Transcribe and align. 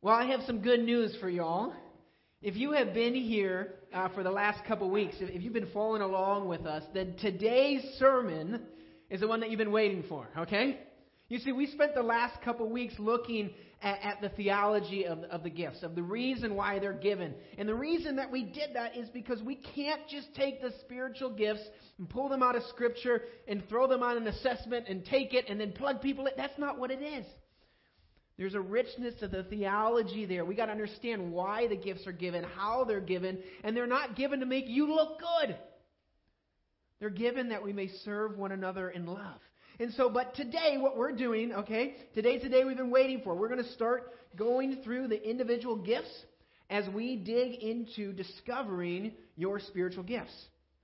Well, 0.00 0.14
I 0.14 0.26
have 0.26 0.42
some 0.46 0.60
good 0.60 0.78
news 0.78 1.16
for 1.20 1.28
y'all. 1.28 1.72
If 2.40 2.54
you 2.54 2.70
have 2.70 2.94
been 2.94 3.16
here 3.16 3.74
uh, 3.92 4.08
for 4.10 4.22
the 4.22 4.30
last 4.30 4.64
couple 4.64 4.88
weeks, 4.88 5.16
if, 5.18 5.42
you've 5.42 5.52
been 5.52 5.72
following 5.72 6.02
along 6.02 6.46
with 6.46 6.66
us, 6.66 6.84
then 6.94 7.16
today's 7.18 7.82
sermon 7.98 8.62
is 9.10 9.18
the 9.22 9.26
one 9.26 9.40
that 9.40 9.50
you've 9.50 9.58
been 9.58 9.72
waiting 9.72 10.04
for, 10.08 10.28
okay? 10.38 10.78
You 11.28 11.40
see, 11.40 11.50
we 11.50 11.66
spent 11.66 11.96
the 11.96 12.04
last 12.04 12.40
couple 12.42 12.70
weeks 12.70 12.94
looking 13.00 13.50
at, 13.82 13.98
at 14.04 14.20
the 14.20 14.28
theology 14.28 15.04
of, 15.04 15.24
of 15.24 15.42
the 15.42 15.50
gifts, 15.50 15.82
of 15.82 15.96
the 15.96 16.02
reason 16.04 16.54
why 16.54 16.78
they're 16.78 16.92
given. 16.92 17.34
And 17.58 17.68
the 17.68 17.74
reason 17.74 18.14
that 18.16 18.30
we 18.30 18.44
did 18.44 18.74
that 18.74 18.96
is 18.96 19.08
because 19.08 19.42
we 19.42 19.56
can't 19.56 20.02
just 20.08 20.32
take 20.32 20.62
the 20.62 20.70
spiritual 20.78 21.30
gifts 21.30 21.64
and 21.98 22.08
pull 22.08 22.28
them 22.28 22.44
out 22.44 22.54
of 22.54 22.62
Scripture 22.68 23.22
and 23.48 23.68
throw 23.68 23.88
them 23.88 24.04
on 24.04 24.16
an 24.16 24.28
assessment 24.28 24.86
and 24.88 25.04
take 25.04 25.34
it 25.34 25.46
and 25.48 25.60
then 25.60 25.72
plug 25.72 26.00
people 26.00 26.24
in. 26.26 26.34
That's 26.36 26.56
not 26.56 26.78
what 26.78 26.92
it 26.92 27.02
is. 27.02 27.26
There's 28.38 28.54
a 28.54 28.60
richness 28.60 29.14
to 29.18 29.26
the 29.26 29.42
theology 29.42 30.24
there. 30.24 30.44
We 30.44 30.54
got 30.54 30.66
to 30.66 30.72
understand 30.72 31.32
why 31.32 31.66
the 31.66 31.76
gifts 31.76 32.06
are 32.06 32.12
given, 32.12 32.44
how 32.44 32.84
they're 32.84 33.00
given, 33.00 33.38
and 33.64 33.76
they're 33.76 33.88
not 33.88 34.16
given 34.16 34.40
to 34.40 34.46
make 34.46 34.66
you 34.68 34.94
look 34.94 35.18
good. 35.18 35.56
They're 37.00 37.10
given 37.10 37.48
that 37.48 37.64
we 37.64 37.72
may 37.72 37.88
serve 38.04 38.38
one 38.38 38.52
another 38.52 38.90
in 38.90 39.06
love. 39.06 39.40
And 39.80 39.92
so, 39.94 40.08
but 40.08 40.34
today, 40.34 40.76
what 40.78 40.96
we're 40.96 41.12
doing, 41.12 41.52
okay, 41.52 41.96
today's 42.14 42.42
the 42.42 42.48
day 42.48 42.64
we've 42.64 42.76
been 42.76 42.90
waiting 42.90 43.22
for. 43.22 43.34
We're 43.34 43.48
going 43.48 43.62
to 43.62 43.72
start 43.72 44.12
going 44.36 44.82
through 44.84 45.08
the 45.08 45.28
individual 45.28 45.76
gifts 45.76 46.10
as 46.70 46.84
we 46.94 47.16
dig 47.16 47.62
into 47.62 48.12
discovering 48.12 49.12
your 49.36 49.58
spiritual 49.58 50.04
gifts. 50.04 50.34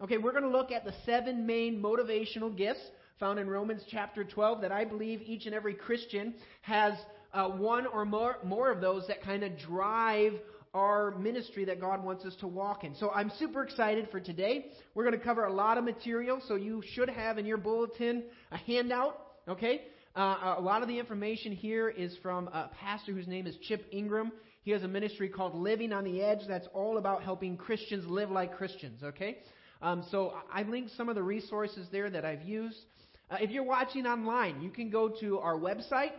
Okay, 0.01 0.18
we're 0.18 0.32
going 0.32 0.45
to 0.45 0.48
look 0.48 0.73
at 0.73 0.84
the 0.84 0.95
seven 1.07 1.46
main 1.46 1.80
motivational 1.80 2.57
gifts 2.57 2.82
found 3.21 3.38
in 3.38 3.48
Romans 3.48 3.82
chapter 3.91 4.24
12 4.24 4.60
that 4.62 4.73
I 4.73 4.84
believe 4.84 5.23
each 5.23 5.46
and 5.46 5.55
every 5.55 5.74
Christian 5.74 6.34
has 6.62 6.95
uh, 7.34 7.48
one 7.48 7.87
or 7.87 8.05
more, 8.05 8.38
more 8.45 8.70
of 8.70 8.80
those 8.80 9.06
that 9.09 9.23
kind 9.23 9.43
of 9.43 9.59
drive 9.59 10.33
our 10.73 11.12
ministry 11.19 11.65
that 11.66 11.80
God 11.80 12.02
wants 12.02 12.24
us 12.24 12.35
to 12.40 12.49
walk 12.49 12.82
in. 12.85 12.95
So 12.96 13.10
I'm 13.10 13.30
super 13.38 13.63
excited 13.63 14.09
for 14.10 14.21
today. 14.21 14.66
We're 14.95 15.04
going 15.04 15.18
to 15.18 15.24
cover 15.24 15.45
a 15.45 15.52
lot 15.52 15.79
of 15.79 15.85
material, 15.85 16.40
so 16.49 16.57
you 16.57 16.82
should 16.95 17.09
have 17.09 17.38
in 17.38 17.46
your 17.46 17.59
bulletin 17.59 18.24
a 18.51 18.57
handout, 18.57 19.21
okay? 19.49 19.82
Uh, 20.16 20.55
a 20.59 20.60
lot 20.60 20.82
of 20.82 20.88
the 20.88 20.99
information 20.99 21.52
here 21.52 21.88
is 21.88 22.16
from 22.23 22.49
a 22.49 22.71
pastor 22.80 23.12
whose 23.12 23.29
name 23.29 23.46
is 23.46 23.57
Chip 23.68 23.87
Ingram. 23.93 24.32
He 24.62 24.71
has 24.71 24.82
a 24.82 24.88
ministry 24.88 25.29
called 25.29 25.55
Living 25.55 25.93
on 25.93 26.05
the 26.05 26.23
Edge 26.23 26.40
that's 26.49 26.66
all 26.73 26.99
about 26.99 27.23
helping 27.23 27.57
Christians 27.57 28.05
live 28.09 28.30
like 28.30 28.57
Christians, 28.57 29.02
okay? 29.02 29.38
Um, 29.82 30.05
so 30.10 30.35
I've 30.52 30.68
linked 30.68 30.93
some 30.96 31.09
of 31.09 31.15
the 31.15 31.23
resources 31.23 31.87
there 31.93 32.10
that 32.10 32.24
I've 32.24 32.43
used. 32.43 32.79
Uh, 33.30 33.37
if 33.40 33.51
you're 33.51 33.65
watching 33.65 34.07
online, 34.07 34.60
you 34.60 34.71
can 34.71 34.90
go 34.90 35.09
to 35.21 35.38
our 35.38 35.57
website, 35.57 36.12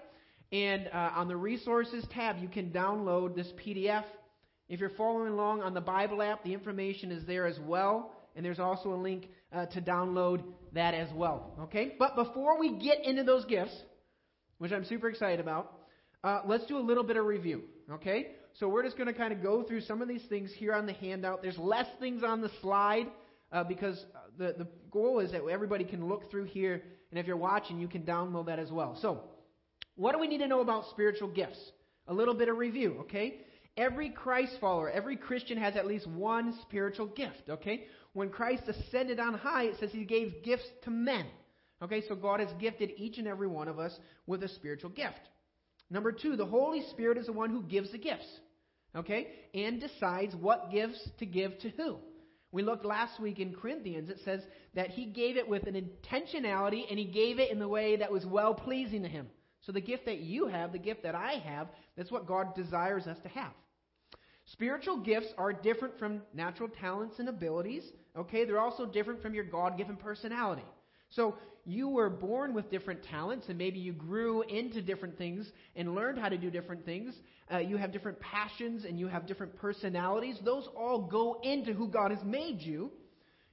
and 0.52 0.90
uh, 0.94 1.12
on 1.16 1.28
the 1.28 1.36
resources 1.36 2.06
tab, 2.12 2.38
you 2.40 2.48
can 2.48 2.70
download 2.72 3.36
this 3.36 3.52
PDF. 3.66 4.04
If 4.70 4.80
you're 4.80 4.92
following 4.92 5.34
along 5.34 5.62
on 5.62 5.74
the 5.74 5.82
Bible 5.82 6.22
app, 6.22 6.44
the 6.44 6.54
information 6.54 7.12
is 7.12 7.26
there 7.26 7.46
as 7.46 7.60
well. 7.60 8.14
And 8.36 8.46
there's 8.46 8.60
also 8.60 8.94
a 8.94 8.96
link 8.96 9.30
uh, 9.54 9.66
to 9.68 9.82
download 9.82 10.44
that 10.74 10.94
as 10.94 11.08
well. 11.14 11.54
Okay? 11.62 11.96
But 11.98 12.16
before 12.16 12.60
we 12.60 12.78
get 12.78 13.06
into 13.06 13.24
those 13.24 13.46
gifts, 13.46 13.76
which 14.58 14.72
I'm 14.72 14.86
super 14.86 15.10
excited 15.10 15.40
about, 15.40 15.74
uh, 16.24 16.42
let's 16.46 16.66
do 16.66 16.78
a 16.78 16.82
little 16.82 17.04
bit 17.04 17.18
of 17.18 17.26
review. 17.26 17.64
Okay? 17.92 18.32
So 18.60 18.68
we're 18.68 18.84
just 18.84 18.98
going 18.98 19.08
to 19.08 19.14
kind 19.14 19.34
of 19.34 19.42
go 19.42 19.64
through 19.64 19.82
some 19.82 20.02
of 20.02 20.08
these 20.08 20.24
things 20.30 20.52
here 20.56 20.74
on 20.74 20.86
the 20.86 20.94
handout. 20.94 21.42
There's 21.42 21.58
less 21.58 21.88
things 22.00 22.24
on 22.24 22.42
the 22.42 22.50
slide 22.62 23.08
uh, 23.52 23.64
because 23.64 23.98
uh, 24.16 24.20
the, 24.38 24.56
the 24.58 24.68
goal 24.92 25.20
is 25.20 25.32
that 25.32 25.42
everybody 25.46 25.84
can 25.84 26.08
look 26.08 26.30
through 26.32 26.46
here. 26.46 26.82
And 27.12 27.20
if 27.20 27.28
you're 27.28 27.38
watching, 27.38 27.80
you 27.80 27.88
can 27.88 28.04
download 28.04 28.48
that 28.48 28.60
as 28.60 28.72
well. 28.72 28.98
So, 29.02 29.24
what 29.96 30.14
do 30.14 30.20
we 30.20 30.28
need 30.28 30.40
to 30.40 30.48
know 30.48 30.62
about 30.62 30.90
spiritual 30.90 31.30
gifts? 31.30 31.60
A 32.08 32.14
little 32.14 32.34
bit 32.34 32.50
of 32.50 32.58
review, 32.58 32.98
okay? 33.02 33.42
Every 33.78 34.10
Christ 34.10 34.54
follower, 34.62 34.90
every 34.90 35.18
Christian 35.18 35.58
has 35.58 35.76
at 35.76 35.88
least 35.88 36.08
one 36.08 36.58
spiritual 36.62 37.08
gift, 37.08 37.50
okay? 37.50 37.86
When 38.14 38.30
Christ 38.30 38.64
ascended 38.68 39.20
on 39.20 39.34
high, 39.34 39.64
it 39.64 39.76
says 39.80 39.92
he 39.92 40.06
gave 40.06 40.44
gifts 40.44 40.68
to 40.84 40.90
men. 40.90 41.26
Okay, 41.82 42.02
so 42.08 42.16
God 42.16 42.40
has 42.40 42.50
gifted 42.60 42.92
each 42.96 43.18
and 43.18 43.28
every 43.28 43.48
one 43.48 43.68
of 43.68 43.80
us 43.80 43.92
with 44.26 44.44
a 44.44 44.48
spiritual 44.48 44.90
gift. 44.92 45.20
Number 45.90 46.12
two, 46.12 46.38
the 46.38 46.46
Holy 46.46 46.84
Spirit 46.92 47.18
is 47.18 47.26
the 47.26 47.34
one 47.34 47.50
who 47.50 47.62
gives 47.64 47.92
the 47.92 47.98
gifts, 47.98 48.28
okay, 48.96 49.28
and 49.54 49.80
decides 49.80 50.34
what 50.36 50.72
gifts 50.72 51.10
to 51.20 51.26
give 51.26 51.60
to 51.60 51.70
who. 51.72 51.98
We 52.52 52.64
looked 52.64 52.86
last 52.86 53.20
week 53.20 53.40
in 53.40 53.54
Corinthians, 53.54 54.10
it 54.10 54.20
says 54.24 54.40
that 54.74 54.92
he 54.92 55.06
gave 55.06 55.36
it 55.36 55.48
with 55.48 55.68
an 55.68 55.76
intentionality 55.76 56.84
and 56.90 56.98
he 56.98 57.06
gave 57.06 57.40
it 57.40 57.52
in 57.52 57.60
the 57.60 57.68
way 57.68 57.98
that 57.98 58.12
was 58.12 58.26
well 58.26 58.54
pleasing 58.54 59.04
to 59.04 59.10
him. 59.10 59.28
So 59.66 59.72
the 59.72 59.82
gift 59.82 60.06
that 60.06 60.20
you 60.20 60.48
have, 60.48 60.72
the 60.72 60.78
gift 60.78 61.04
that 61.04 61.16
I 61.16 61.34
have, 61.34 61.68
that's 61.98 62.12
what 62.12 62.28
God 62.28 62.56
desires 62.56 63.08
us 63.08 63.18
to 63.24 63.30
have. 63.30 63.52
Spiritual 64.46 64.98
gifts 64.98 65.28
are 65.38 65.52
different 65.52 65.98
from 65.98 66.22
natural 66.34 66.70
talents 66.70 67.18
and 67.18 67.28
abilities. 67.30 67.84
Okay, 68.16 68.46
they're 68.46 68.60
also 68.60 68.86
different 68.86 69.22
from 69.22 69.34
your 69.34 69.44
God 69.44 69.76
given 69.78 69.96
personality. 69.96 70.66
So 71.10 71.36
you 71.66 71.90
were 71.90 72.12
born 72.12 72.54
with 72.54 72.70
different 72.70 73.04
talents, 73.04 73.48
and 73.50 73.58
maybe 73.58 73.80
you 73.80 73.92
grew 73.92 74.44
into 74.44 74.84
different 74.84 75.18
things 75.18 75.52
and 75.76 75.96
learned 75.96 76.20
how 76.20 76.30
to 76.30 76.38
do 76.38 76.52
different 76.52 76.86
things. 76.86 77.16
Uh, 77.52 77.58
you 77.58 77.78
have 77.78 77.92
different 77.92 78.20
passions 78.20 78.86
and 78.86 79.00
you 79.00 79.08
have 79.08 79.26
different 79.26 79.56
personalities. 79.56 80.38
Those 80.44 80.68
all 80.78 81.00
go 81.00 81.40
into 81.44 81.74
who 81.74 81.88
God 81.88 82.12
has 82.12 82.24
made 82.24 82.62
you. 82.62 82.92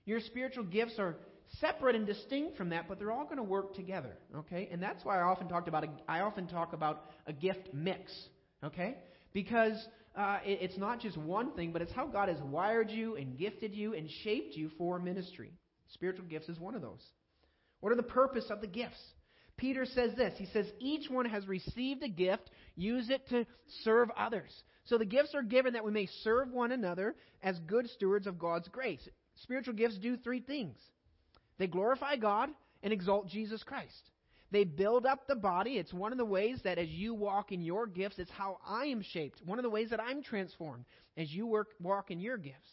Your 0.04 0.20
spiritual 0.20 0.64
gifts 0.64 0.98
are 0.98 1.16
separate 1.60 1.96
and 1.96 2.06
distinct 2.06 2.56
from 2.56 2.70
that, 2.70 2.88
but 2.88 2.98
they're 2.98 3.12
all 3.12 3.24
going 3.24 3.36
to 3.36 3.42
work 3.42 3.74
together. 3.74 4.16
Okay, 4.36 4.68
and 4.72 4.82
that's 4.82 5.04
why 5.04 5.18
I 5.18 5.22
often 5.22 5.48
talked 5.48 5.68
about 5.68 5.84
a, 5.84 5.88
I 6.08 6.20
often 6.20 6.46
talk 6.46 6.72
about 6.72 7.10
a 7.26 7.32
gift 7.32 7.68
mix. 7.72 8.12
Okay, 8.64 8.96
because 9.32 9.74
uh, 10.16 10.38
it, 10.44 10.58
it's 10.62 10.78
not 10.78 11.00
just 11.00 11.16
one 11.16 11.52
thing, 11.52 11.72
but 11.72 11.82
it's 11.82 11.92
how 11.92 12.06
God 12.06 12.28
has 12.28 12.38
wired 12.42 12.90
you 12.90 13.16
and 13.16 13.38
gifted 13.38 13.74
you 13.74 13.94
and 13.94 14.08
shaped 14.22 14.56
you 14.56 14.70
for 14.78 14.98
ministry. 14.98 15.52
Spiritual 15.94 16.26
gifts 16.26 16.48
is 16.48 16.58
one 16.58 16.74
of 16.74 16.82
those. 16.82 17.02
What 17.80 17.92
are 17.92 17.96
the 17.96 18.02
purpose 18.02 18.46
of 18.50 18.60
the 18.60 18.66
gifts? 18.66 19.00
Peter 19.56 19.84
says 19.84 20.12
this. 20.16 20.34
He 20.38 20.46
says, 20.46 20.66
Each 20.78 21.10
one 21.10 21.26
has 21.26 21.46
received 21.46 22.02
a 22.02 22.08
gift, 22.08 22.50
use 22.76 23.10
it 23.10 23.28
to 23.28 23.46
serve 23.84 24.10
others. 24.16 24.50
So 24.84 24.98
the 24.98 25.04
gifts 25.04 25.34
are 25.34 25.42
given 25.42 25.74
that 25.74 25.84
we 25.84 25.92
may 25.92 26.08
serve 26.22 26.50
one 26.50 26.72
another 26.72 27.14
as 27.42 27.58
good 27.66 27.88
stewards 27.90 28.26
of 28.26 28.38
God's 28.38 28.68
grace. 28.68 29.06
Spiritual 29.42 29.74
gifts 29.74 29.98
do 29.98 30.16
three 30.16 30.40
things 30.40 30.76
they 31.58 31.66
glorify 31.66 32.16
God 32.16 32.50
and 32.82 32.92
exalt 32.92 33.28
Jesus 33.28 33.62
Christ. 33.62 34.10
They 34.50 34.64
build 34.64 35.06
up 35.06 35.26
the 35.26 35.34
body. 35.34 35.78
It's 35.78 35.94
one 35.94 36.12
of 36.12 36.18
the 36.18 36.24
ways 36.24 36.58
that 36.64 36.78
as 36.78 36.88
you 36.88 37.14
walk 37.14 37.52
in 37.52 37.62
your 37.62 37.86
gifts, 37.86 38.18
it's 38.18 38.30
how 38.30 38.58
I 38.66 38.86
am 38.86 39.02
shaped. 39.02 39.40
One 39.44 39.58
of 39.58 39.62
the 39.62 39.70
ways 39.70 39.90
that 39.90 40.00
I'm 40.00 40.22
transformed 40.22 40.84
as 41.16 41.30
you 41.30 41.46
work, 41.46 41.68
walk 41.80 42.10
in 42.10 42.20
your 42.20 42.36
gifts. 42.36 42.68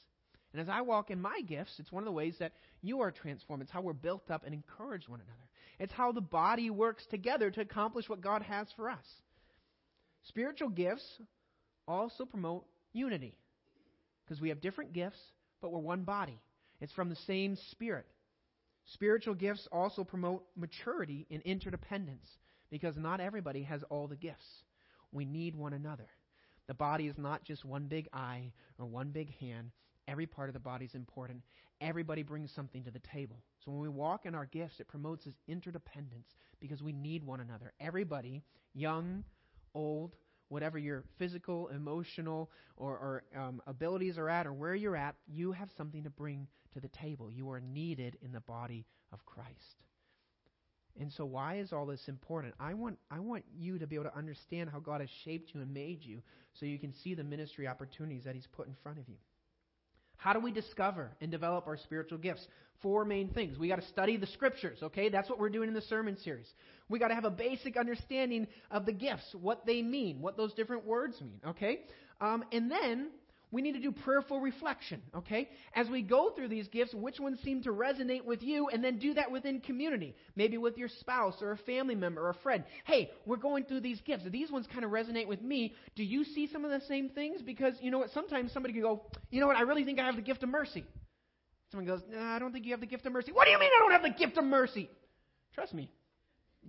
And 0.51 0.61
as 0.61 0.67
I 0.67 0.81
walk 0.81 1.09
in 1.09 1.21
my 1.21 1.41
gifts, 1.47 1.75
it's 1.79 1.91
one 1.91 2.03
of 2.03 2.05
the 2.05 2.11
ways 2.11 2.35
that 2.39 2.53
you 2.81 3.01
are 3.01 3.11
transformed. 3.11 3.63
It's 3.63 3.71
how 3.71 3.81
we're 3.81 3.93
built 3.93 4.29
up 4.29 4.43
and 4.45 4.53
encourage 4.53 5.07
one 5.07 5.21
another. 5.21 5.47
It's 5.79 5.93
how 5.93 6.11
the 6.11 6.21
body 6.21 6.69
works 6.69 7.05
together 7.09 7.49
to 7.51 7.61
accomplish 7.61 8.09
what 8.09 8.19
God 8.19 8.41
has 8.41 8.67
for 8.75 8.89
us. 8.89 9.05
Spiritual 10.27 10.69
gifts 10.69 11.05
also 11.87 12.25
promote 12.25 12.65
unity 12.91 13.37
because 14.25 14.41
we 14.41 14.49
have 14.49 14.59
different 14.59 14.91
gifts, 14.91 15.19
but 15.61 15.71
we're 15.71 15.79
one 15.79 16.03
body. 16.03 16.39
It's 16.81 16.93
from 16.93 17.09
the 17.09 17.15
same 17.27 17.57
Spirit. 17.71 18.05
Spiritual 18.93 19.35
gifts 19.35 19.67
also 19.71 20.03
promote 20.03 20.43
maturity 20.55 21.27
and 21.29 21.41
interdependence 21.43 22.27
because 22.71 22.97
not 22.97 23.19
everybody 23.19 23.63
has 23.63 23.83
all 23.89 24.07
the 24.07 24.15
gifts. 24.15 24.63
We 25.11 25.25
need 25.25 25.55
one 25.55 25.73
another. 25.73 26.07
The 26.67 26.73
body 26.73 27.07
is 27.07 27.17
not 27.17 27.43
just 27.43 27.65
one 27.65 27.85
big 27.85 28.07
eye 28.13 28.51
or 28.77 28.85
one 28.85 29.09
big 29.09 29.35
hand. 29.39 29.71
Every 30.07 30.25
part 30.25 30.49
of 30.49 30.53
the 30.53 30.59
body 30.59 30.85
is 30.85 30.95
important. 30.95 31.41
Everybody 31.81 32.23
brings 32.23 32.51
something 32.51 32.83
to 32.83 32.91
the 32.91 32.99
table. 32.99 33.37
So 33.63 33.71
when 33.71 33.81
we 33.81 33.89
walk 33.89 34.25
in 34.25 34.35
our 34.35 34.45
gifts, 34.45 34.79
it 34.79 34.87
promotes 34.87 35.25
this 35.25 35.35
interdependence 35.47 36.27
because 36.59 36.81
we 36.81 36.91
need 36.91 37.23
one 37.23 37.41
another. 37.41 37.73
Everybody, 37.79 38.43
young, 38.73 39.23
old, 39.73 40.15
whatever 40.49 40.77
your 40.77 41.03
physical, 41.17 41.69
emotional, 41.69 42.49
or, 42.75 42.91
or 42.91 43.23
um, 43.39 43.61
abilities 43.67 44.17
are 44.17 44.29
at, 44.29 44.45
or 44.45 44.53
where 44.53 44.75
you're 44.75 44.95
at, 44.95 45.15
you 45.27 45.51
have 45.51 45.69
something 45.77 46.03
to 46.03 46.09
bring 46.09 46.47
to 46.73 46.79
the 46.79 46.89
table. 46.89 47.31
You 47.31 47.49
are 47.51 47.61
needed 47.61 48.17
in 48.21 48.31
the 48.31 48.41
body 48.41 48.85
of 49.13 49.25
Christ. 49.25 49.83
And 50.99 51.11
so, 51.11 51.25
why 51.25 51.57
is 51.57 51.71
all 51.71 51.85
this 51.85 52.07
important? 52.07 52.55
I 52.59 52.73
want, 52.73 52.97
I 53.09 53.19
want 53.19 53.45
you 53.57 53.79
to 53.79 53.87
be 53.87 53.95
able 53.95 54.05
to 54.05 54.17
understand 54.17 54.69
how 54.69 54.79
God 54.79 55.01
has 55.01 55.09
shaped 55.23 55.53
you 55.53 55.61
and 55.61 55.73
made 55.73 56.03
you 56.03 56.21
so 56.53 56.65
you 56.65 56.77
can 56.77 56.93
see 56.93 57.13
the 57.13 57.23
ministry 57.23 57.67
opportunities 57.67 58.25
that 58.25 58.35
He's 58.35 58.47
put 58.47 58.67
in 58.67 58.75
front 58.83 58.99
of 58.99 59.07
you. 59.07 59.15
How 60.19 60.33
do 60.33 60.41
we 60.41 60.51
discover 60.51 61.11
and 61.21 61.31
develop 61.31 61.65
our 61.65 61.77
spiritual 61.77 62.17
gifts? 62.17 62.45
Four 62.81 63.05
main 63.05 63.29
things. 63.29 63.57
We 63.57 63.69
got 63.69 63.77
to 63.77 63.87
study 63.87 64.17
the 64.17 64.27
scriptures, 64.27 64.77
okay? 64.83 65.07
That's 65.07 65.29
what 65.29 65.39
we're 65.39 65.49
doing 65.49 65.69
in 65.69 65.73
the 65.73 65.81
sermon 65.81 66.17
series. 66.17 66.47
We 66.89 66.99
got 66.99 67.07
to 67.07 67.15
have 67.15 67.23
a 67.23 67.31
basic 67.31 67.77
understanding 67.77 68.47
of 68.69 68.85
the 68.85 68.91
gifts, 68.91 69.33
what 69.33 69.65
they 69.65 69.81
mean, 69.81 70.19
what 70.21 70.35
those 70.35 70.53
different 70.53 70.85
words 70.85 71.19
mean, 71.21 71.39
okay? 71.47 71.81
Um, 72.19 72.43
and 72.51 72.69
then 72.69 73.11
We 73.51 73.63
need 73.63 73.71
to 73.71 73.79
do 73.79 73.91
prayerful 73.91 74.39
reflection, 74.39 75.01
okay? 75.15 75.49
As 75.73 75.89
we 75.89 76.03
go 76.03 76.31
through 76.35 76.49
these 76.49 76.67
gifts, 76.67 76.93
which 76.93 77.19
ones 77.19 77.39
seem 77.43 77.63
to 77.63 77.71
resonate 77.71 78.23
with 78.23 78.43
you, 78.43 78.69
and 78.69 78.83
then 78.83 78.99
do 78.99 79.15
that 79.15 79.31
within 79.31 79.59
community. 79.59 80.15
Maybe 80.35 80.57
with 80.59 80.77
your 80.77 80.87
spouse 80.87 81.35
or 81.41 81.51
a 81.51 81.57
family 81.57 81.95
member 81.95 82.21
or 82.21 82.29
a 82.29 82.35
friend. 82.35 82.63
Hey, 82.85 83.09
we're 83.25 83.37
going 83.37 83.65
through 83.65 83.81
these 83.81 83.99
gifts. 84.01 84.23
These 84.29 84.51
ones 84.51 84.67
kind 84.71 84.85
of 84.85 84.91
resonate 84.91 85.27
with 85.27 85.41
me. 85.41 85.73
Do 85.95 86.03
you 86.03 86.23
see 86.23 86.47
some 86.51 86.63
of 86.63 86.69
the 86.69 86.85
same 86.87 87.09
things? 87.09 87.41
Because, 87.41 87.73
you 87.81 87.89
know 87.89 87.97
what, 87.97 88.11
sometimes 88.11 88.51
somebody 88.53 88.73
can 88.73 88.83
go, 88.83 89.01
you 89.31 89.41
know 89.41 89.47
what, 89.47 89.57
I 89.57 89.61
really 89.61 89.83
think 89.83 89.99
I 89.99 90.05
have 90.05 90.15
the 90.15 90.21
gift 90.21 90.43
of 90.43 90.49
mercy. 90.49 90.85
Someone 91.71 91.87
goes, 91.87 92.01
no, 92.07 92.19
I 92.19 92.37
don't 92.37 92.51
think 92.51 92.65
you 92.65 92.71
have 92.71 92.81
the 92.81 92.87
gift 92.87 93.07
of 93.07 93.13
mercy. 93.13 93.31
What 93.31 93.45
do 93.45 93.51
you 93.51 93.59
mean 93.59 93.69
I 93.75 93.79
don't 93.81 93.91
have 93.91 94.03
the 94.03 94.25
gift 94.25 94.37
of 94.37 94.43
mercy? 94.43 94.89
Trust 95.55 95.73
me, 95.73 95.89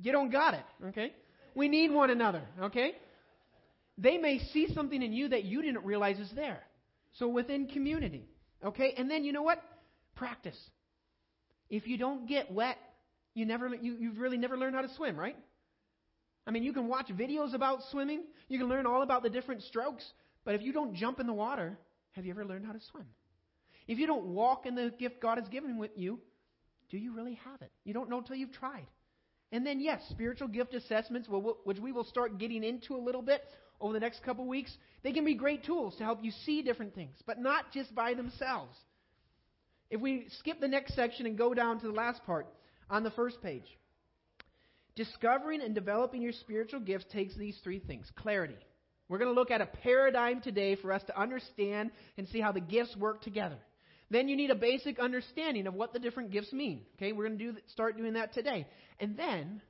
you 0.00 0.12
don't 0.12 0.30
got 0.30 0.54
it, 0.54 0.64
okay? 0.86 1.12
We 1.54 1.68
need 1.68 1.90
one 1.90 2.08
another, 2.08 2.42
okay? 2.62 2.92
They 3.98 4.16
may 4.16 4.38
see 4.38 4.72
something 4.72 5.02
in 5.02 5.12
you 5.12 5.28
that 5.28 5.44
you 5.44 5.60
didn't 5.60 5.84
realize 5.84 6.18
is 6.18 6.30
there. 6.34 6.60
So 7.12 7.28
within 7.28 7.66
community. 7.66 8.28
Okay? 8.64 8.94
And 8.96 9.10
then 9.10 9.24
you 9.24 9.32
know 9.32 9.42
what? 9.42 9.62
Practice. 10.14 10.58
If 11.68 11.86
you 11.86 11.96
don't 11.96 12.28
get 12.28 12.50
wet, 12.50 12.76
you 13.34 13.46
never 13.46 13.68
you, 13.74 13.96
you've 13.98 14.18
really 14.18 14.36
never 14.36 14.56
learned 14.56 14.74
how 14.74 14.82
to 14.82 14.94
swim, 14.94 15.16
right? 15.16 15.36
I 16.46 16.50
mean, 16.50 16.62
you 16.62 16.72
can 16.72 16.88
watch 16.88 17.08
videos 17.08 17.54
about 17.54 17.80
swimming, 17.90 18.24
you 18.48 18.58
can 18.58 18.68
learn 18.68 18.86
all 18.86 19.02
about 19.02 19.22
the 19.22 19.30
different 19.30 19.62
strokes, 19.62 20.04
but 20.44 20.54
if 20.54 20.62
you 20.62 20.72
don't 20.72 20.94
jump 20.94 21.20
in 21.20 21.26
the 21.26 21.32
water, 21.32 21.78
have 22.12 22.24
you 22.24 22.32
ever 22.32 22.44
learned 22.44 22.66
how 22.66 22.72
to 22.72 22.80
swim? 22.90 23.06
If 23.86 23.98
you 23.98 24.06
don't 24.06 24.26
walk 24.26 24.66
in 24.66 24.74
the 24.74 24.92
gift 24.98 25.20
God 25.20 25.38
has 25.38 25.48
given 25.48 25.78
with 25.78 25.90
you, 25.96 26.18
do 26.90 26.98
you 26.98 27.14
really 27.14 27.38
have 27.44 27.62
it? 27.62 27.70
You 27.84 27.94
don't 27.94 28.10
know 28.10 28.18
until 28.18 28.36
you've 28.36 28.52
tried. 28.52 28.86
And 29.52 29.66
then, 29.66 29.80
yes, 29.80 30.00
spiritual 30.10 30.48
gift 30.48 30.74
assessments, 30.74 31.28
which 31.28 31.78
we 31.78 31.92
will 31.92 32.04
start 32.04 32.38
getting 32.38 32.62
into 32.62 32.94
a 32.94 32.98
little 32.98 33.22
bit, 33.22 33.42
over 33.80 33.92
the 33.92 34.00
next 34.00 34.22
couple 34.22 34.46
weeks, 34.46 34.72
they 35.02 35.12
can 35.12 35.24
be 35.24 35.34
great 35.34 35.64
tools 35.64 35.96
to 35.96 36.04
help 36.04 36.22
you 36.22 36.32
see 36.44 36.62
different 36.62 36.94
things, 36.94 37.16
but 37.26 37.38
not 37.38 37.72
just 37.72 37.94
by 37.94 38.14
themselves. 38.14 38.76
If 39.90 40.00
we 40.00 40.26
skip 40.38 40.60
the 40.60 40.68
next 40.68 40.94
section 40.94 41.26
and 41.26 41.36
go 41.36 41.54
down 41.54 41.80
to 41.80 41.86
the 41.86 41.92
last 41.92 42.24
part 42.24 42.46
on 42.88 43.02
the 43.02 43.10
first 43.10 43.42
page, 43.42 43.64
discovering 44.94 45.62
and 45.62 45.74
developing 45.74 46.22
your 46.22 46.32
spiritual 46.32 46.80
gifts 46.80 47.06
takes 47.12 47.36
these 47.36 47.58
three 47.64 47.80
things 47.80 48.10
clarity. 48.16 48.56
We're 49.08 49.18
going 49.18 49.34
to 49.34 49.38
look 49.38 49.50
at 49.50 49.60
a 49.60 49.66
paradigm 49.66 50.40
today 50.40 50.76
for 50.76 50.92
us 50.92 51.02
to 51.08 51.20
understand 51.20 51.90
and 52.16 52.28
see 52.28 52.40
how 52.40 52.52
the 52.52 52.60
gifts 52.60 52.96
work 52.96 53.22
together. 53.22 53.58
Then 54.10 54.28
you 54.28 54.36
need 54.36 54.50
a 54.50 54.56
basic 54.56 54.98
understanding 55.00 55.66
of 55.66 55.74
what 55.74 55.92
the 55.92 55.98
different 55.98 56.30
gifts 56.30 56.52
mean. 56.52 56.82
Okay, 56.96 57.12
we're 57.12 57.26
going 57.26 57.38
to 57.38 57.52
do, 57.52 57.58
start 57.72 57.96
doing 57.96 58.12
that 58.14 58.32
today. 58.32 58.66
And 59.00 59.16
then, 59.16 59.62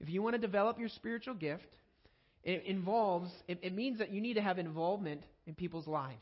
if 0.00 0.10
you 0.10 0.22
want 0.22 0.34
to 0.34 0.40
develop 0.40 0.78
your 0.78 0.88
spiritual 0.90 1.34
gift, 1.34 1.66
it 2.48 2.64
involves, 2.64 3.30
it, 3.46 3.58
it 3.62 3.74
means 3.74 3.98
that 3.98 4.10
you 4.10 4.22
need 4.22 4.34
to 4.34 4.40
have 4.40 4.58
involvement 4.58 5.22
in 5.46 5.54
people's 5.54 5.86
lives, 5.86 6.16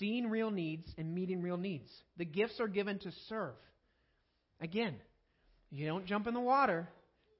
seeing 0.00 0.28
real 0.28 0.50
needs 0.50 0.88
and 0.98 1.14
meeting 1.14 1.40
real 1.40 1.56
needs. 1.56 1.88
The 2.16 2.24
gifts 2.24 2.58
are 2.58 2.66
given 2.66 2.98
to 2.98 3.12
serve. 3.28 3.54
Again, 4.60 4.96
you 5.70 5.86
don't 5.86 6.04
jump 6.06 6.26
in 6.26 6.34
the 6.34 6.40
water. 6.40 6.88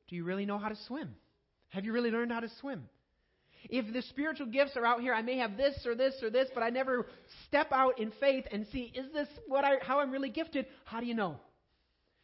Do 0.07 0.15
you 0.15 0.23
really 0.23 0.47
know 0.47 0.57
how 0.57 0.69
to 0.69 0.77
swim? 0.87 1.17
Have 1.71 1.85
you 1.85 1.93
really 1.93 2.13
learned 2.13 2.31
how 2.31 2.41
to 2.41 2.51
swim? 2.61 2.89
If 3.69 3.93
the 3.93 4.03
spiritual 4.03 4.47
gifts 4.47 4.77
are 4.77 4.87
out 4.87 5.01
here, 5.01 5.13
I 5.13 5.23
may 5.23 5.39
have 5.39 5.57
this 5.57 5.75
or 5.85 5.97
this 5.97 6.15
or 6.23 6.31
this, 6.31 6.49
but 6.55 6.63
I 6.63 6.71
never 6.71 7.07
step 7.49 7.73
out 7.73 7.99
in 7.99 8.13
faith 8.21 8.45
and 8.53 8.67
see, 8.71 8.93
is 8.95 9.13
this 9.13 9.29
what 9.49 9.65
I, 9.65 9.79
how 9.83 9.99
I'm 9.99 10.13
really 10.13 10.31
gifted? 10.31 10.67
How 10.85 11.01
do 11.01 11.07
you 11.07 11.15
know? 11.15 11.41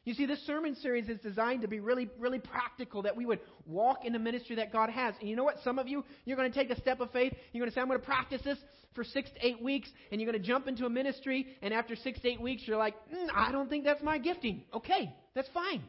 You 0.04 0.14
see, 0.14 0.24
this 0.24 0.44
sermon 0.46 0.76
series 0.76 1.08
is 1.10 1.20
designed 1.20 1.60
to 1.60 1.68
be 1.68 1.78
really, 1.78 2.08
really 2.18 2.38
practical, 2.38 3.02
that 3.02 3.16
we 3.16 3.26
would 3.26 3.40
walk 3.66 4.06
in 4.06 4.14
the 4.14 4.18
ministry 4.18 4.56
that 4.56 4.72
God 4.72 4.88
has. 4.88 5.14
And 5.20 5.28
you 5.28 5.36
know 5.36 5.44
what? 5.44 5.56
Some 5.62 5.78
of 5.78 5.88
you, 5.88 6.04
you're 6.24 6.38
going 6.38 6.50
to 6.50 6.58
take 6.58 6.70
a 6.70 6.80
step 6.80 7.00
of 7.00 7.10
faith. 7.10 7.34
You're 7.52 7.62
going 7.62 7.70
to 7.70 7.74
say, 7.74 7.82
I'm 7.82 7.88
going 7.88 8.00
to 8.00 8.06
practice 8.06 8.40
this 8.42 8.56
for 8.94 9.04
six 9.04 9.30
to 9.30 9.46
eight 9.46 9.62
weeks, 9.62 9.88
and 10.10 10.20
you're 10.20 10.30
going 10.30 10.42
to 10.42 10.46
jump 10.46 10.68
into 10.68 10.86
a 10.86 10.90
ministry, 10.90 11.46
and 11.60 11.74
after 11.74 11.94
six 11.96 12.18
to 12.20 12.28
eight 12.28 12.40
weeks, 12.40 12.62
you're 12.66 12.78
like, 12.78 12.94
mm, 13.14 13.28
I 13.34 13.52
don't 13.52 13.68
think 13.68 13.84
that's 13.84 14.02
my 14.02 14.16
gifting. 14.16 14.62
Okay, 14.74 15.14
that's 15.34 15.48
fine. 15.52 15.82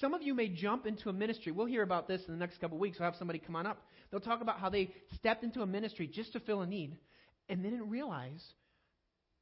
Some 0.00 0.14
of 0.14 0.22
you 0.22 0.34
may 0.34 0.48
jump 0.48 0.86
into 0.86 1.10
a 1.10 1.12
ministry. 1.12 1.52
We'll 1.52 1.66
hear 1.66 1.82
about 1.82 2.08
this 2.08 2.22
in 2.26 2.32
the 2.32 2.40
next 2.40 2.58
couple 2.58 2.78
of 2.78 2.80
weeks. 2.80 2.98
We'll 2.98 3.10
have 3.10 3.18
somebody 3.18 3.38
come 3.38 3.54
on 3.54 3.66
up. 3.66 3.82
They'll 4.10 4.20
talk 4.20 4.40
about 4.40 4.58
how 4.58 4.70
they 4.70 4.92
stepped 5.14 5.44
into 5.44 5.60
a 5.60 5.66
ministry 5.66 6.06
just 6.06 6.32
to 6.32 6.40
fill 6.40 6.62
a 6.62 6.66
need, 6.66 6.96
and 7.50 7.62
they 7.62 7.70
didn't 7.70 7.90
realize 7.90 8.42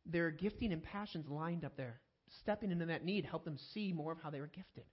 their 0.04 0.30
gifting 0.30 0.72
and 0.72 0.82
passions 0.82 1.26
lined 1.28 1.64
up 1.64 1.76
there 1.76 2.00
stepping 2.40 2.70
into 2.70 2.86
that 2.86 3.04
need 3.04 3.24
helped 3.24 3.44
them 3.44 3.58
see 3.74 3.92
more 3.92 4.12
of 4.12 4.18
how 4.22 4.30
they 4.30 4.40
were 4.40 4.46
gifted. 4.46 4.84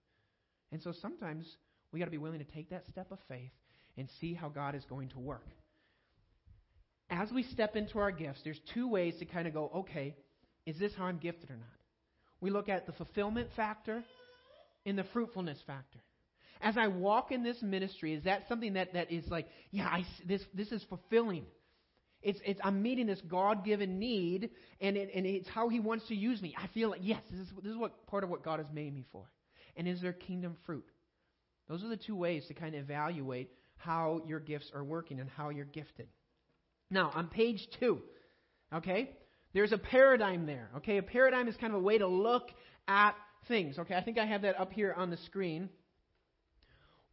And 0.72 0.82
so 0.82 0.94
sometimes 1.02 1.46
we 1.92 2.00
got 2.00 2.06
to 2.06 2.12
be 2.12 2.18
willing 2.18 2.40
to 2.40 2.46
take 2.46 2.70
that 2.70 2.86
step 2.88 3.12
of 3.12 3.20
faith 3.28 3.52
and 3.98 4.10
see 4.20 4.34
how 4.34 4.50
God 4.50 4.76
is 4.76 4.84
going 4.86 5.10
to 5.10 5.20
work. 5.20 5.48
As 7.10 7.32
we 7.32 7.44
step 7.44 7.76
into 7.76 8.00
our 8.00 8.12
gifts, 8.12 8.42
there's 8.44 8.60
two 8.74 8.88
ways 8.88 9.16
to 9.20 9.26
kind 9.26 9.48
of 9.48 9.54
go, 9.54 9.72
okay, 9.76 10.16
is 10.66 10.78
this 10.80 10.92
how 10.98 11.06
I'm 11.06 11.18
gifted 11.18 11.52
or 11.52 11.58
not? 11.58 11.68
We 12.42 12.50
look 12.50 12.68
at 12.68 12.86
the 12.86 12.94
fulfillment 12.94 13.50
factor 13.56 14.04
and 14.86 14.98
the 14.98 15.06
fruitfulness 15.14 15.60
factor. 15.66 16.00
As 16.62 16.78
I 16.78 16.88
walk 16.88 17.32
in 17.32 17.44
this 17.44 17.62
ministry, 17.62 18.14
is 18.14 18.24
that 18.24 18.48
something 18.48 18.74
that, 18.74 18.94
that 18.94 19.12
is 19.12 19.26
like, 19.28 19.48
yeah, 19.72 19.86
I, 19.86 20.06
this, 20.28 20.42
this 20.54 20.72
is 20.72 20.84
fulfilling? 20.90 21.46
It's, 22.26 22.40
it's, 22.44 22.60
I'm 22.64 22.82
meeting 22.82 23.06
this 23.06 23.22
God 23.22 23.64
given 23.64 24.00
need, 24.00 24.50
and, 24.82 24.98
it, 24.98 25.12
and 25.14 25.28
it's 25.28 25.48
how 25.48 25.70
He 25.70 25.80
wants 25.80 26.08
to 26.08 26.16
use 26.16 26.42
me. 26.42 26.56
I 26.58 26.66
feel 26.74 26.90
like, 26.90 27.02
yes, 27.04 27.22
this 27.30 27.40
is, 27.40 27.48
this 27.62 27.72
is 27.72 27.78
what 27.78 28.08
part 28.08 28.24
of 28.24 28.32
what 28.32 28.44
God 28.44 28.58
has 28.58 28.68
made 28.74 28.94
me 28.94 29.06
for. 29.12 29.30
And 29.78 29.88
is 29.88 30.02
there 30.02 30.12
kingdom 30.12 30.58
fruit? 30.66 30.86
Those 31.70 31.84
are 31.84 31.88
the 31.88 31.98
two 31.98 32.16
ways 32.16 32.46
to 32.48 32.56
kind 32.56 32.74
of 32.74 32.82
evaluate 32.82 33.52
how 33.78 34.22
your 34.28 34.40
gifts 34.40 34.72
are 34.74 34.84
working 34.84 35.20
and 35.20 35.30
how 35.30 35.50
you're 35.50 35.66
gifted. 35.66 36.08
Now, 36.90 37.12
on 37.14 37.28
page 37.28 37.68
two, 37.80 38.02
okay, 38.74 39.12
there's 39.54 39.72
a 39.72 39.78
paradigm 39.78 40.48
there. 40.48 40.72
Okay, 40.78 40.98
a 40.98 41.04
paradigm 41.04 41.48
is 41.48 41.56
kind 41.58 41.74
of 41.74 41.80
a 41.80 41.84
way 41.84 42.00
to 42.00 42.08
look 42.08 42.50
at 42.88 43.14
things. 43.48 43.78
Okay, 43.78 43.94
I 43.94 44.02
think 44.02 44.18
I 44.18 44.26
have 44.26 44.42
that 44.42 44.60
up 44.60 44.74
here 44.74 44.96
on 44.98 45.12
the 45.12 45.18
screen. 45.18 45.70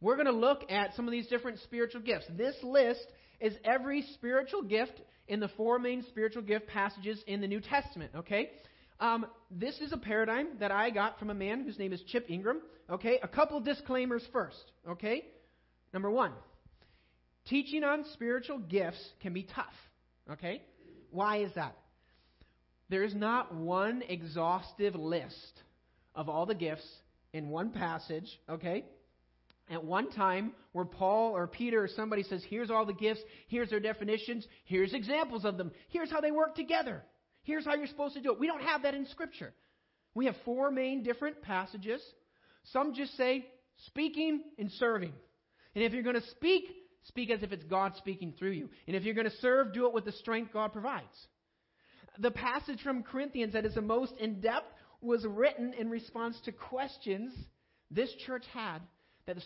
We're 0.03 0.15
going 0.15 0.25
to 0.25 0.33
look 0.33 0.69
at 0.69 0.93
some 0.95 1.07
of 1.07 1.13
these 1.13 1.27
different 1.27 1.59
spiritual 1.59 2.01
gifts. 2.01 2.25
This 2.37 2.55
list 2.61 3.07
is 3.39 3.53
every 3.63 4.01
spiritual 4.15 4.61
gift 4.61 4.99
in 5.29 5.39
the 5.39 5.47
four 5.55 5.79
main 5.79 6.03
spiritual 6.09 6.41
gift 6.41 6.67
passages 6.67 7.23
in 7.25 7.39
the 7.39 7.47
New 7.47 7.61
Testament, 7.61 8.11
okay? 8.13 8.49
Um, 8.99 9.25
this 9.49 9.79
is 9.79 9.93
a 9.93 9.97
paradigm 9.97 10.57
that 10.59 10.71
I 10.71 10.89
got 10.89 11.19
from 11.19 11.29
a 11.29 11.33
man 11.33 11.63
whose 11.63 11.79
name 11.79 11.93
is 11.93 12.03
Chip 12.07 12.29
Ingram, 12.29 12.59
okay? 12.89 13.17
A 13.23 13.29
couple 13.29 13.61
disclaimers 13.61 14.27
first, 14.33 14.73
okay? 14.89 15.23
Number 15.93 16.11
one, 16.11 16.33
teaching 17.47 17.85
on 17.85 18.03
spiritual 18.11 18.57
gifts 18.57 19.01
can 19.21 19.31
be 19.31 19.43
tough, 19.55 19.73
okay? 20.29 20.63
Why 21.11 21.43
is 21.43 21.51
that? 21.55 21.77
There's 22.89 23.15
not 23.15 23.55
one 23.55 24.03
exhaustive 24.05 24.95
list 24.95 25.61
of 26.13 26.27
all 26.27 26.45
the 26.45 26.55
gifts 26.55 26.87
in 27.31 27.47
one 27.47 27.69
passage, 27.69 28.27
okay? 28.49 28.83
At 29.69 29.83
one 29.83 30.11
time 30.11 30.53
where 30.73 30.85
Paul 30.85 31.35
or 31.35 31.47
Peter 31.47 31.83
or 31.83 31.87
somebody 31.87 32.23
says, 32.23 32.43
here's 32.49 32.69
all 32.69 32.85
the 32.85 32.93
gifts, 32.93 33.21
here's 33.47 33.69
their 33.69 33.79
definitions, 33.79 34.45
here's 34.65 34.93
examples 34.93 35.45
of 35.45 35.57
them, 35.57 35.71
here's 35.89 36.11
how 36.11 36.21
they 36.21 36.31
work 36.31 36.55
together, 36.55 37.03
here's 37.43 37.65
how 37.65 37.75
you're 37.75 37.87
supposed 37.87 38.15
to 38.15 38.21
do 38.21 38.33
it. 38.33 38.39
We 38.39 38.47
don't 38.47 38.63
have 38.63 38.83
that 38.83 38.93
in 38.93 39.05
Scripture. 39.07 39.53
We 40.15 40.25
have 40.25 40.35
four 40.45 40.69
main 40.69 41.03
different 41.03 41.41
passages. 41.41 42.01
Some 42.71 42.93
just 42.93 43.15
say 43.17 43.45
speaking 43.87 44.43
and 44.57 44.71
serving. 44.73 45.13
And 45.75 45.83
if 45.83 45.93
you're 45.93 46.03
going 46.03 46.19
to 46.19 46.29
speak, 46.31 46.65
speak 47.05 47.31
as 47.31 47.41
if 47.41 47.51
it's 47.51 47.63
God 47.63 47.93
speaking 47.97 48.33
through 48.37 48.51
you. 48.51 48.69
And 48.87 48.95
if 48.95 49.03
you're 49.03 49.15
going 49.15 49.29
to 49.29 49.37
serve, 49.37 49.73
do 49.73 49.87
it 49.87 49.93
with 49.93 50.05
the 50.05 50.11
strength 50.11 50.53
God 50.53 50.71
provides. 50.71 51.27
The 52.19 52.31
passage 52.31 52.81
from 52.83 53.01
Corinthians 53.01 53.53
that 53.53 53.65
is 53.65 53.73
the 53.73 53.81
most 53.81 54.13
in 54.19 54.39
depth 54.39 54.67
was 55.01 55.25
written 55.27 55.73
in 55.73 55.89
response 55.89 56.37
to 56.45 56.51
questions 56.51 57.33
this 57.89 58.13
church 58.25 58.43
had 58.53 58.79
that 59.25 59.35
the 59.35 59.41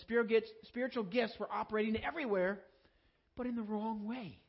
spiritual 0.63 1.03
gifts 1.03 1.33
were 1.39 1.51
operating 1.51 2.03
everywhere, 2.03 2.59
but 3.35 3.45
in 3.45 3.55
the 3.55 3.61
wrong 3.61 4.07
way. 4.07 4.39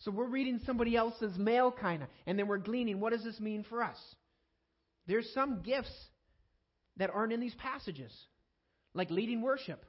So 0.00 0.10
we're 0.10 0.28
reading 0.28 0.60
somebody 0.64 0.96
else's 0.96 1.36
mail, 1.36 1.72
kind 1.72 2.02
of, 2.02 2.08
and 2.26 2.38
then 2.38 2.46
we're 2.46 2.58
gleaning 2.58 3.00
what 3.00 3.12
does 3.12 3.24
this 3.24 3.40
mean 3.40 3.64
for 3.68 3.82
us? 3.82 3.96
There's 5.06 5.28
some 5.34 5.62
gifts 5.62 5.92
that 6.98 7.10
aren't 7.10 7.32
in 7.32 7.40
these 7.40 7.54
passages, 7.54 8.12
like 8.94 9.10
leading 9.10 9.42
worship, 9.42 9.84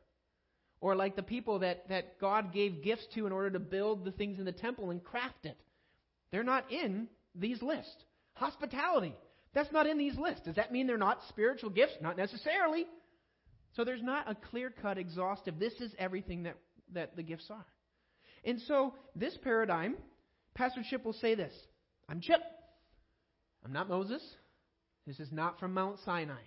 or 0.81 0.95
like 0.95 1.15
the 1.15 1.23
people 1.23 1.59
that, 1.59 1.87
that 1.89 2.19
God 2.19 2.53
gave 2.53 2.83
gifts 2.83 3.05
to 3.15 3.27
in 3.27 3.31
order 3.31 3.51
to 3.51 3.59
build 3.59 4.03
the 4.03 4.11
things 4.11 4.39
in 4.39 4.45
the 4.45 4.51
temple 4.51 4.89
and 4.89 5.03
craft 5.03 5.45
it. 5.45 5.57
They're 6.31 6.43
not 6.43 6.71
in 6.71 7.07
these 7.35 7.61
lists. 7.61 7.93
Hospitality, 8.33 9.15
that's 9.53 9.71
not 9.71 9.87
in 9.87 9.97
these 9.97 10.17
lists. 10.17 10.45
Does 10.45 10.55
that 10.55 10.71
mean 10.71 10.87
they're 10.87 10.97
not 10.97 11.19
spiritual 11.29 11.69
gifts? 11.69 11.93
Not 12.01 12.17
necessarily. 12.17 12.85
So 13.75 13.83
there's 13.83 14.03
not 14.03 14.29
a 14.29 14.35
clear 14.35 14.69
cut, 14.69 14.97
exhaustive, 14.97 15.59
this 15.59 15.73
is 15.73 15.93
everything 15.97 16.43
that, 16.43 16.57
that 16.93 17.15
the 17.15 17.23
gifts 17.23 17.49
are. 17.49 17.65
And 18.43 18.59
so 18.61 18.93
this 19.15 19.37
paradigm, 19.43 19.95
Pastor 20.55 20.81
Chip 20.89 21.05
will 21.05 21.13
say 21.13 21.35
this 21.35 21.53
I'm 22.07 22.21
Chip. 22.21 22.41
I'm 23.63 23.73
not 23.73 23.89
Moses. 23.89 24.21
This 25.05 25.19
is 25.19 25.31
not 25.31 25.59
from 25.59 25.73
Mount 25.73 25.99
Sinai. 26.05 26.41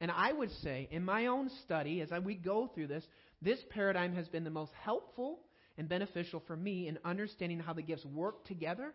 And 0.00 0.10
I 0.10 0.32
would 0.32 0.50
say, 0.62 0.88
in 0.90 1.04
my 1.04 1.26
own 1.26 1.50
study, 1.64 2.00
as 2.00 2.12
I, 2.12 2.18
we 2.18 2.34
go 2.34 2.70
through 2.74 2.88
this, 2.88 3.04
this 3.40 3.58
paradigm 3.70 4.14
has 4.14 4.28
been 4.28 4.44
the 4.44 4.50
most 4.50 4.72
helpful 4.82 5.40
and 5.78 5.88
beneficial 5.88 6.42
for 6.46 6.56
me 6.56 6.88
in 6.88 6.98
understanding 7.04 7.58
how 7.58 7.72
the 7.72 7.82
gifts 7.82 8.04
work 8.04 8.44
together 8.44 8.94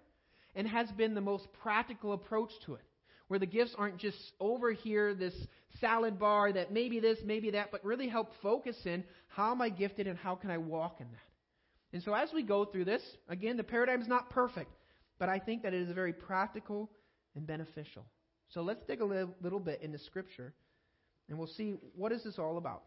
and 0.56 0.68
has 0.68 0.92
been 0.92 1.14
the 1.14 1.22
most 1.22 1.48
practical 1.62 2.14
approach 2.14 2.52
to 2.66 2.76
it. 2.76 2.82
Where 3.32 3.40
the 3.40 3.46
gifts 3.46 3.74
aren't 3.78 3.98
just 3.98 4.18
over 4.42 4.74
here, 4.74 5.16
this 5.16 5.34
salad 5.80 6.20
bar 6.20 6.52
that 6.52 6.74
maybe 6.74 7.00
this, 7.00 7.18
maybe 7.24 7.52
that, 7.52 7.72
but 7.72 7.82
really 7.86 8.10
help 8.10 8.34
focus 8.44 8.76
in 8.84 9.06
how 9.30 9.52
am 9.52 9.62
I 9.62 9.70
gifted 9.70 10.06
and 10.06 10.20
how 10.20 10.36
can 10.36 10.52
I 10.52 10.58
walk 10.58 10.98
in 11.00 11.08
that. 11.10 11.94
And 11.94 12.04
so 12.04 12.14
as 12.14 12.28
we 12.34 12.44
go 12.44 12.66
through 12.66 12.84
this, 12.84 13.02
again, 13.30 13.56
the 13.56 13.64
paradigm 13.64 14.02
is 14.02 14.08
not 14.10 14.32
perfect, 14.32 14.76
but 15.18 15.30
I 15.30 15.40
think 15.40 15.64
that 15.64 15.74
it 15.74 15.82
is 15.82 15.96
very 15.96 16.12
practical 16.12 16.90
and 17.34 17.48
beneficial. 17.48 18.04
So 18.50 18.64
let's 18.64 18.84
dig 18.86 19.00
a 19.00 19.06
little 19.42 19.62
bit 19.62 19.82
into 19.82 19.98
Scripture, 19.98 20.54
and 21.30 21.38
we'll 21.38 21.48
see 21.48 21.76
what 21.96 22.12
is 22.12 22.26
this 22.26 22.38
all 22.38 22.58
about. 22.58 22.84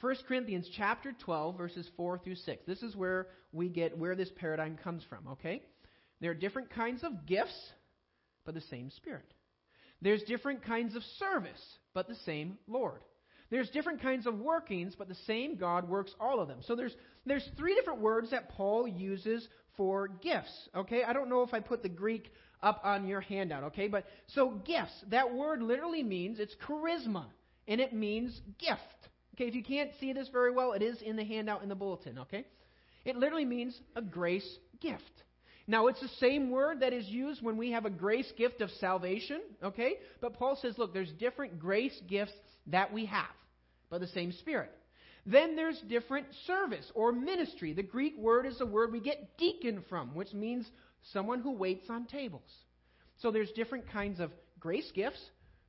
1 0.00 0.16
Corinthians 0.26 0.70
chapter 0.74 1.12
12 1.22 1.58
verses 1.58 1.86
4 1.98 2.20
through 2.20 2.36
6. 2.36 2.62
This 2.66 2.82
is 2.82 2.96
where 2.96 3.26
we 3.52 3.68
get 3.68 3.98
where 3.98 4.16
this 4.16 4.30
paradigm 4.36 4.78
comes 4.82 5.02
from, 5.10 5.28
okay? 5.32 5.60
There 6.22 6.30
are 6.30 6.34
different 6.34 6.70
kinds 6.70 7.04
of 7.04 7.26
gifts, 7.26 7.72
but 8.46 8.54
the 8.54 8.62
same 8.62 8.90
spirit. 8.90 9.26
There's 10.00 10.22
different 10.22 10.64
kinds 10.64 10.94
of 10.94 11.02
service, 11.18 11.62
but 11.92 12.08
the 12.08 12.16
same 12.24 12.58
Lord. 12.66 13.00
There's 13.50 13.70
different 13.70 14.02
kinds 14.02 14.26
of 14.26 14.38
workings, 14.38 14.94
but 14.96 15.08
the 15.08 15.16
same 15.26 15.56
God 15.56 15.88
works 15.88 16.12
all 16.20 16.40
of 16.40 16.48
them. 16.48 16.58
So 16.62 16.74
there's 16.74 16.94
there's 17.24 17.48
three 17.56 17.74
different 17.74 18.00
words 18.00 18.30
that 18.30 18.50
Paul 18.50 18.88
uses 18.88 19.46
for 19.76 20.08
gifts. 20.08 20.68
Okay, 20.74 21.04
I 21.04 21.12
don't 21.12 21.28
know 21.28 21.42
if 21.42 21.54
I 21.54 21.60
put 21.60 21.82
the 21.82 21.88
Greek 21.88 22.32
up 22.62 22.80
on 22.84 23.06
your 23.06 23.20
handout. 23.20 23.64
Okay, 23.64 23.88
but 23.88 24.04
so 24.28 24.50
gifts. 24.64 25.04
That 25.10 25.32
word 25.32 25.62
literally 25.62 26.02
means 26.02 26.40
it's 26.40 26.56
charisma, 26.66 27.26
and 27.68 27.80
it 27.80 27.92
means 27.92 28.40
gift. 28.58 28.80
Okay, 29.34 29.44
if 29.44 29.54
you 29.54 29.62
can't 29.62 29.90
see 30.00 30.12
this 30.12 30.28
very 30.28 30.50
well, 30.50 30.72
it 30.72 30.82
is 30.82 31.00
in 31.02 31.16
the 31.16 31.24
handout 31.24 31.62
in 31.62 31.68
the 31.68 31.74
bulletin. 31.74 32.18
Okay, 32.20 32.46
it 33.04 33.16
literally 33.16 33.44
means 33.44 33.78
a 33.94 34.02
grace 34.02 34.58
gift. 34.80 35.02
Now, 35.68 35.88
it's 35.88 36.00
the 36.00 36.08
same 36.20 36.50
word 36.50 36.80
that 36.80 36.92
is 36.92 37.06
used 37.08 37.42
when 37.42 37.56
we 37.56 37.72
have 37.72 37.86
a 37.86 37.90
grace 37.90 38.30
gift 38.36 38.60
of 38.60 38.70
salvation, 38.78 39.40
okay? 39.62 39.94
But 40.20 40.34
Paul 40.34 40.56
says, 40.60 40.78
look, 40.78 40.94
there's 40.94 41.12
different 41.12 41.58
grace 41.58 41.98
gifts 42.08 42.32
that 42.68 42.92
we 42.92 43.06
have 43.06 43.34
by 43.90 43.98
the 43.98 44.06
same 44.06 44.30
Spirit. 44.32 44.70
Then 45.26 45.56
there's 45.56 45.80
different 45.88 46.28
service 46.46 46.90
or 46.94 47.10
ministry. 47.10 47.72
The 47.72 47.82
Greek 47.82 48.16
word 48.16 48.46
is 48.46 48.58
the 48.58 48.66
word 48.66 48.92
we 48.92 49.00
get 49.00 49.36
deacon 49.38 49.82
from, 49.88 50.14
which 50.14 50.32
means 50.32 50.70
someone 51.12 51.40
who 51.40 51.52
waits 51.52 51.90
on 51.90 52.06
tables. 52.06 52.48
So 53.18 53.32
there's 53.32 53.50
different 53.52 53.90
kinds 53.90 54.20
of 54.20 54.30
grace 54.60 54.90
gifts 54.94 55.20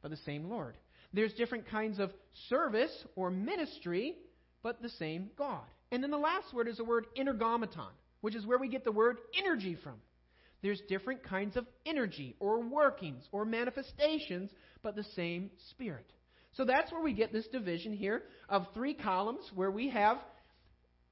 by 0.03 0.09
the 0.09 0.17
same 0.17 0.47
Lord. 0.47 0.75
There's 1.11 1.33
different 1.33 1.67
kinds 1.67 1.97
of 1.97 2.11
service 2.49 2.91
or 3.15 3.31
ministry, 3.31 4.15
but 4.61 4.79
the 4.81 4.89
same 4.89 5.31
God. 5.35 5.63
And 5.91 6.03
then 6.03 6.11
the 6.11 6.17
last 6.17 6.53
word 6.53 6.67
is 6.67 6.77
the 6.77 6.83
word 6.83 7.07
energometon, 7.17 7.89
which 8.21 8.35
is 8.35 8.45
where 8.45 8.57
we 8.57 8.67
get 8.67 8.83
the 8.83 8.91
word 8.91 9.17
energy 9.37 9.75
from. 9.83 9.95
There's 10.61 10.81
different 10.89 11.23
kinds 11.23 11.55
of 11.55 11.65
energy 11.85 12.35
or 12.39 12.59
workings 12.61 13.23
or 13.31 13.45
manifestations, 13.45 14.51
but 14.81 14.95
the 14.95 15.05
same 15.15 15.51
Spirit. 15.69 16.05
So 16.53 16.65
that's 16.65 16.91
where 16.91 17.03
we 17.03 17.13
get 17.13 17.31
this 17.31 17.47
division 17.47 17.93
here 17.93 18.23
of 18.49 18.65
three 18.73 18.95
columns 18.95 19.41
where 19.53 19.69
we 19.69 19.89
have 19.89 20.17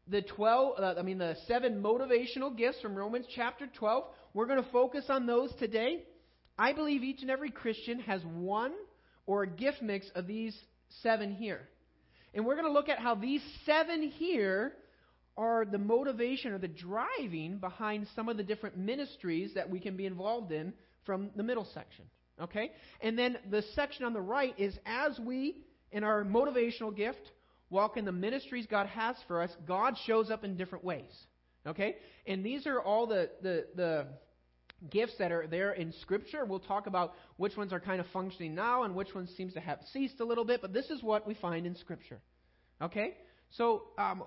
the 0.07 0.21
12 0.21 0.79
uh, 0.79 0.93
I 0.97 1.01
mean 1.01 1.17
the 1.17 1.35
seven 1.47 1.81
motivational 1.81 2.55
gifts 2.55 2.81
from 2.81 2.95
Romans 2.95 3.25
chapter 3.35 3.67
12. 3.67 4.03
We're 4.33 4.47
going 4.47 4.63
to 4.63 4.71
focus 4.71 5.05
on 5.09 5.27
those 5.27 5.53
today. 5.59 6.03
I 6.57 6.73
believe 6.73 7.03
each 7.03 7.21
and 7.21 7.29
every 7.29 7.51
Christian 7.51 7.99
has 8.01 8.21
one 8.23 8.73
or 9.27 9.43
a 9.43 9.47
gift 9.47 9.81
mix 9.81 10.07
of 10.15 10.25
these 10.25 10.57
seven 11.01 11.33
here. 11.33 11.67
And 12.33 12.45
we're 12.45 12.55
going 12.55 12.67
to 12.67 12.73
look 12.73 12.89
at 12.89 12.99
how 12.99 13.15
these 13.15 13.41
seven 13.65 14.03
here 14.03 14.73
are 15.37 15.65
the 15.65 15.77
motivation 15.77 16.53
or 16.53 16.57
the 16.57 16.67
driving 16.67 17.57
behind 17.57 18.07
some 18.15 18.29
of 18.29 18.37
the 18.37 18.43
different 18.43 18.77
ministries 18.77 19.53
that 19.55 19.69
we 19.69 19.79
can 19.79 19.97
be 19.97 20.05
involved 20.05 20.51
in 20.51 20.73
from 21.05 21.29
the 21.35 21.43
middle 21.43 21.67
section. 21.73 22.05
Okay? 22.41 22.71
And 23.01 23.17
then 23.17 23.37
the 23.49 23.63
section 23.73 24.05
on 24.05 24.13
the 24.13 24.21
right 24.21 24.53
is 24.57 24.77
as 24.85 25.19
we, 25.19 25.57
in 25.91 26.03
our 26.03 26.23
motivational 26.23 26.95
gift, 26.95 27.31
walk 27.69 27.97
in 27.97 28.05
the 28.05 28.11
ministries 28.11 28.65
God 28.69 28.87
has 28.87 29.15
for 29.27 29.41
us, 29.41 29.51
God 29.67 29.95
shows 30.05 30.29
up 30.29 30.43
in 30.43 30.55
different 30.57 30.83
ways. 30.83 31.11
Okay? 31.67 31.95
And 32.25 32.45
these 32.45 32.67
are 32.67 32.79
all 32.79 33.07
the, 33.07 33.29
the, 33.41 33.65
the 33.75 34.07
gifts 34.89 35.13
that 35.19 35.31
are 35.31 35.47
there 35.47 35.73
in 35.73 35.93
Scripture. 36.01 36.45
We'll 36.45 36.59
talk 36.59 36.87
about 36.87 37.13
which 37.37 37.57
ones 37.57 37.73
are 37.73 37.79
kind 37.79 37.99
of 37.99 38.05
functioning 38.13 38.55
now 38.55 38.83
and 38.83 38.95
which 38.95 39.13
ones 39.15 39.31
seems 39.35 39.53
to 39.53 39.59
have 39.59 39.79
ceased 39.91 40.19
a 40.19 40.25
little 40.25 40.45
bit, 40.45 40.61
but 40.61 40.73
this 40.73 40.89
is 40.89 41.01
what 41.01 41.27
we 41.27 41.33
find 41.33 41.65
in 41.65 41.75
Scripture. 41.75 42.19
Okay? 42.81 43.15
So, 43.51 43.83
um, 43.97 44.23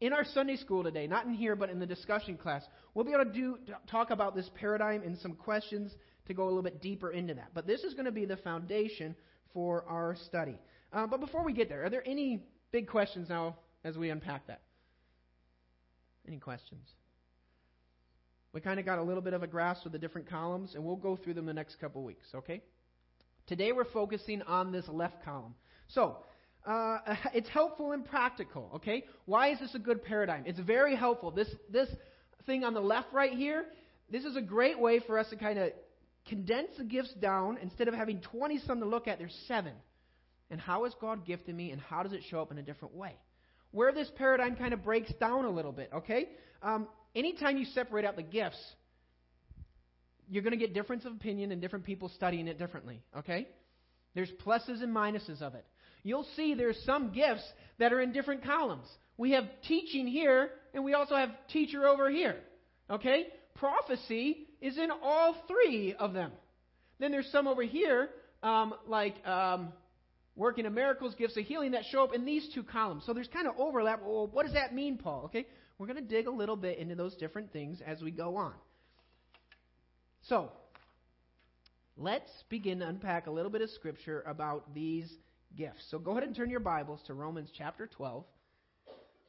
in 0.00 0.12
our 0.12 0.24
Sunday 0.24 0.56
school 0.56 0.82
today, 0.82 1.06
not 1.06 1.26
in 1.26 1.34
here, 1.34 1.54
but 1.54 1.70
in 1.70 1.78
the 1.78 1.86
discussion 1.86 2.36
class, 2.36 2.62
we'll 2.94 3.04
be 3.04 3.12
able 3.12 3.24
to 3.24 3.32
do 3.32 3.58
talk 3.90 4.10
about 4.10 4.34
this 4.34 4.48
paradigm 4.54 5.02
and 5.02 5.18
some 5.18 5.34
questions 5.34 5.92
to 6.26 6.34
go 6.34 6.44
a 6.44 6.46
little 6.46 6.62
bit 6.62 6.80
deeper 6.80 7.10
into 7.10 7.34
that. 7.34 7.50
But 7.54 7.66
this 7.66 7.82
is 7.82 7.94
going 7.94 8.06
to 8.06 8.12
be 8.12 8.24
the 8.24 8.38
foundation 8.38 9.14
for 9.52 9.84
our 9.88 10.16
study. 10.26 10.58
Uh, 10.92 11.06
but 11.06 11.20
before 11.20 11.44
we 11.44 11.52
get 11.52 11.68
there, 11.68 11.84
are 11.84 11.90
there 11.90 12.06
any 12.06 12.42
big 12.72 12.88
questions 12.88 13.28
now 13.28 13.56
as 13.84 13.96
we 13.96 14.10
unpack 14.10 14.46
that? 14.46 14.62
Any 16.26 16.38
questions? 16.38 16.88
We 18.52 18.60
kind 18.60 18.80
of 18.80 18.86
got 18.86 18.98
a 18.98 19.02
little 19.02 19.22
bit 19.22 19.32
of 19.32 19.42
a 19.42 19.46
grasp 19.46 19.86
of 19.86 19.92
the 19.92 19.98
different 19.98 20.28
columns, 20.28 20.74
and 20.74 20.84
we'll 20.84 20.96
go 20.96 21.16
through 21.16 21.34
them 21.34 21.46
the 21.46 21.54
next 21.54 21.76
couple 21.80 22.02
weeks, 22.02 22.26
okay? 22.34 22.62
Today 23.46 23.72
we're 23.72 23.84
focusing 23.84 24.42
on 24.42 24.72
this 24.72 24.88
left 24.88 25.24
column. 25.24 25.54
So, 25.88 26.18
uh, 26.66 26.98
it's 27.34 27.48
helpful 27.48 27.92
and 27.92 28.04
practical, 28.04 28.70
okay? 28.76 29.04
Why 29.26 29.50
is 29.50 29.60
this 29.60 29.74
a 29.74 29.78
good 29.78 30.02
paradigm? 30.04 30.44
It's 30.46 30.60
very 30.60 30.96
helpful. 30.96 31.30
This, 31.30 31.48
this 31.70 31.88
thing 32.46 32.64
on 32.64 32.74
the 32.74 32.80
left 32.80 33.12
right 33.12 33.32
here, 33.32 33.66
this 34.10 34.24
is 34.24 34.36
a 34.36 34.42
great 34.42 34.78
way 34.78 35.00
for 35.00 35.18
us 35.18 35.28
to 35.30 35.36
kind 35.36 35.58
of 35.58 35.72
condense 36.28 36.70
the 36.78 36.84
gifts 36.84 37.12
down. 37.14 37.58
Instead 37.62 37.88
of 37.88 37.94
having 37.94 38.20
20 38.20 38.58
some 38.66 38.80
to 38.80 38.86
look 38.86 39.08
at, 39.08 39.18
there's 39.18 39.36
seven. 39.46 39.72
And 40.50 40.60
how 40.60 40.84
has 40.84 40.94
God 41.00 41.24
gifted 41.24 41.54
me, 41.54 41.70
and 41.70 41.80
how 41.80 42.02
does 42.02 42.12
it 42.12 42.22
show 42.28 42.40
up 42.40 42.50
in 42.50 42.58
a 42.58 42.62
different 42.62 42.94
way? 42.94 43.14
Where 43.70 43.92
this 43.92 44.10
paradigm 44.16 44.56
kind 44.56 44.74
of 44.74 44.82
breaks 44.82 45.12
down 45.20 45.44
a 45.44 45.50
little 45.50 45.70
bit, 45.70 45.90
okay? 45.94 46.28
Um, 46.60 46.88
anytime 47.14 47.56
you 47.56 47.66
separate 47.66 48.04
out 48.04 48.16
the 48.16 48.22
gifts, 48.22 48.60
you're 50.28 50.42
going 50.42 50.52
to 50.52 50.58
get 50.58 50.74
difference 50.74 51.04
of 51.04 51.12
opinion 51.12 51.52
and 51.52 51.60
different 51.60 51.84
people 51.84 52.08
studying 52.08 52.48
it 52.48 52.58
differently, 52.58 53.00
okay? 53.16 53.46
There's 54.14 54.30
pluses 54.44 54.82
and 54.82 54.94
minuses 54.94 55.40
of 55.40 55.54
it. 55.54 55.64
You'll 56.02 56.26
see 56.36 56.54
there's 56.54 56.80
some 56.84 57.12
gifts 57.12 57.44
that 57.78 57.92
are 57.92 58.00
in 58.00 58.12
different 58.12 58.44
columns. 58.44 58.86
We 59.16 59.32
have 59.32 59.44
teaching 59.66 60.06
here, 60.06 60.50
and 60.72 60.84
we 60.84 60.94
also 60.94 61.14
have 61.14 61.30
teacher 61.52 61.86
over 61.86 62.10
here, 62.10 62.36
okay? 62.88 63.26
Prophecy 63.54 64.46
is 64.60 64.78
in 64.78 64.90
all 64.90 65.36
three 65.46 65.94
of 65.98 66.12
them. 66.12 66.32
Then 66.98 67.12
there's 67.12 67.30
some 67.30 67.46
over 67.46 67.62
here, 67.62 68.10
um, 68.42 68.74
like 68.86 69.14
um, 69.26 69.72
working 70.36 70.66
of 70.66 70.72
miracles, 70.72 71.14
gifts 71.18 71.36
of 71.36 71.44
healing, 71.44 71.72
that 71.72 71.84
show 71.90 72.04
up 72.04 72.14
in 72.14 72.24
these 72.24 72.48
two 72.54 72.62
columns. 72.62 73.04
So 73.06 73.12
there's 73.12 73.28
kind 73.28 73.46
of 73.46 73.54
overlap. 73.58 74.00
Well, 74.02 74.26
what 74.26 74.44
does 74.44 74.54
that 74.54 74.74
mean, 74.74 74.98
Paul? 74.98 75.24
Okay, 75.26 75.46
we're 75.78 75.86
going 75.86 75.96
to 75.96 76.08
dig 76.08 76.26
a 76.26 76.30
little 76.30 76.56
bit 76.56 76.78
into 76.78 76.94
those 76.94 77.14
different 77.16 77.52
things 77.52 77.80
as 77.86 78.02
we 78.02 78.10
go 78.10 78.36
on. 78.36 78.54
So, 80.28 80.50
let's 81.96 82.30
begin 82.48 82.80
to 82.80 82.86
unpack 82.86 83.26
a 83.26 83.30
little 83.30 83.50
bit 83.50 83.62
of 83.62 83.70
scripture 83.70 84.22
about 84.26 84.74
these 84.74 85.10
gifts. 85.56 85.84
So 85.90 85.98
go 85.98 86.12
ahead 86.12 86.24
and 86.24 86.34
turn 86.34 86.50
your 86.50 86.60
Bibles 86.60 87.00
to 87.06 87.14
Romans 87.14 87.50
chapter 87.56 87.86
12, 87.86 88.24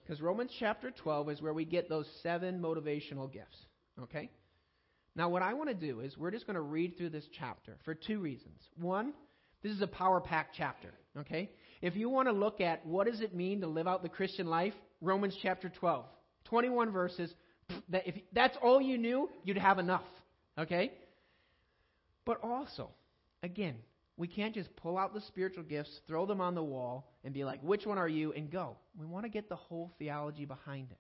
because 0.04 0.22
Romans 0.22 0.52
chapter 0.60 0.92
12 0.92 1.30
is 1.30 1.42
where 1.42 1.54
we 1.54 1.66
get 1.66 1.90
those 1.90 2.08
seven 2.24 2.62
motivational 2.62 3.32
gifts. 3.32 3.58
Okay? 4.02 4.30
Now, 5.16 5.30
what 5.30 5.42
I 5.42 5.54
want 5.54 5.70
to 5.70 5.76
do 5.76 6.00
is 6.00 6.18
we're 6.18 6.32
just 6.32 6.48
going 6.48 6.56
to 6.56 6.62
read 6.62 6.98
through 6.98 7.10
this 7.10 7.28
chapter 7.38 7.78
for 7.84 7.94
two 7.94 8.20
reasons. 8.20 8.60
One, 8.80 9.14
this 9.62 9.72
is 9.74 9.82
a 9.82 9.88
power 9.88 10.22
packed 10.22 10.56
chapter. 10.58 10.90
Okay? 11.18 11.50
If 11.82 11.96
you 11.96 12.10
want 12.10 12.28
to 12.28 12.34
look 12.34 12.62
at 12.62 12.86
what 12.86 13.08
does 13.08 13.22
it 13.22 13.36
mean 13.36 13.62
to 13.62 13.68
live 13.68 13.88
out 13.88 14.04
the 14.04 14.10
Christian 14.10 14.48
life, 14.48 14.74
Romans 15.02 15.36
chapter 15.42 15.70
12. 15.70 16.06
21 16.46 16.92
verses. 16.92 17.34
That 17.90 18.08
if 18.08 18.16
that's 18.34 18.58
all 18.62 18.82
you 18.82 18.98
knew, 18.98 19.30
you'd 19.44 19.58
have 19.58 19.80
enough. 19.80 20.04
Okay? 20.58 20.92
But 22.26 22.44
also, 22.44 22.90
again, 23.44 23.76
we 24.18 24.28
can't 24.28 24.54
just 24.54 24.76
pull 24.76 24.98
out 24.98 25.14
the 25.14 25.22
spiritual 25.22 25.64
gifts, 25.64 26.02
throw 26.08 26.26
them 26.26 26.42
on 26.42 26.56
the 26.56 26.64
wall, 26.64 27.10
and 27.24 27.34
be 27.34 27.44
like, 27.44 27.62
which 27.62 27.86
one 27.86 27.98
are 27.98 28.08
you, 28.08 28.34
and 28.34 28.52
go. 28.52 28.78
We 28.98 29.06
want 29.06 29.26
to 29.26 29.30
get 29.30 29.50
the 29.50 29.56
whole 29.56 29.92
theology 29.98 30.46
behind 30.46 30.92
it. 30.92 30.98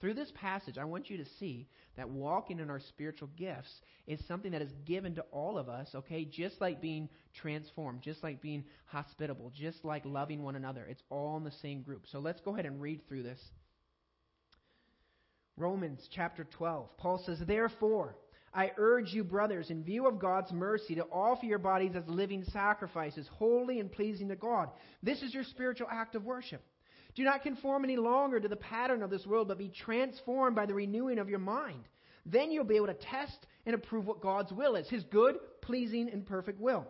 Through 0.00 0.14
this 0.14 0.32
passage, 0.34 0.78
I 0.78 0.84
want 0.84 1.10
you 1.10 1.18
to 1.18 1.26
see 1.38 1.68
that 1.96 2.08
walking 2.08 2.58
in 2.58 2.70
our 2.70 2.80
spiritual 2.80 3.28
gifts 3.36 3.70
is 4.06 4.18
something 4.26 4.52
that 4.52 4.62
is 4.62 4.72
given 4.86 5.14
to 5.16 5.22
all 5.30 5.58
of 5.58 5.68
us, 5.68 5.88
okay? 5.94 6.24
Just 6.24 6.58
like 6.58 6.80
being 6.80 7.10
transformed, 7.34 8.00
just 8.00 8.22
like 8.22 8.40
being 8.40 8.64
hospitable, 8.86 9.52
just 9.54 9.84
like 9.84 10.04
loving 10.06 10.42
one 10.42 10.56
another. 10.56 10.86
It's 10.88 11.02
all 11.10 11.36
in 11.36 11.44
the 11.44 11.52
same 11.60 11.82
group. 11.82 12.04
So 12.10 12.18
let's 12.18 12.40
go 12.40 12.54
ahead 12.54 12.64
and 12.64 12.80
read 12.80 13.06
through 13.06 13.24
this 13.24 13.40
Romans 15.58 16.00
chapter 16.10 16.44
12. 16.44 16.96
Paul 16.96 17.22
says, 17.26 17.38
Therefore, 17.46 18.16
I 18.52 18.72
urge 18.76 19.12
you, 19.12 19.22
brothers, 19.22 19.70
in 19.70 19.84
view 19.84 20.08
of 20.08 20.18
God's 20.18 20.50
mercy, 20.50 20.96
to 20.96 21.04
offer 21.04 21.46
your 21.46 21.58
bodies 21.58 21.92
as 21.94 22.02
living 22.08 22.44
sacrifices, 22.52 23.28
holy 23.32 23.78
and 23.78 23.92
pleasing 23.92 24.28
to 24.28 24.36
God. 24.36 24.70
This 25.02 25.22
is 25.22 25.32
your 25.32 25.44
spiritual 25.44 25.86
act 25.90 26.16
of 26.16 26.24
worship. 26.24 26.62
Do 27.14 27.22
not 27.22 27.42
conform 27.42 27.84
any 27.84 27.96
longer 27.96 28.40
to 28.40 28.48
the 28.48 28.56
pattern 28.56 29.02
of 29.02 29.10
this 29.10 29.26
world, 29.26 29.48
but 29.48 29.58
be 29.58 29.68
transformed 29.68 30.56
by 30.56 30.66
the 30.66 30.74
renewing 30.74 31.18
of 31.18 31.28
your 31.28 31.38
mind. 31.38 31.84
Then 32.26 32.50
you'll 32.50 32.64
be 32.64 32.76
able 32.76 32.88
to 32.88 32.94
test 32.94 33.46
and 33.66 33.74
approve 33.74 34.06
what 34.06 34.20
God's 34.20 34.52
will 34.52 34.76
is 34.76 34.88
His 34.88 35.04
good, 35.04 35.36
pleasing, 35.62 36.10
and 36.10 36.26
perfect 36.26 36.60
will. 36.60 36.86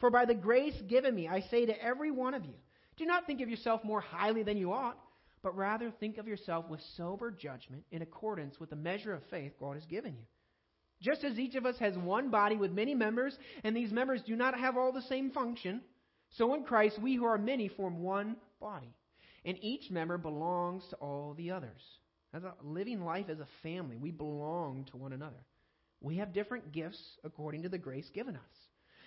For 0.00 0.10
by 0.10 0.24
the 0.24 0.34
grace 0.34 0.74
given 0.88 1.14
me, 1.14 1.28
I 1.28 1.40
say 1.42 1.66
to 1.66 1.82
every 1.84 2.10
one 2.10 2.34
of 2.34 2.44
you, 2.44 2.54
do 2.96 3.06
not 3.06 3.26
think 3.26 3.40
of 3.40 3.48
yourself 3.48 3.84
more 3.84 4.00
highly 4.00 4.42
than 4.42 4.56
you 4.56 4.72
ought, 4.72 4.98
but 5.42 5.56
rather 5.56 5.90
think 5.90 6.18
of 6.18 6.26
yourself 6.26 6.68
with 6.68 6.80
sober 6.96 7.30
judgment 7.30 7.84
in 7.90 8.02
accordance 8.02 8.58
with 8.58 8.70
the 8.70 8.76
measure 8.76 9.14
of 9.14 9.22
faith 9.30 9.52
God 9.58 9.74
has 9.74 9.86
given 9.86 10.14
you. 10.14 10.24
Just 11.02 11.24
as 11.24 11.38
each 11.38 11.56
of 11.56 11.66
us 11.66 11.76
has 11.78 11.98
one 11.98 12.30
body 12.30 12.56
with 12.56 12.70
many 12.70 12.94
members, 12.94 13.36
and 13.64 13.76
these 13.76 13.92
members 13.92 14.22
do 14.22 14.36
not 14.36 14.58
have 14.58 14.76
all 14.76 14.92
the 14.92 15.02
same 15.02 15.30
function, 15.30 15.82
so 16.30 16.54
in 16.54 16.62
Christ 16.62 16.98
we 17.02 17.16
who 17.16 17.24
are 17.24 17.36
many 17.36 17.68
form 17.68 18.02
one 18.02 18.36
body, 18.60 18.94
and 19.44 19.58
each 19.60 19.90
member 19.90 20.16
belongs 20.16 20.84
to 20.90 20.96
all 20.96 21.34
the 21.34 21.50
others. 21.50 21.82
As 22.32 22.44
a 22.44 22.54
living 22.62 23.04
life 23.04 23.26
as 23.28 23.40
a 23.40 23.48
family, 23.62 23.96
we 23.98 24.12
belong 24.12 24.86
to 24.90 24.96
one 24.96 25.12
another. 25.12 25.44
We 26.00 26.16
have 26.16 26.32
different 26.32 26.72
gifts 26.72 27.00
according 27.24 27.64
to 27.64 27.68
the 27.68 27.78
grace 27.78 28.08
given 28.14 28.36
us. 28.36 28.42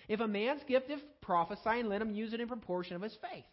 If 0.08 0.20
a 0.20 0.28
man's 0.28 0.64
gift 0.68 0.92
is 0.92 1.02
prophesying, 1.22 1.88
let 1.88 2.02
him 2.02 2.12
use 2.12 2.34
it 2.34 2.40
in 2.42 2.48
proportion 2.48 2.96
of 2.96 3.02
his 3.02 3.18
faith. 3.22 3.46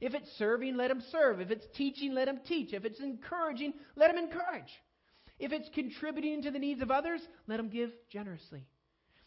If 0.00 0.14
it's 0.14 0.32
serving, 0.36 0.76
let 0.76 0.90
him 0.90 1.02
serve. 1.12 1.40
If 1.40 1.50
it's 1.50 1.66
teaching, 1.76 2.12
let 2.12 2.26
him 2.26 2.40
teach. 2.44 2.72
If 2.72 2.84
it's 2.84 2.98
encouraging, 2.98 3.74
let 3.94 4.10
him 4.10 4.18
encourage. 4.18 4.72
If 5.42 5.50
it's 5.50 5.68
contributing 5.74 6.42
to 6.42 6.52
the 6.52 6.60
needs 6.60 6.82
of 6.82 6.92
others, 6.92 7.20
let 7.48 7.58
him 7.58 7.68
give 7.68 7.90
generously. 8.12 8.64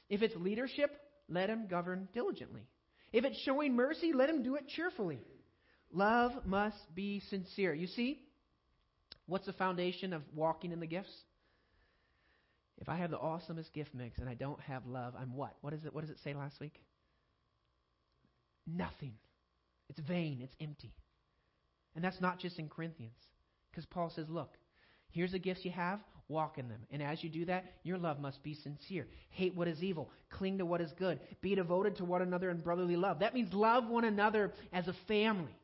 If 0.09 0.21
it's 0.21 0.33
leadership, 0.37 0.95
let 1.27 1.49
him 1.49 1.67
govern 1.67 2.07
diligently. 2.13 2.69
If 3.11 3.25
it's 3.25 3.37
showing 3.41 3.75
mercy, 3.75 4.13
let 4.13 4.29
him 4.29 4.41
do 4.41 4.55
it 4.55 4.69
cheerfully. 4.69 5.19
Love 5.91 6.31
must 6.45 6.77
be 6.95 7.21
sincere. 7.29 7.73
You 7.73 7.87
see, 7.87 8.21
what's 9.25 9.45
the 9.45 9.51
foundation 9.51 10.13
of 10.13 10.21
walking 10.33 10.71
in 10.71 10.79
the 10.79 10.87
gifts? 10.87 11.11
If 12.77 12.87
I 12.87 12.95
have 12.95 13.11
the 13.11 13.17
awesomest 13.17 13.73
gift 13.73 13.93
mix 13.93 14.17
and 14.17 14.29
I 14.29 14.35
don't 14.35 14.61
have 14.61 14.85
love, 14.85 15.15
I'm 15.19 15.35
what? 15.35 15.57
What 15.59 15.73
is 15.73 15.83
it? 15.83 15.93
What 15.93 15.99
does 16.01 16.11
it 16.11 16.19
say 16.23 16.33
last 16.33 16.61
week? 16.61 16.79
Nothing. 18.65 19.15
It's 19.89 19.99
vain, 19.99 20.39
it's 20.41 20.55
empty. 20.61 20.93
And 21.93 22.01
that's 22.01 22.21
not 22.21 22.39
just 22.39 22.57
in 22.57 22.69
Corinthians. 22.69 23.17
Because 23.69 23.85
Paul 23.85 24.13
says, 24.15 24.27
look, 24.29 24.51
here's 25.15 25.31
the 25.31 25.39
gifts 25.39 25.63
you 25.63 25.71
have, 25.71 25.99
walk 26.27 26.57
in 26.57 26.67
them. 26.67 26.81
And 26.91 27.01
as 27.01 27.23
you 27.23 27.29
do 27.29 27.45
that, 27.45 27.65
your 27.83 27.97
love 27.97 28.19
must 28.19 28.43
be 28.43 28.53
sincere. 28.55 29.07
Hate 29.29 29.55
what 29.55 29.67
is 29.67 29.81
evil, 29.81 30.11
cling 30.29 30.57
to 30.57 30.65
what 30.65 30.81
is 30.81 30.91
good, 30.97 31.19
be 31.41 31.55
devoted 31.55 31.97
to 31.97 32.05
one 32.05 32.21
another 32.21 32.49
in 32.49 32.57
brotherly 32.57 32.95
love. 32.95 33.19
That 33.19 33.33
means 33.33 33.53
love 33.53 33.87
one 33.87 34.03
another 34.03 34.53
as 34.73 34.87
a 34.87 34.95
family. 35.07 35.55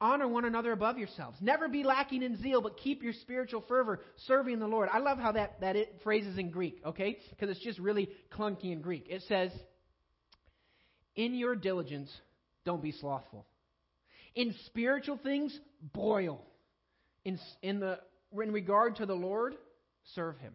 Honor 0.00 0.26
one 0.26 0.44
another 0.44 0.72
above 0.72 0.98
yourselves. 0.98 1.36
Never 1.40 1.68
be 1.68 1.84
lacking 1.84 2.22
in 2.22 2.40
zeal, 2.42 2.60
but 2.60 2.78
keep 2.78 3.02
your 3.02 3.12
spiritual 3.12 3.64
fervor 3.68 4.00
serving 4.26 4.58
the 4.58 4.66
Lord. 4.66 4.88
I 4.92 4.98
love 4.98 5.18
how 5.18 5.32
that, 5.32 5.60
that 5.60 5.76
it 5.76 6.00
phrases 6.02 6.36
in 6.36 6.50
Greek, 6.50 6.80
okay? 6.84 7.18
Because 7.30 7.50
it's 7.50 7.64
just 7.64 7.78
really 7.78 8.08
clunky 8.32 8.72
in 8.72 8.80
Greek. 8.80 9.06
It 9.08 9.22
says, 9.28 9.52
In 11.14 11.34
your 11.34 11.54
diligence, 11.54 12.10
don't 12.64 12.82
be 12.82 12.92
slothful. 12.92 13.46
In 14.34 14.54
spiritual 14.66 15.18
things, 15.22 15.56
boil. 15.92 16.44
In, 17.24 17.38
in, 17.62 17.78
the, 17.78 18.00
in 18.42 18.52
regard 18.52 18.96
to 18.96 19.06
the 19.06 19.14
Lord, 19.14 19.54
serve 20.14 20.38
Him. 20.38 20.54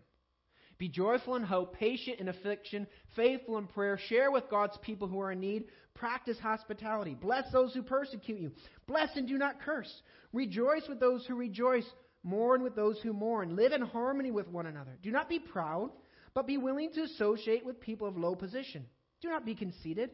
Be 0.78 0.88
joyful 0.88 1.36
in 1.36 1.44
hope, 1.44 1.76
patient 1.76 2.20
in 2.20 2.30
affliction, 2.30 2.88
faithful 3.16 3.58
in 3.58 3.68
prayer. 3.68 4.00
Share 4.08 4.32
with 4.32 4.50
God's 4.50 4.78
people 4.82 5.10
who 5.10 5.20
are 5.20 5.34
in 5.34 5.42
need. 5.42 5.66
Practice 5.94 6.40
hospitality. 6.40 7.18
Bless 7.20 7.52
those 7.52 7.74
who 7.74 7.84
persecute 7.84 8.40
you. 8.40 8.52
Bless 8.88 9.10
and 9.16 9.28
do 9.28 9.38
not 9.38 9.62
curse. 9.62 9.92
Rejoice 10.32 10.84
with 10.88 11.02
those 11.02 11.26
who 11.26 11.36
rejoice. 11.36 11.86
Mourn 12.24 12.64
with 12.64 12.76
those 12.76 12.98
who 13.02 13.12
mourn. 13.12 13.58
Live 13.58 13.74
in 13.74 13.82
harmony 13.82 14.32
with 14.32 14.48
one 14.48 14.68
another. 14.68 14.98
Do 15.04 15.12
not 15.12 15.28
be 15.28 15.40
proud, 15.40 15.92
but 16.34 16.48
be 16.48 16.58
willing 16.58 16.92
to 16.94 17.02
associate 17.02 17.66
with 17.66 17.82
people 17.82 18.08
of 18.08 18.18
low 18.18 18.36
position. 18.36 18.86
Do 19.22 19.28
not 19.28 19.46
be 19.46 19.56
conceited. 19.56 20.12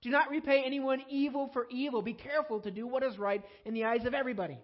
Do 0.00 0.10
not 0.10 0.30
repay 0.30 0.62
anyone 0.64 1.02
evil 1.08 1.50
for 1.52 1.66
evil. 1.70 2.02
Be 2.02 2.12
careful 2.12 2.60
to 2.60 2.70
do 2.70 2.86
what 2.86 3.02
is 3.02 3.18
right 3.18 3.42
in 3.64 3.74
the 3.74 3.84
eyes 3.84 4.04
of 4.04 4.14
everybody. 4.14 4.58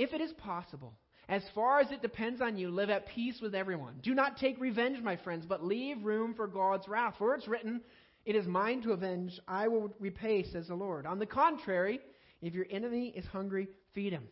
If 0.00 0.14
it 0.14 0.22
is 0.22 0.32
possible, 0.32 0.94
as 1.28 1.42
far 1.54 1.78
as 1.78 1.90
it 1.90 2.00
depends 2.00 2.40
on 2.40 2.56
you, 2.56 2.70
live 2.70 2.88
at 2.88 3.08
peace 3.08 3.38
with 3.42 3.54
everyone. 3.54 3.96
Do 4.02 4.14
not 4.14 4.38
take 4.38 4.58
revenge, 4.58 4.98
my 5.02 5.18
friends, 5.18 5.44
but 5.46 5.62
leave 5.62 6.02
room 6.02 6.32
for 6.32 6.46
God's 6.46 6.88
wrath. 6.88 7.16
For 7.18 7.34
it's 7.34 7.46
written, 7.46 7.82
It 8.24 8.34
is 8.34 8.46
mine 8.46 8.80
to 8.84 8.92
avenge, 8.92 9.38
I 9.46 9.68
will 9.68 9.94
repay, 10.00 10.44
says 10.44 10.68
the 10.68 10.74
Lord. 10.74 11.04
On 11.04 11.18
the 11.18 11.26
contrary, 11.26 12.00
if 12.40 12.54
your 12.54 12.64
enemy 12.70 13.12
is 13.14 13.26
hungry, 13.26 13.68
feed 13.94 14.14
him. 14.14 14.26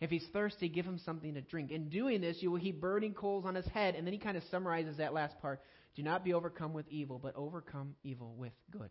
If 0.00 0.10
he's 0.10 0.26
thirsty, 0.32 0.68
give 0.68 0.84
him 0.84 0.98
something 0.98 1.34
to 1.34 1.42
drink. 1.42 1.70
In 1.70 1.90
doing 1.90 2.20
this, 2.20 2.38
you 2.40 2.50
will 2.50 2.58
heap 2.58 2.80
burning 2.80 3.14
coals 3.14 3.44
on 3.46 3.54
his 3.54 3.66
head. 3.66 3.94
And 3.94 4.04
then 4.04 4.12
he 4.12 4.18
kind 4.18 4.36
of 4.36 4.42
summarizes 4.50 4.96
that 4.96 5.14
last 5.14 5.38
part. 5.40 5.60
Do 5.94 6.02
not 6.02 6.24
be 6.24 6.34
overcome 6.34 6.72
with 6.72 6.88
evil, 6.88 7.20
but 7.20 7.36
overcome 7.36 7.94
evil 8.02 8.34
with 8.36 8.52
good. 8.72 8.90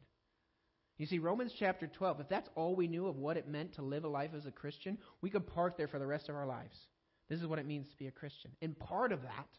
You 1.04 1.08
see, 1.08 1.20
Romans 1.20 1.52
chapter 1.60 1.86
12, 1.86 2.22
if 2.22 2.30
that's 2.30 2.48
all 2.56 2.78
we 2.78 2.88
knew 2.88 3.08
of 3.08 3.18
what 3.18 3.36
it 3.36 3.46
meant 3.46 3.74
to 3.74 3.82
live 3.82 4.06
a 4.06 4.08
life 4.08 4.30
as 4.34 4.46
a 4.46 4.52
Christian, 4.52 4.98
we 5.20 5.30
could 5.30 5.46
park 5.46 5.78
there 5.78 5.90
for 5.90 6.00
the 6.00 6.08
rest 6.08 6.30
of 6.30 6.36
our 6.36 6.46
lives. 6.46 6.78
This 7.28 7.42
is 7.42 7.46
what 7.46 7.60
it 7.60 7.66
means 7.66 7.90
to 7.90 7.98
be 7.98 8.08
a 8.08 8.12
Christian. 8.12 8.52
And 8.62 8.80
part 8.80 9.12
of 9.12 9.22
that 9.24 9.50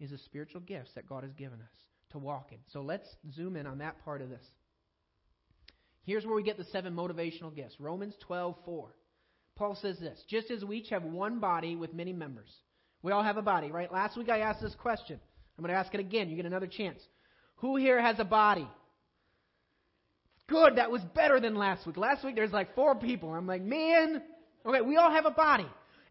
is 0.00 0.10
the 0.10 0.18
spiritual 0.18 0.60
gifts 0.62 0.90
that 0.96 1.08
God 1.08 1.22
has 1.22 1.32
given 1.34 1.60
us 1.60 1.78
to 2.10 2.18
walk 2.18 2.48
in. 2.50 2.58
So 2.72 2.80
let's 2.80 3.06
zoom 3.32 3.54
in 3.54 3.68
on 3.68 3.78
that 3.78 4.04
part 4.04 4.20
of 4.20 4.30
this. 4.30 4.44
Here's 6.02 6.26
where 6.26 6.34
we 6.34 6.42
get 6.42 6.58
the 6.58 6.64
seven 6.64 6.92
motivational 6.92 7.54
gifts. 7.54 7.76
Romans 7.78 8.14
12:4. 8.28 8.88
Paul 9.54 9.76
says 9.80 10.00
this, 10.00 10.24
just 10.28 10.50
as 10.50 10.64
we 10.64 10.78
each 10.78 10.90
have 10.90 11.04
one 11.04 11.38
body 11.38 11.76
with 11.76 11.94
many 11.94 12.12
members. 12.12 12.52
We 13.02 13.12
all 13.12 13.22
have 13.22 13.36
a 13.36 13.42
body, 13.42 13.70
right? 13.70 13.92
Last 13.92 14.16
week 14.16 14.28
I 14.28 14.40
asked 14.40 14.62
this 14.62 14.74
question. 14.74 15.20
I'm 15.56 15.62
going 15.62 15.72
to 15.72 15.78
ask 15.78 15.94
it 15.94 16.00
again. 16.00 16.28
You 16.28 16.34
get 16.34 16.46
another 16.46 16.66
chance. 16.66 17.00
Who 17.58 17.76
here 17.76 18.02
has 18.02 18.18
a 18.18 18.24
body? 18.24 18.68
Good, 20.48 20.76
that 20.76 20.90
was 20.90 21.02
better 21.14 21.40
than 21.40 21.54
last 21.54 21.86
week. 21.86 21.96
Last 21.96 22.24
week 22.24 22.34
there's 22.34 22.52
like 22.52 22.74
four 22.74 22.94
people. 22.94 23.34
I'm 23.34 23.46
like, 23.46 23.62
man. 23.62 24.22
Okay, 24.66 24.80
we 24.80 24.96
all 24.96 25.10
have 25.10 25.26
a 25.26 25.30
body. 25.30 25.66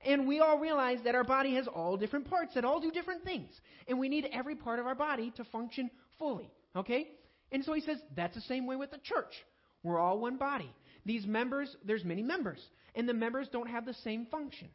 And 0.05 0.27
we 0.27 0.39
all 0.39 0.59
realize 0.59 0.99
that 1.03 1.15
our 1.15 1.23
body 1.23 1.55
has 1.55 1.67
all 1.67 1.97
different 1.97 2.29
parts 2.29 2.53
that 2.53 2.63
all 2.63 2.79
do 2.79 2.91
different 2.91 3.23
things. 3.23 3.49
And 3.87 3.99
we 3.99 4.09
need 4.09 4.27
every 4.31 4.55
part 4.55 4.79
of 4.79 4.85
our 4.85 4.95
body 4.95 5.33
to 5.37 5.43
function 5.45 5.89
fully. 6.19 6.49
Okay? 6.75 7.07
And 7.51 7.63
so 7.63 7.73
he 7.73 7.81
says 7.81 7.97
that's 8.15 8.35
the 8.35 8.41
same 8.41 8.67
way 8.67 8.75
with 8.75 8.91
the 8.91 8.99
church. 9.03 9.33
We're 9.83 9.99
all 9.99 10.19
one 10.19 10.37
body. 10.37 10.71
These 11.05 11.25
members, 11.25 11.75
there's 11.83 12.05
many 12.05 12.21
members. 12.21 12.59
And 12.95 13.09
the 13.09 13.13
members 13.13 13.47
don't 13.51 13.69
have 13.69 13.85
the 13.85 13.95
same 14.03 14.27
function. 14.27 14.69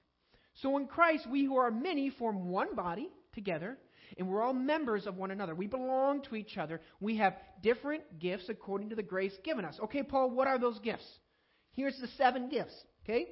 So 0.55 0.77
in 0.77 0.87
Christ, 0.87 1.27
we 1.31 1.44
who 1.44 1.57
are 1.57 1.70
many 1.70 2.11
form 2.11 2.48
one 2.48 2.75
body 2.75 3.09
together 3.35 3.79
and 4.18 4.29
we're 4.29 4.42
all 4.42 4.53
members 4.53 5.07
of 5.07 5.16
one 5.16 5.31
another. 5.31 5.55
We 5.55 5.66
belong 5.66 6.22
to 6.22 6.37
each 6.37 6.59
other. 6.59 6.81
We 7.01 7.16
have 7.16 7.35
different 7.62 8.18
gifts 8.18 8.48
according 8.48 8.90
to 8.90 8.96
the 8.96 9.03
grace 9.03 9.35
given 9.44 9.64
us. 9.64 9.79
Okay, 9.85 10.03
Paul, 10.03 10.31
what 10.31 10.48
are 10.48 10.59
those 10.59 10.79
gifts? 10.81 11.07
Here's 11.72 11.98
the 12.01 12.09
seven 12.18 12.48
gifts, 12.48 12.75
okay? 13.05 13.29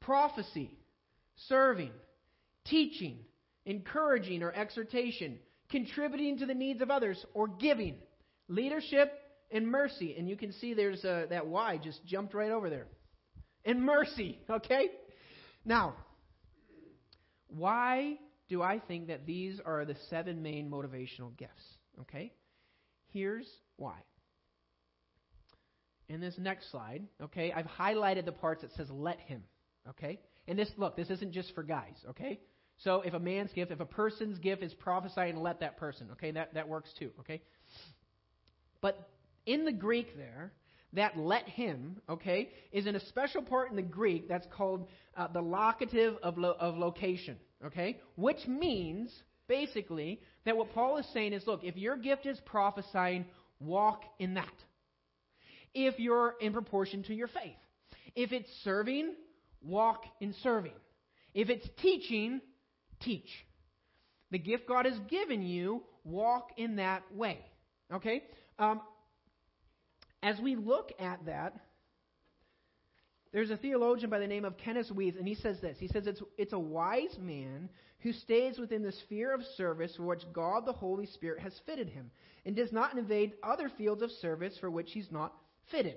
Prophecy, 0.00 0.76
serving, 1.48 1.92
teaching, 2.66 3.18
encouraging 3.64 4.42
or 4.42 4.52
exhortation, 4.52 5.38
contributing 5.70 6.38
to 6.38 6.46
the 6.46 6.54
needs 6.54 6.82
of 6.82 6.90
others, 6.90 7.24
or 7.32 7.48
giving, 7.48 7.96
leadership, 8.48 9.12
and 9.50 9.66
mercy. 9.66 10.14
And 10.18 10.28
you 10.28 10.36
can 10.36 10.52
see 10.52 10.74
there's 10.74 11.04
a, 11.04 11.26
that 11.30 11.46
Y 11.46 11.80
just 11.82 12.04
jumped 12.04 12.34
right 12.34 12.50
over 12.50 12.68
there. 12.68 12.86
And 13.64 13.82
mercy, 13.82 14.38
okay? 14.50 14.88
Now, 15.64 15.94
why 17.48 18.18
do 18.48 18.62
I 18.62 18.78
think 18.78 19.08
that 19.08 19.26
these 19.26 19.60
are 19.64 19.84
the 19.84 19.96
seven 20.10 20.42
main 20.42 20.70
motivational 20.70 21.36
gifts. 21.36 21.64
Okay? 22.00 22.32
Here's 23.12 23.46
why. 23.76 23.96
In 26.08 26.20
this 26.20 26.34
next 26.38 26.70
slide, 26.70 27.02
okay, 27.22 27.52
I've 27.52 27.66
highlighted 27.66 28.26
the 28.26 28.32
parts 28.32 28.62
that 28.62 28.72
says 28.72 28.90
let 28.90 29.18
him. 29.20 29.42
Okay? 29.88 30.20
And 30.46 30.58
this, 30.58 30.70
look, 30.76 30.96
this 30.96 31.10
isn't 31.10 31.32
just 31.32 31.54
for 31.54 31.62
guys, 31.62 31.94
okay? 32.10 32.40
So 32.78 33.00
if 33.00 33.14
a 33.14 33.18
man's 33.18 33.52
gift, 33.52 33.70
if 33.70 33.80
a 33.80 33.86
person's 33.86 34.38
gift 34.38 34.62
is 34.62 34.74
prophesying, 34.74 35.36
let 35.36 35.60
that 35.60 35.78
person, 35.78 36.08
okay? 36.12 36.32
That, 36.32 36.54
that 36.54 36.68
works 36.68 36.90
too, 36.98 37.10
okay? 37.20 37.40
But 38.82 39.08
in 39.46 39.64
the 39.64 39.72
Greek 39.72 40.16
there, 40.16 40.52
that 40.92 41.16
let 41.16 41.48
him, 41.48 42.00
okay, 42.08 42.50
is 42.72 42.86
in 42.86 42.96
a 42.96 43.00
special 43.06 43.42
part 43.42 43.70
in 43.70 43.76
the 43.76 43.82
Greek 43.82 44.28
that's 44.28 44.46
called 44.54 44.88
uh, 45.16 45.28
the 45.28 45.40
locative 45.40 46.16
of, 46.22 46.38
lo- 46.38 46.56
of 46.58 46.76
location, 46.76 47.36
okay? 47.66 48.00
Which 48.16 48.46
means, 48.46 49.10
basically, 49.48 50.20
that 50.44 50.56
what 50.56 50.72
Paul 50.72 50.98
is 50.98 51.06
saying 51.12 51.32
is 51.32 51.46
look, 51.46 51.64
if 51.64 51.76
your 51.76 51.96
gift 51.96 52.26
is 52.26 52.38
prophesying, 52.44 53.26
walk 53.60 54.02
in 54.18 54.34
that. 54.34 54.52
If 55.74 55.98
you're 55.98 56.34
in 56.40 56.52
proportion 56.52 57.02
to 57.04 57.14
your 57.14 57.28
faith. 57.28 57.56
If 58.14 58.32
it's 58.32 58.48
serving, 58.62 59.14
walk 59.62 60.04
in 60.20 60.34
serving. 60.42 60.72
If 61.34 61.48
it's 61.50 61.66
teaching, 61.82 62.40
teach. 63.00 63.28
The 64.30 64.38
gift 64.38 64.68
God 64.68 64.86
has 64.86 64.98
given 65.10 65.42
you, 65.42 65.82
walk 66.04 66.50
in 66.56 66.76
that 66.76 67.02
way. 67.12 67.38
Okay? 67.92 68.22
Um, 68.58 68.80
as 70.22 70.38
we 70.40 70.54
look 70.56 70.92
at 70.98 71.26
that, 71.26 71.54
there's 73.34 73.50
a 73.50 73.56
theologian 73.56 74.10
by 74.10 74.20
the 74.20 74.28
name 74.28 74.44
of 74.44 74.56
Kenneth 74.56 74.90
Wuest, 74.90 75.18
and 75.18 75.26
he 75.26 75.34
says 75.34 75.60
this. 75.60 75.76
He 75.80 75.88
says 75.88 76.06
it's, 76.06 76.22
it's 76.38 76.52
a 76.52 76.58
wise 76.58 77.18
man 77.20 77.68
who 77.98 78.12
stays 78.12 78.58
within 78.58 78.84
the 78.84 78.92
sphere 78.92 79.34
of 79.34 79.42
service 79.56 79.92
for 79.96 80.04
which 80.04 80.22
God 80.32 80.64
the 80.64 80.72
Holy 80.72 81.06
Spirit 81.06 81.40
has 81.40 81.52
fitted 81.66 81.88
him, 81.88 82.12
and 82.46 82.54
does 82.54 82.70
not 82.70 82.96
invade 82.96 83.32
other 83.42 83.68
fields 83.76 84.02
of 84.02 84.12
service 84.12 84.56
for 84.60 84.70
which 84.70 84.92
he's 84.92 85.10
not 85.10 85.34
fitted. 85.72 85.96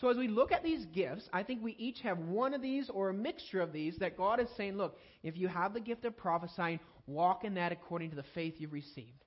So 0.00 0.08
as 0.08 0.16
we 0.16 0.28
look 0.28 0.50
at 0.50 0.62
these 0.64 0.86
gifts, 0.86 1.28
I 1.30 1.42
think 1.42 1.62
we 1.62 1.72
each 1.72 2.00
have 2.00 2.18
one 2.18 2.54
of 2.54 2.62
these 2.62 2.88
or 2.88 3.10
a 3.10 3.14
mixture 3.14 3.60
of 3.60 3.74
these 3.74 3.98
that 3.98 4.16
God 4.16 4.40
is 4.40 4.48
saying, 4.56 4.78
look, 4.78 4.96
if 5.22 5.36
you 5.36 5.46
have 5.46 5.74
the 5.74 5.80
gift 5.80 6.06
of 6.06 6.16
prophesying, 6.16 6.80
walk 7.06 7.44
in 7.44 7.52
that 7.56 7.70
according 7.70 8.08
to 8.10 8.16
the 8.16 8.24
faith 8.34 8.54
you've 8.56 8.72
received. 8.72 9.24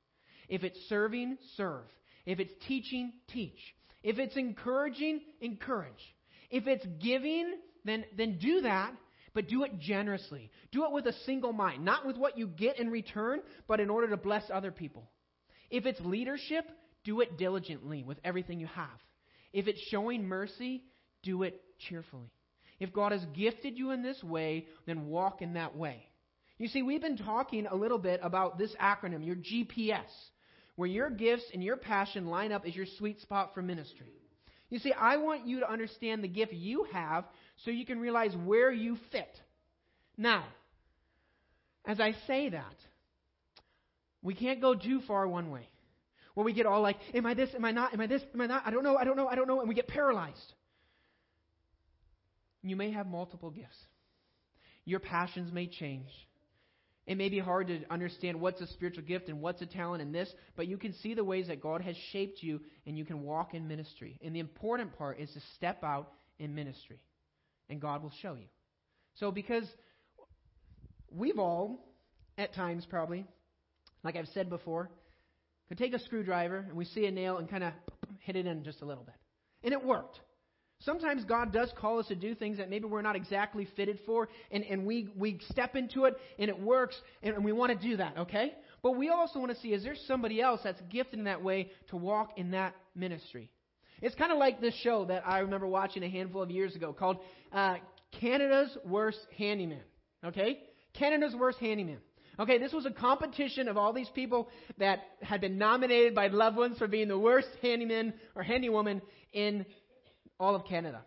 If 0.50 0.64
it's 0.64 0.80
serving, 0.90 1.38
serve. 1.58 1.86
If 2.26 2.40
it's 2.40 2.54
teaching, 2.68 3.14
teach. 3.32 3.60
If 4.02 4.18
it's 4.18 4.36
encouraging, 4.36 5.22
encourage. 5.42 6.16
If 6.54 6.68
it's 6.68 6.86
giving, 7.02 7.56
then, 7.84 8.06
then 8.16 8.38
do 8.38 8.62
that, 8.62 8.94
but 9.34 9.50
do 9.50 9.64
it 9.64 9.80
generously. 9.80 10.52
Do 10.72 10.86
it 10.86 10.92
with 10.92 11.08
a 11.08 11.14
single 11.26 11.52
mind, 11.52 11.84
not 11.84 12.06
with 12.06 12.16
what 12.16 12.38
you 12.38 12.46
get 12.46 12.80
in 12.80 12.92
return, 12.92 13.40
but 13.68 13.80
in 13.80 13.90
order 13.90 14.08
to 14.10 14.18
bless 14.18 14.44
other 14.54 14.72
people. 14.72 15.10
If 15.72 15.88
it's 15.88 16.00
leadership, 16.02 16.70
do 17.04 17.22
it 17.22 17.40
diligently 17.40 18.04
with 18.04 18.20
everything 18.24 18.60
you 18.60 18.68
have. 18.68 18.86
If 19.52 19.68
it's 19.68 19.82
showing 19.90 20.28
mercy, 20.28 20.84
do 21.24 21.42
it 21.42 21.60
cheerfully. 21.90 22.32
If 22.80 22.94
God 22.94 23.14
has 23.14 23.26
gifted 23.36 23.76
you 23.76 23.90
in 23.90 24.04
this 24.04 24.24
way, 24.24 24.68
then 24.86 25.08
walk 25.08 25.42
in 25.42 25.54
that 25.54 25.76
way. 25.76 26.06
You 26.60 26.68
see, 26.68 26.84
we've 26.84 27.02
been 27.02 27.18
talking 27.18 27.66
a 27.66 27.76
little 27.76 27.98
bit 27.98 28.20
about 28.22 28.60
this 28.60 28.76
acronym, 28.80 29.26
your 29.26 29.38
GPS, 29.38 30.06
where 30.76 30.88
your 30.88 31.10
gifts 31.10 31.46
and 31.52 31.64
your 31.64 31.78
passion 31.78 32.28
line 32.28 32.52
up 32.52 32.64
as 32.68 32.76
your 32.76 32.86
sweet 33.00 33.20
spot 33.22 33.56
for 33.56 33.64
ministry. 33.64 34.14
You 34.74 34.80
see, 34.80 34.92
I 34.92 35.18
want 35.18 35.46
you 35.46 35.60
to 35.60 35.72
understand 35.72 36.24
the 36.24 36.28
gift 36.28 36.52
you 36.52 36.88
have 36.92 37.26
so 37.64 37.70
you 37.70 37.86
can 37.86 38.00
realize 38.00 38.36
where 38.44 38.72
you 38.72 38.98
fit. 39.12 39.30
Now, 40.18 40.46
as 41.86 42.00
I 42.00 42.16
say 42.26 42.50
that, 42.50 42.76
we 44.24 44.34
can't 44.34 44.62
go 44.62 44.74
too 44.74 45.02
far 45.08 45.28
one 45.28 45.52
way. 45.52 45.70
Where 46.34 46.44
we 46.44 46.54
get 46.54 46.66
all 46.66 46.82
like, 46.82 46.98
am 47.14 47.28
I 47.28 47.36
this? 47.36 47.52
Am 47.54 47.64
I 47.64 47.70
not? 47.70 47.94
Am 47.94 48.02
I 48.02 48.08
this? 48.08 48.24
Am 48.34 48.42
I 48.42 48.48
not? 48.48 48.64
I 48.66 48.72
don't 48.72 48.84
know. 48.84 48.98
I 48.98 49.04
don't 49.04 49.16
know. 49.16 49.28
I 49.28 49.36
don't 49.36 49.48
know. 49.48 49.60
And 49.60 49.70
we 49.70 49.76
get 49.76 49.88
paralyzed. 49.88 50.54
You 52.64 52.76
may 52.76 52.94
have 52.94 53.06
multiple 53.06 53.52
gifts. 53.52 53.78
Your 54.86 55.02
passions 55.02 55.54
may 55.54 55.68
change. 55.68 56.10
It 57.06 57.18
may 57.18 57.28
be 57.28 57.40
hard 57.40 57.68
to 57.68 57.82
understand 57.90 58.40
what's 58.40 58.62
a 58.62 58.68
spiritual 58.68 59.04
gift 59.04 59.28
and 59.28 59.42
what's 59.42 59.62
a 59.62 59.66
talent 59.66 60.02
in 60.02 60.12
this, 60.14 60.34
but 60.56 60.68
you 60.68 60.78
can 60.78 60.94
see 60.94 61.14
the 61.14 61.24
ways 61.24 61.48
that 61.48 61.62
God 61.62 61.82
has 61.82 61.98
shaped 62.12 62.42
you 62.42 62.62
and 62.86 62.98
you 62.98 63.04
can 63.04 63.24
walk 63.24 63.54
in 63.54 63.68
ministry. 63.68 64.20
And 64.24 64.34
the 64.34 64.40
important 64.40 64.98
part 64.98 65.20
is 65.20 65.30
to 65.34 65.42
step 65.56 65.84
out 65.84 66.12
in 66.40 66.56
ministry, 66.56 67.00
and 67.70 67.82
God 67.82 68.04
will 68.04 68.14
show 68.22 68.36
you. 68.36 68.48
So, 69.16 69.32
because 69.32 69.66
we've 71.12 71.38
all, 71.38 71.94
at 72.38 72.54
times 72.56 72.86
probably, 72.90 73.26
like 74.04 74.16
I've 74.16 74.30
said 74.34 74.50
before, 74.50 74.90
could 75.68 75.78
take 75.78 75.94
a 75.94 76.00
screwdriver 76.00 76.66
and 76.68 76.74
we 76.74 76.86
see 76.86 77.06
a 77.06 77.12
nail 77.12 77.38
and 77.38 77.50
kind 77.50 77.64
of 77.64 77.74
hit 78.20 78.36
it 78.36 78.46
in 78.46 78.64
just 78.64 78.82
a 78.82 78.86
little 78.86 79.04
bit. 79.04 79.16
And 79.64 79.74
it 79.74 79.84
worked. 79.84 80.20
Sometimes 80.86 81.24
God 81.24 81.54
does 81.54 81.72
call 81.78 82.00
us 82.00 82.08
to 82.08 82.16
do 82.16 82.36
things 82.36 82.58
that 82.58 82.70
maybe 82.70 82.86
we're 82.86 83.02
not 83.02 83.16
exactly 83.16 83.68
fitted 83.76 84.00
for, 84.06 84.28
and, 84.52 84.64
and 84.64 84.86
we, 84.86 85.10
we 85.16 85.40
step 85.50 85.76
into 85.76 86.06
it 86.06 86.16
and 86.38 86.50
it 86.50 86.60
works, 86.60 86.96
and, 87.22 87.36
and 87.36 87.46
we 87.46 87.52
want 87.52 87.80
to 87.80 87.88
do 87.88 87.98
that, 87.98 88.18
okay? 88.18 88.54
But 88.82 88.98
we 88.98 89.10
also 89.10 89.40
want 89.40 89.52
to 89.52 89.60
see 89.60 89.70
is 89.70 89.84
there 89.84 89.96
somebody 90.08 90.42
else 90.42 90.62
that's 90.64 90.82
gifted 90.90 91.20
in 91.20 91.26
that 91.26 91.42
way 91.42 91.72
to 91.90 91.96
walk 91.96 92.38
in 92.38 92.52
that 92.52 92.76
ministry? 92.96 93.50
It's 94.02 94.16
kind 94.16 94.32
of 94.32 94.38
like 94.38 94.60
this 94.60 94.76
show 94.84 95.06
that 95.06 95.26
I 95.26 95.40
remember 95.40 95.68
watching 95.68 96.04
a 96.04 96.10
handful 96.10 96.42
of 96.42 96.52
years 96.52 96.76
ago 96.76 96.92
called 96.92 97.18
uh, 97.54 97.76
Canada's 98.20 98.78
Worst 98.86 99.20
Handyman, 99.38 99.84
okay? 100.26 100.60
Canada's 100.94 101.34
Worst 101.34 101.60
Handyman. 101.60 102.00
Okay, 102.40 102.58
this 102.58 102.74
was 102.74 102.88
a 102.88 102.92
competition 102.92 103.68
of 103.68 103.78
all 103.78 103.94
these 103.94 104.10
people 104.10 104.50
that 104.80 105.02
had 105.22 105.40
been 105.40 105.60
nominated 105.60 106.16
by 106.16 106.28
loved 106.28 106.58
ones 106.58 106.80
for 106.80 106.88
being 106.88 107.08
the 107.08 107.18
worst 107.18 107.50
handyman 107.62 108.12
or 108.34 108.44
handywoman 108.44 109.02
in 109.34 109.68
all 110.40 110.56
of 110.56 110.66
Canada. 110.66 111.02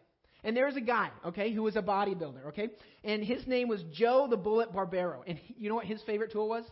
And 0.45 0.57
there 0.57 0.67
was 0.67 0.77
a 0.77 0.81
guy, 0.81 1.11
okay, 1.25 1.53
who 1.53 1.63
was 1.63 1.77
a 1.77 1.83
bodybuilder, 1.83 2.47
okay? 2.49 2.69
And 3.03 3.25
his 3.25 3.47
name 3.47 3.69
was 3.69 3.83
Joe 3.93 4.29
the 4.31 4.37
Bullet 4.37 4.73
Barbero. 4.73 5.23
And 5.27 5.39
he, 5.39 5.57
you 5.59 5.69
know 5.69 5.75
what 5.75 5.87
his 5.87 6.01
favorite 6.03 6.31
tool 6.33 6.49
was? 6.49 6.65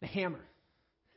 The 0.00 0.06
hammer. 0.06 0.40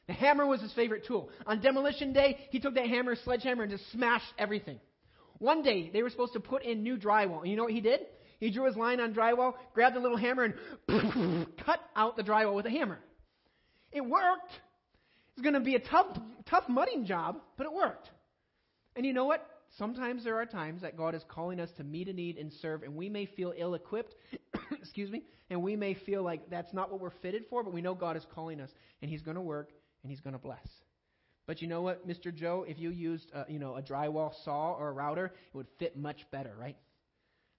The 0.08 0.14
hammer 0.14 0.48
was 0.48 0.62
his 0.62 0.74
favorite 0.74 1.06
tool. 1.06 1.30
On 1.46 1.62
demolition 1.62 2.14
day, 2.14 2.38
he 2.50 2.60
took 2.60 2.76
that 2.76 2.88
hammer, 2.88 3.16
sledgehammer, 3.24 3.64
and 3.64 3.72
just 3.72 3.92
smashed 3.92 4.34
everything. 4.40 4.80
One 5.40 5.62
day, 5.62 5.90
they 5.92 6.02
were 6.02 6.10
supposed 6.10 6.34
to 6.34 6.40
put 6.40 6.64
in 6.64 6.82
new 6.82 6.98
drywall. 6.98 7.42
And 7.42 7.52
you 7.52 7.58
know 7.58 7.64
what 7.64 7.74
he 7.74 7.82
did? 7.82 8.00
He 8.40 8.50
drew 8.50 8.66
his 8.66 8.76
line 8.76 9.00
on 9.00 9.14
drywall, 9.14 9.54
grabbed 9.74 9.98
a 9.98 10.00
little 10.00 10.18
hammer, 10.18 10.56
and 10.88 11.48
cut 11.66 11.80
out 11.96 12.16
the 12.16 12.24
drywall 12.24 12.56
with 12.56 12.66
a 12.66 12.72
hammer. 12.72 13.00
It 13.92 14.02
worked. 14.02 14.52
It's 15.34 15.42
going 15.42 15.54
to 15.54 15.60
be 15.60 15.76
a 15.76 15.80
tough, 15.80 16.18
tough 16.50 16.64
mudding 16.68 17.06
job, 17.06 17.40
but 17.58 17.66
it 17.66 17.74
worked. 17.74 18.10
And 18.96 19.06
you 19.06 19.14
know 19.14 19.26
what? 19.26 19.46
Sometimes 19.78 20.24
there 20.24 20.36
are 20.36 20.46
times 20.46 20.82
that 20.82 20.98
God 20.98 21.16
is 21.16 21.24
calling 21.28 21.60
us 21.60 21.72
to 21.78 21.84
meet 21.84 22.08
a 22.08 22.14
need 22.14 22.38
and 22.38 22.52
serve, 22.52 22.84
and 22.84 22.96
we 22.96 23.10
may 23.10 23.26
feel 23.26 23.54
ill 23.58 23.74
equipped, 23.74 24.16
excuse 24.72 25.10
me, 25.10 25.24
and 25.50 25.62
we 25.62 25.76
may 25.76 25.94
feel 25.94 26.24
like 26.24 26.50
that's 26.50 26.74
not 26.74 26.92
what 26.92 27.00
we're 27.00 27.10
fitted 27.22 27.46
for, 27.50 27.64
but 27.64 27.74
we 27.74 27.82
know 27.82 27.94
God 27.94 28.18
is 28.18 28.26
calling 28.34 28.60
us, 28.60 28.72
and 29.02 29.10
He's 29.10 29.22
going 29.22 29.36
to 29.36 29.42
work, 29.42 29.72
and 30.04 30.12
He's 30.12 30.22
going 30.22 30.34
to 30.34 30.40
bless. 30.40 30.68
But 31.46 31.62
you 31.62 31.68
know 31.68 31.82
what, 31.82 32.08
Mr. 32.08 32.34
Joe? 32.34 32.66
If 32.68 32.78
you 32.78 32.90
used, 32.90 33.32
a, 33.34 33.46
you 33.48 33.58
know, 33.60 33.76
a 33.78 33.82
drywall 33.82 34.34
saw 34.44 34.74
or 34.74 34.90
a 34.90 34.92
router, 34.92 35.26
it 35.28 35.56
would 35.56 35.68
fit 35.80 35.98
much 35.98 36.30
better, 36.30 36.54
right? 36.60 36.76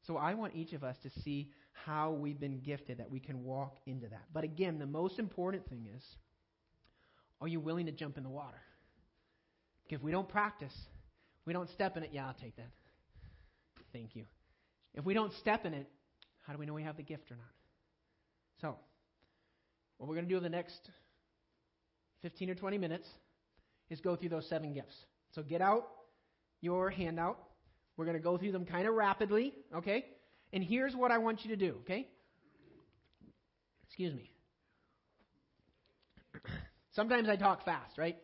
So 0.07 0.17
I 0.17 0.35
want 0.35 0.55
each 0.55 0.75
of 0.75 0.85
us 0.85 0.97
to 1.03 1.11
see 1.23 1.51
how 1.73 2.11
we've 2.11 2.39
been 2.39 2.61
gifted, 2.61 2.99
that 2.99 3.11
we 3.11 3.21
can 3.21 3.45
walk 3.45 3.79
into 3.87 4.09
that. 4.09 4.25
But 4.33 4.45
again, 4.45 4.79
the 4.79 4.87
most 4.87 5.19
important 5.19 5.67
thing 5.69 5.89
is, 5.97 6.05
are 7.41 7.49
you 7.49 7.61
willing 7.61 7.87
to 7.87 7.93
jump 7.93 8.19
in 8.19 8.25
the 8.25 8.29
water? 8.29 8.61
Because 9.85 10.01
if 10.01 10.05
we 10.05 10.11
don't 10.13 10.29
practice, 10.29 10.75
we 11.49 11.55
don't 11.55 11.71
step 11.71 11.97
in 11.97 12.03
it, 12.03 12.11
yeah, 12.13 12.27
I'll 12.27 12.35
take 12.35 12.55
that. 12.57 12.69
Thank 13.91 14.15
you. 14.15 14.27
If 14.93 15.07
we 15.07 15.15
don't 15.15 15.33
step 15.41 15.65
in 15.65 15.73
it, 15.73 15.89
how 16.47 16.53
do 16.53 16.59
we 16.59 16.67
know 16.67 16.75
we 16.75 16.83
have 16.83 16.99
the 16.99 17.03
gift 17.03 17.31
or 17.31 17.37
not? 17.37 17.47
So, 18.61 18.77
what 19.97 20.11
we're 20.11 20.15
going 20.15 20.27
to 20.27 20.31
do 20.31 20.37
in 20.37 20.43
the 20.43 20.51
next 20.51 20.91
15 22.21 22.51
or 22.51 22.55
20 22.55 22.77
minutes 22.77 23.09
is 23.89 23.99
go 24.03 24.15
through 24.15 24.29
those 24.29 24.47
seven 24.51 24.75
gifts. 24.75 24.95
So, 25.35 25.43
get 25.43 25.63
out 25.63 25.89
your 26.61 26.91
handout. 26.91 27.39
We're 27.97 28.05
going 28.05 28.19
to 28.19 28.23
go 28.23 28.37
through 28.37 28.53
them 28.53 28.67
kind 28.67 28.87
of 28.87 28.93
rapidly, 28.93 29.55
okay? 29.75 30.05
And 30.53 30.63
here's 30.63 30.95
what 30.95 31.11
I 31.11 31.17
want 31.17 31.45
you 31.45 31.51
to 31.51 31.57
do, 31.57 31.77
okay? 31.81 32.09
Excuse 33.87 34.13
me. 34.13 34.31
Sometimes 36.93 37.27
I 37.31 37.37
talk 37.37 37.65
fast, 37.65 37.97
right? 37.97 38.19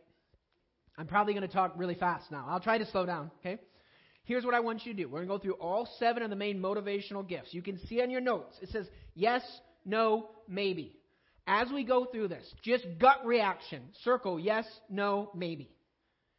I'm 0.96 1.06
probably 1.06 1.34
going 1.34 1.46
to 1.46 1.52
talk 1.52 1.72
really 1.76 1.94
fast 1.94 2.30
now. 2.30 2.46
I'll 2.48 2.60
try 2.60 2.78
to 2.78 2.86
slow 2.86 3.04
down, 3.04 3.30
okay? 3.40 3.60
Here's 4.24 4.44
what 4.44 4.54
I 4.54 4.60
want 4.60 4.86
you 4.86 4.92
to 4.92 5.02
do. 5.02 5.08
We're 5.08 5.24
going 5.24 5.28
to 5.28 5.34
go 5.34 5.38
through 5.38 5.54
all 5.54 5.88
seven 5.98 6.22
of 6.22 6.30
the 6.30 6.36
main 6.36 6.60
motivational 6.60 7.26
gifts. 7.26 7.52
You 7.52 7.62
can 7.62 7.78
see 7.86 8.00
on 8.00 8.10
your 8.10 8.20
notes, 8.20 8.56
it 8.62 8.70
says 8.70 8.86
yes, 9.14 9.42
no, 9.84 10.30
maybe. 10.48 10.96
As 11.46 11.68
we 11.72 11.84
go 11.84 12.06
through 12.06 12.28
this, 12.28 12.46
just 12.62 12.86
gut 12.98 13.24
reaction. 13.24 13.82
Circle 14.02 14.40
yes, 14.40 14.64
no, 14.88 15.30
maybe. 15.34 15.70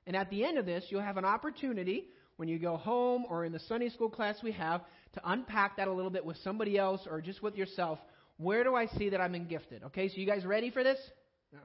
And 0.08 0.16
at 0.16 0.30
the 0.30 0.44
end 0.44 0.58
of 0.58 0.66
this, 0.66 0.86
you'll 0.90 1.02
have 1.02 1.18
an 1.18 1.26
opportunity 1.26 2.06
when 2.38 2.50
you 2.50 2.60
go 2.60 2.76
home 2.76 3.26
or 3.30 3.46
in 3.46 3.52
the 3.52 3.60
Sunday 3.60 3.90
school 3.90 4.10
class 4.10 4.36
we 4.44 4.52
have 4.52 4.82
to 5.14 5.22
unpack 5.24 5.78
that 5.78 5.88
a 5.88 5.94
little 5.94 6.12
bit 6.12 6.26
with 6.26 6.38
somebody 6.44 6.78
else 6.78 7.02
or 7.10 7.22
just 7.22 7.42
with 7.44 7.56
yourself. 7.56 8.00
Where 8.38 8.64
do 8.64 8.76
I 8.76 8.88
see 8.88 9.10
that 9.10 9.22
I'm 9.22 9.36
in 9.36 9.48
gifted? 9.48 9.84
Okay, 9.84 10.10
so 10.10 10.16
you 10.18 10.26
guys 10.26 10.44
ready 10.44 10.70
for 10.70 10.84
this? 10.84 10.98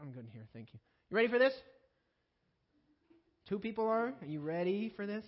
I'm 0.01 0.13
good 0.13 0.27
here. 0.33 0.47
Thank 0.53 0.69
you. 0.73 0.79
You 1.11 1.17
ready 1.17 1.29
for 1.29 1.39
this? 1.39 1.53
Two 3.51 3.59
people 3.59 3.85
are? 3.85 4.15
Are 4.23 4.27
you 4.27 4.39
ready 4.39 4.93
for 4.95 5.07
this? 5.07 5.25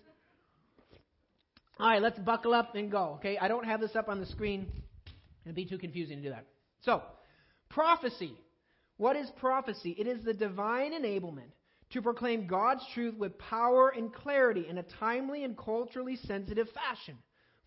All 1.80 1.88
right, 1.88 2.00
let's 2.00 2.20
buckle 2.20 2.54
up 2.54 2.76
and 2.76 2.88
go. 2.88 3.16
Okay, 3.16 3.36
I 3.36 3.48
don't 3.48 3.64
have 3.64 3.80
this 3.80 3.96
up 3.96 4.08
on 4.08 4.20
the 4.20 4.26
screen. 4.26 4.68
It'd 5.44 5.56
be 5.56 5.66
too 5.66 5.76
confusing 5.76 6.18
to 6.18 6.22
do 6.22 6.30
that. 6.30 6.46
So, 6.84 7.02
prophecy. 7.68 8.32
What 8.96 9.16
is 9.16 9.28
prophecy? 9.40 9.96
It 9.98 10.06
is 10.06 10.22
the 10.22 10.34
divine 10.34 10.92
enablement 10.92 11.50
to 11.90 12.00
proclaim 12.00 12.46
God's 12.46 12.84
truth 12.94 13.16
with 13.18 13.36
power 13.38 13.88
and 13.88 14.14
clarity 14.14 14.68
in 14.68 14.78
a 14.78 14.84
timely 15.00 15.42
and 15.42 15.58
culturally 15.58 16.14
sensitive 16.14 16.68
fashion 16.70 17.18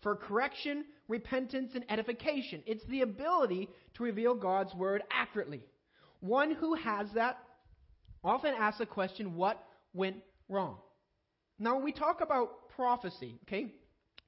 for 0.02 0.16
correction, 0.16 0.86
repentance, 1.06 1.72
and 1.74 1.84
edification. 1.90 2.62
It's 2.64 2.84
the 2.86 3.02
ability 3.02 3.68
to 3.96 4.04
reveal 4.04 4.34
God's 4.34 4.74
word 4.74 5.02
accurately. 5.12 5.60
One 6.20 6.54
who 6.54 6.76
has 6.76 7.08
that 7.14 7.36
often 8.24 8.54
asks 8.58 8.78
the 8.78 8.86
question, 8.86 9.34
What 9.34 9.62
went 9.92 10.16
wrong. 10.48 10.76
Now, 11.58 11.76
when 11.76 11.84
we 11.84 11.92
talk 11.92 12.20
about 12.20 12.68
prophecy, 12.76 13.38
okay, 13.46 13.72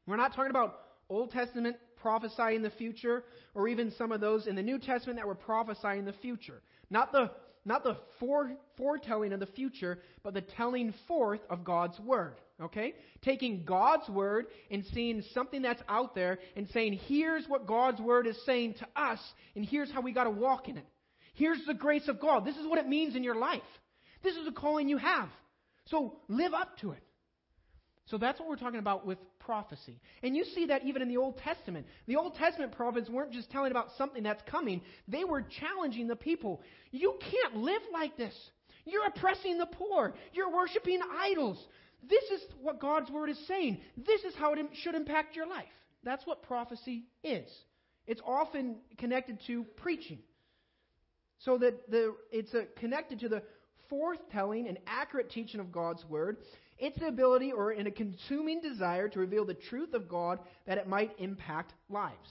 we're 0.06 0.16
not 0.16 0.34
talking 0.34 0.50
about 0.50 0.80
Old 1.10 1.30
Testament 1.30 1.76
prophesying 1.96 2.62
the 2.62 2.70
future, 2.70 3.24
or 3.54 3.68
even 3.68 3.92
some 3.98 4.12
of 4.12 4.20
those 4.20 4.46
in 4.46 4.54
the 4.54 4.62
New 4.62 4.78
Testament 4.78 5.18
that 5.18 5.26
were 5.26 5.34
prophesying 5.34 6.04
the 6.04 6.12
future. 6.12 6.62
Not 6.90 7.12
the 7.12 7.30
not 7.64 7.84
the 7.84 7.98
fore, 8.18 8.52
foretelling 8.78 9.32
of 9.32 9.40
the 9.40 9.46
future, 9.46 9.98
but 10.22 10.32
the 10.32 10.40
telling 10.40 10.94
forth 11.06 11.40
of 11.50 11.64
God's 11.64 11.98
word. 12.00 12.36
okay? 12.62 12.94
Taking 13.22 13.64
God's 13.64 14.08
word 14.08 14.46
and 14.70 14.84
seeing 14.94 15.22
something 15.34 15.60
that's 15.60 15.82
out 15.88 16.14
there 16.14 16.38
and 16.56 16.66
saying, 16.70 16.98
here's 17.06 17.46
what 17.46 17.66
God's 17.66 18.00
word 18.00 18.26
is 18.26 18.38
saying 18.46 18.74
to 18.78 18.86
us, 18.96 19.18
and 19.54 19.66
here's 19.66 19.92
how 19.92 20.00
we 20.00 20.12
got 20.12 20.24
to 20.24 20.30
walk 20.30 20.68
in 20.68 20.78
it. 20.78 20.86
Here's 21.34 21.62
the 21.66 21.74
grace 21.74 22.08
of 22.08 22.20
God. 22.20 22.44
This 22.44 22.56
is 22.56 22.66
what 22.66 22.78
it 22.78 22.88
means 22.88 23.14
in 23.14 23.22
your 23.22 23.36
life. 23.36 23.60
This 24.22 24.34
is 24.34 24.46
a 24.48 24.52
calling 24.52 24.88
you 24.88 24.96
have. 24.96 25.28
So 25.90 26.16
live 26.28 26.54
up 26.54 26.78
to 26.78 26.92
it. 26.92 27.02
So 28.06 28.16
that's 28.16 28.40
what 28.40 28.48
we're 28.48 28.56
talking 28.56 28.78
about 28.78 29.06
with 29.06 29.18
prophecy. 29.38 30.00
And 30.22 30.34
you 30.34 30.44
see 30.44 30.66
that 30.66 30.84
even 30.84 31.02
in 31.02 31.08
the 31.08 31.18
Old 31.18 31.38
Testament. 31.38 31.86
The 32.06 32.16
Old 32.16 32.34
Testament 32.36 32.72
prophets 32.72 33.10
weren't 33.10 33.32
just 33.32 33.50
telling 33.50 33.70
about 33.70 33.88
something 33.98 34.22
that's 34.22 34.42
coming, 34.50 34.80
they 35.06 35.24
were 35.24 35.42
challenging 35.42 36.08
the 36.08 36.16
people. 36.16 36.62
You 36.90 37.18
can't 37.20 37.56
live 37.56 37.82
like 37.92 38.16
this. 38.16 38.34
You're 38.86 39.06
oppressing 39.06 39.58
the 39.58 39.66
poor. 39.66 40.14
You're 40.32 40.50
worshiping 40.50 41.00
idols. 41.20 41.62
This 42.08 42.24
is 42.24 42.40
what 42.62 42.80
God's 42.80 43.10
word 43.10 43.28
is 43.28 43.38
saying. 43.46 43.80
This 43.96 44.22
is 44.22 44.34
how 44.36 44.54
it 44.54 44.60
should 44.82 44.94
impact 44.94 45.36
your 45.36 45.46
life. 45.46 45.66
That's 46.04 46.26
what 46.26 46.42
prophecy 46.42 47.04
is. 47.22 47.48
It's 48.06 48.22
often 48.26 48.76
connected 48.96 49.38
to 49.48 49.64
preaching. 49.76 50.20
So 51.40 51.58
that 51.58 51.90
the, 51.90 52.14
it's 52.32 52.54
a, 52.54 52.64
connected 52.78 53.20
to 53.20 53.28
the 53.28 53.42
forthtelling 53.90 54.68
and 54.68 54.78
accurate 54.86 55.30
teaching 55.30 55.60
of 55.60 55.72
God's 55.72 56.04
word. 56.06 56.38
It's 56.78 57.00
ability 57.02 57.52
or 57.52 57.72
in 57.72 57.86
a 57.86 57.90
consuming 57.90 58.60
desire 58.60 59.08
to 59.08 59.18
reveal 59.18 59.44
the 59.44 59.54
truth 59.54 59.94
of 59.94 60.08
God 60.08 60.38
that 60.66 60.78
it 60.78 60.86
might 60.86 61.12
impact 61.18 61.72
lives. 61.88 62.28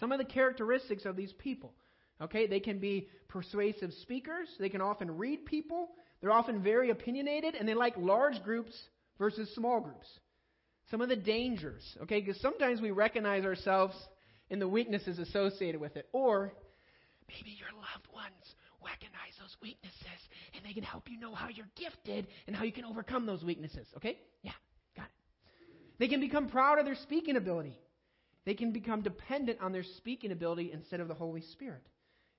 Some 0.00 0.12
of 0.12 0.18
the 0.18 0.24
characteristics 0.24 1.04
of 1.04 1.16
these 1.16 1.32
people. 1.34 1.74
Okay, 2.20 2.46
they 2.46 2.60
can 2.60 2.78
be 2.78 3.08
persuasive 3.28 3.92
speakers. 4.02 4.48
They 4.58 4.68
can 4.68 4.80
often 4.80 5.16
read 5.16 5.44
people. 5.44 5.90
They're 6.20 6.32
often 6.32 6.62
very 6.62 6.90
opinionated, 6.90 7.54
and 7.56 7.68
they 7.68 7.74
like 7.74 7.94
large 7.96 8.42
groups 8.44 8.72
versus 9.18 9.52
small 9.54 9.80
groups. 9.80 10.06
Some 10.90 11.00
of 11.00 11.08
the 11.08 11.16
dangers, 11.16 11.82
okay, 12.02 12.20
because 12.20 12.40
sometimes 12.40 12.80
we 12.80 12.90
recognize 12.90 13.44
ourselves 13.44 13.94
in 14.50 14.58
the 14.58 14.68
weaknesses 14.68 15.18
associated 15.18 15.80
with 15.80 15.96
it. 15.96 16.08
Or 16.12 16.52
maybe 17.28 17.56
your 17.58 17.70
loved 17.74 18.06
ones 18.14 18.54
recognize 18.84 19.34
those 19.40 19.56
weaknesses, 19.62 20.20
and 20.54 20.64
they 20.64 20.72
can 20.72 20.82
help 20.82 21.10
you 21.10 21.18
know 21.18 21.34
how 21.34 21.48
you're 21.48 21.66
gifted 21.76 22.26
and 22.46 22.54
how 22.54 22.64
you 22.64 22.72
can 22.72 22.84
overcome 22.84 23.26
those 23.26 23.42
weaknesses, 23.42 23.86
okay? 23.96 24.18
Yeah, 24.42 24.52
got 24.96 25.06
it. 25.06 25.10
They 25.98 26.08
can 26.08 26.20
become 26.20 26.48
proud 26.48 26.78
of 26.78 26.84
their 26.84 26.94
speaking 26.94 27.36
ability. 27.36 27.78
They 28.44 28.54
can 28.54 28.72
become 28.72 29.02
dependent 29.02 29.60
on 29.60 29.72
their 29.72 29.84
speaking 29.84 30.32
ability 30.32 30.72
instead 30.72 31.00
of 31.00 31.08
the 31.08 31.14
Holy 31.14 31.42
Spirit. 31.52 31.86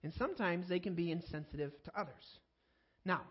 And 0.03 0.13
sometimes 0.15 0.67
they 0.67 0.79
can 0.79 0.95
be 0.95 1.11
insensitive 1.11 1.71
to 1.85 1.99
others. 1.99 2.39
Now, 3.05 3.21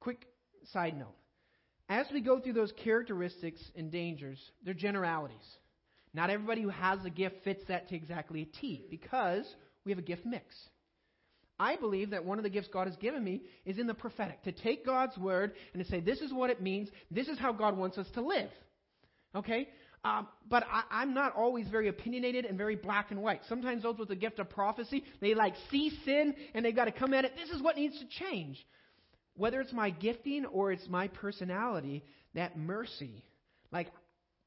quick 0.00 0.26
side 0.72 0.98
note. 0.98 1.16
As 1.88 2.06
we 2.12 2.20
go 2.20 2.38
through 2.38 2.52
those 2.52 2.72
characteristics 2.84 3.60
and 3.74 3.90
dangers, 3.90 4.38
they're 4.64 4.74
generalities. 4.74 5.36
Not 6.12 6.30
everybody 6.30 6.62
who 6.62 6.68
has 6.68 7.04
a 7.04 7.10
gift 7.10 7.36
fits 7.42 7.62
that 7.68 7.88
to 7.88 7.96
exactly 7.96 8.42
a 8.42 8.60
T 8.60 8.86
because 8.90 9.44
we 9.84 9.92
have 9.92 9.98
a 9.98 10.02
gift 10.02 10.26
mix. 10.26 10.54
I 11.60 11.76
believe 11.76 12.10
that 12.10 12.24
one 12.24 12.38
of 12.38 12.42
the 12.42 12.48
gifts 12.48 12.68
God 12.72 12.86
has 12.86 12.96
given 12.96 13.22
me 13.22 13.42
is 13.66 13.78
in 13.78 13.86
the 13.86 13.92
prophetic 13.92 14.42
to 14.44 14.52
take 14.52 14.86
God's 14.86 15.16
word 15.18 15.52
and 15.74 15.84
to 15.84 15.88
say, 15.90 16.00
this 16.00 16.22
is 16.22 16.32
what 16.32 16.48
it 16.48 16.62
means, 16.62 16.88
this 17.10 17.28
is 17.28 17.38
how 17.38 17.52
God 17.52 17.76
wants 17.76 17.98
us 17.98 18.06
to 18.14 18.22
live. 18.22 18.48
Okay? 19.36 19.68
Um, 20.02 20.26
but 20.48 20.64
I, 20.72 21.02
am 21.02 21.12
not 21.12 21.36
always 21.36 21.68
very 21.68 21.88
opinionated 21.88 22.46
and 22.46 22.56
very 22.56 22.76
black 22.76 23.10
and 23.10 23.20
white. 23.20 23.42
Sometimes 23.46 23.82
those 23.82 23.98
with 23.98 24.08
the 24.08 24.16
gift 24.16 24.38
of 24.38 24.48
prophecy, 24.48 25.04
they 25.20 25.34
like 25.34 25.54
see 25.70 25.92
sin 26.06 26.34
and 26.54 26.64
they've 26.64 26.74
got 26.74 26.86
to 26.86 26.92
come 26.92 27.12
at 27.12 27.26
it. 27.26 27.32
This 27.36 27.50
is 27.50 27.62
what 27.62 27.76
needs 27.76 27.98
to 27.98 28.06
change. 28.24 28.66
Whether 29.36 29.60
it's 29.60 29.72
my 29.74 29.90
gifting 29.90 30.46
or 30.46 30.72
it's 30.72 30.88
my 30.88 31.08
personality, 31.08 32.02
that 32.34 32.58
mercy, 32.58 33.22
like 33.70 33.88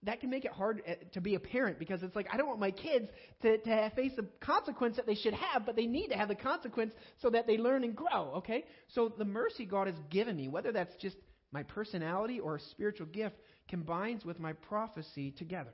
that 0.06 0.20
can 0.20 0.30
make 0.30 0.46
it 0.46 0.52
hard 0.52 0.82
eh, 0.86 0.96
to 1.14 1.22
be 1.22 1.36
a 1.36 1.40
parent 1.40 1.80
because 1.80 2.04
it's 2.04 2.16
like 2.16 2.28
I 2.32 2.38
don't 2.38 2.48
want 2.48 2.60
my 2.60 2.72
kids 2.72 3.10
to, 3.42 3.58
to 3.58 3.92
face 3.96 4.12
the 4.16 4.26
consequence 4.40 4.98
that 4.98 5.06
they 5.06 5.16
should 5.16 5.34
have, 5.34 5.66
but 5.66 5.76
they 5.76 5.86
need 5.86 6.08
to 6.08 6.16
have 6.16 6.28
the 6.28 6.36
consequence 6.36 6.94
so 7.22 7.30
that 7.30 7.48
they 7.48 7.58
learn 7.58 7.84
and 7.84 7.96
grow. 7.96 8.34
Okay, 8.38 8.66
so 8.90 9.14
the 9.18 9.26
mercy 9.26 9.66
God 9.66 9.88
has 9.88 9.96
given 10.10 10.36
me, 10.36 10.48
whether 10.48 10.72
that's 10.72 10.96
just 11.02 11.16
my 11.52 11.64
personality 11.64 12.40
or 12.40 12.56
a 12.56 12.60
spiritual 12.72 13.08
gift, 13.08 13.36
combines 13.70 14.26
with 14.26 14.40
my 14.40 14.54
prophecy 14.54 15.32
together. 15.32 15.74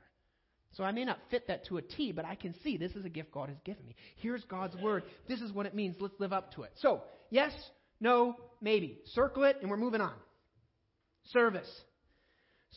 So 0.72 0.84
I 0.84 0.92
may 0.92 1.04
not 1.04 1.18
fit 1.30 1.48
that 1.48 1.66
to 1.66 1.78
a 1.78 1.82
T, 1.82 2.12
but 2.12 2.24
I 2.24 2.36
can 2.36 2.54
see 2.62 2.76
this 2.76 2.92
is 2.92 3.04
a 3.04 3.08
gift 3.08 3.32
God 3.32 3.48
has 3.48 3.58
given 3.64 3.84
me. 3.84 3.96
Here's 4.16 4.44
God's 4.44 4.76
word. 4.76 5.02
This 5.28 5.40
is 5.40 5.52
what 5.52 5.66
it 5.66 5.74
means. 5.74 5.96
Let's 5.98 6.14
live 6.20 6.32
up 6.32 6.54
to 6.54 6.62
it. 6.62 6.70
So, 6.76 7.02
yes, 7.30 7.52
no, 8.00 8.36
maybe. 8.60 9.00
Circle 9.14 9.44
it, 9.44 9.56
and 9.60 9.70
we're 9.70 9.76
moving 9.76 10.00
on. 10.00 10.14
Service. 11.32 11.68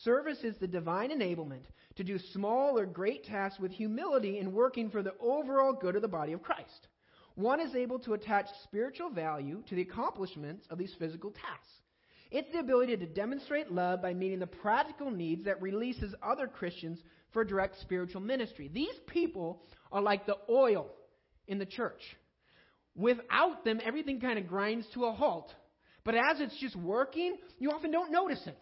Service 0.02 0.38
is 0.42 0.56
the 0.58 0.66
divine 0.66 1.10
enablement 1.10 1.64
to 1.96 2.04
do 2.04 2.18
small 2.32 2.78
or 2.78 2.86
great 2.86 3.24
tasks 3.24 3.60
with 3.60 3.70
humility 3.70 4.38
in 4.38 4.52
working 4.52 4.90
for 4.90 5.02
the 5.02 5.14
overall 5.20 5.72
good 5.72 5.94
of 5.94 6.02
the 6.02 6.08
body 6.08 6.32
of 6.32 6.42
Christ. 6.42 6.88
One 7.36 7.60
is 7.60 7.74
able 7.74 7.98
to 8.00 8.14
attach 8.14 8.46
spiritual 8.64 9.10
value 9.10 9.62
to 9.68 9.74
the 9.74 9.82
accomplishments 9.82 10.66
of 10.70 10.78
these 10.78 10.94
physical 10.98 11.30
tasks. 11.30 11.72
It's 12.30 12.50
the 12.52 12.58
ability 12.58 12.96
to 12.96 13.06
demonstrate 13.06 13.70
love 13.70 14.02
by 14.02 14.14
meeting 14.14 14.40
the 14.40 14.46
practical 14.46 15.10
needs 15.10 15.44
that 15.44 15.62
releases 15.62 16.14
other 16.22 16.48
Christians 16.48 16.98
for 17.32 17.44
direct 17.44 17.80
spiritual 17.80 18.20
ministry. 18.20 18.68
These 18.72 18.94
people 19.06 19.62
are 19.92 20.02
like 20.02 20.26
the 20.26 20.38
oil 20.50 20.90
in 21.46 21.58
the 21.58 21.66
church. 21.66 22.00
Without 22.96 23.64
them, 23.64 23.80
everything 23.84 24.20
kind 24.20 24.38
of 24.38 24.48
grinds 24.48 24.86
to 24.94 25.04
a 25.04 25.12
halt. 25.12 25.52
But 26.04 26.14
as 26.14 26.40
it's 26.40 26.58
just 26.60 26.76
working, 26.76 27.36
you 27.58 27.70
often 27.70 27.90
don't 27.90 28.12
notice 28.12 28.42
it. 28.46 28.58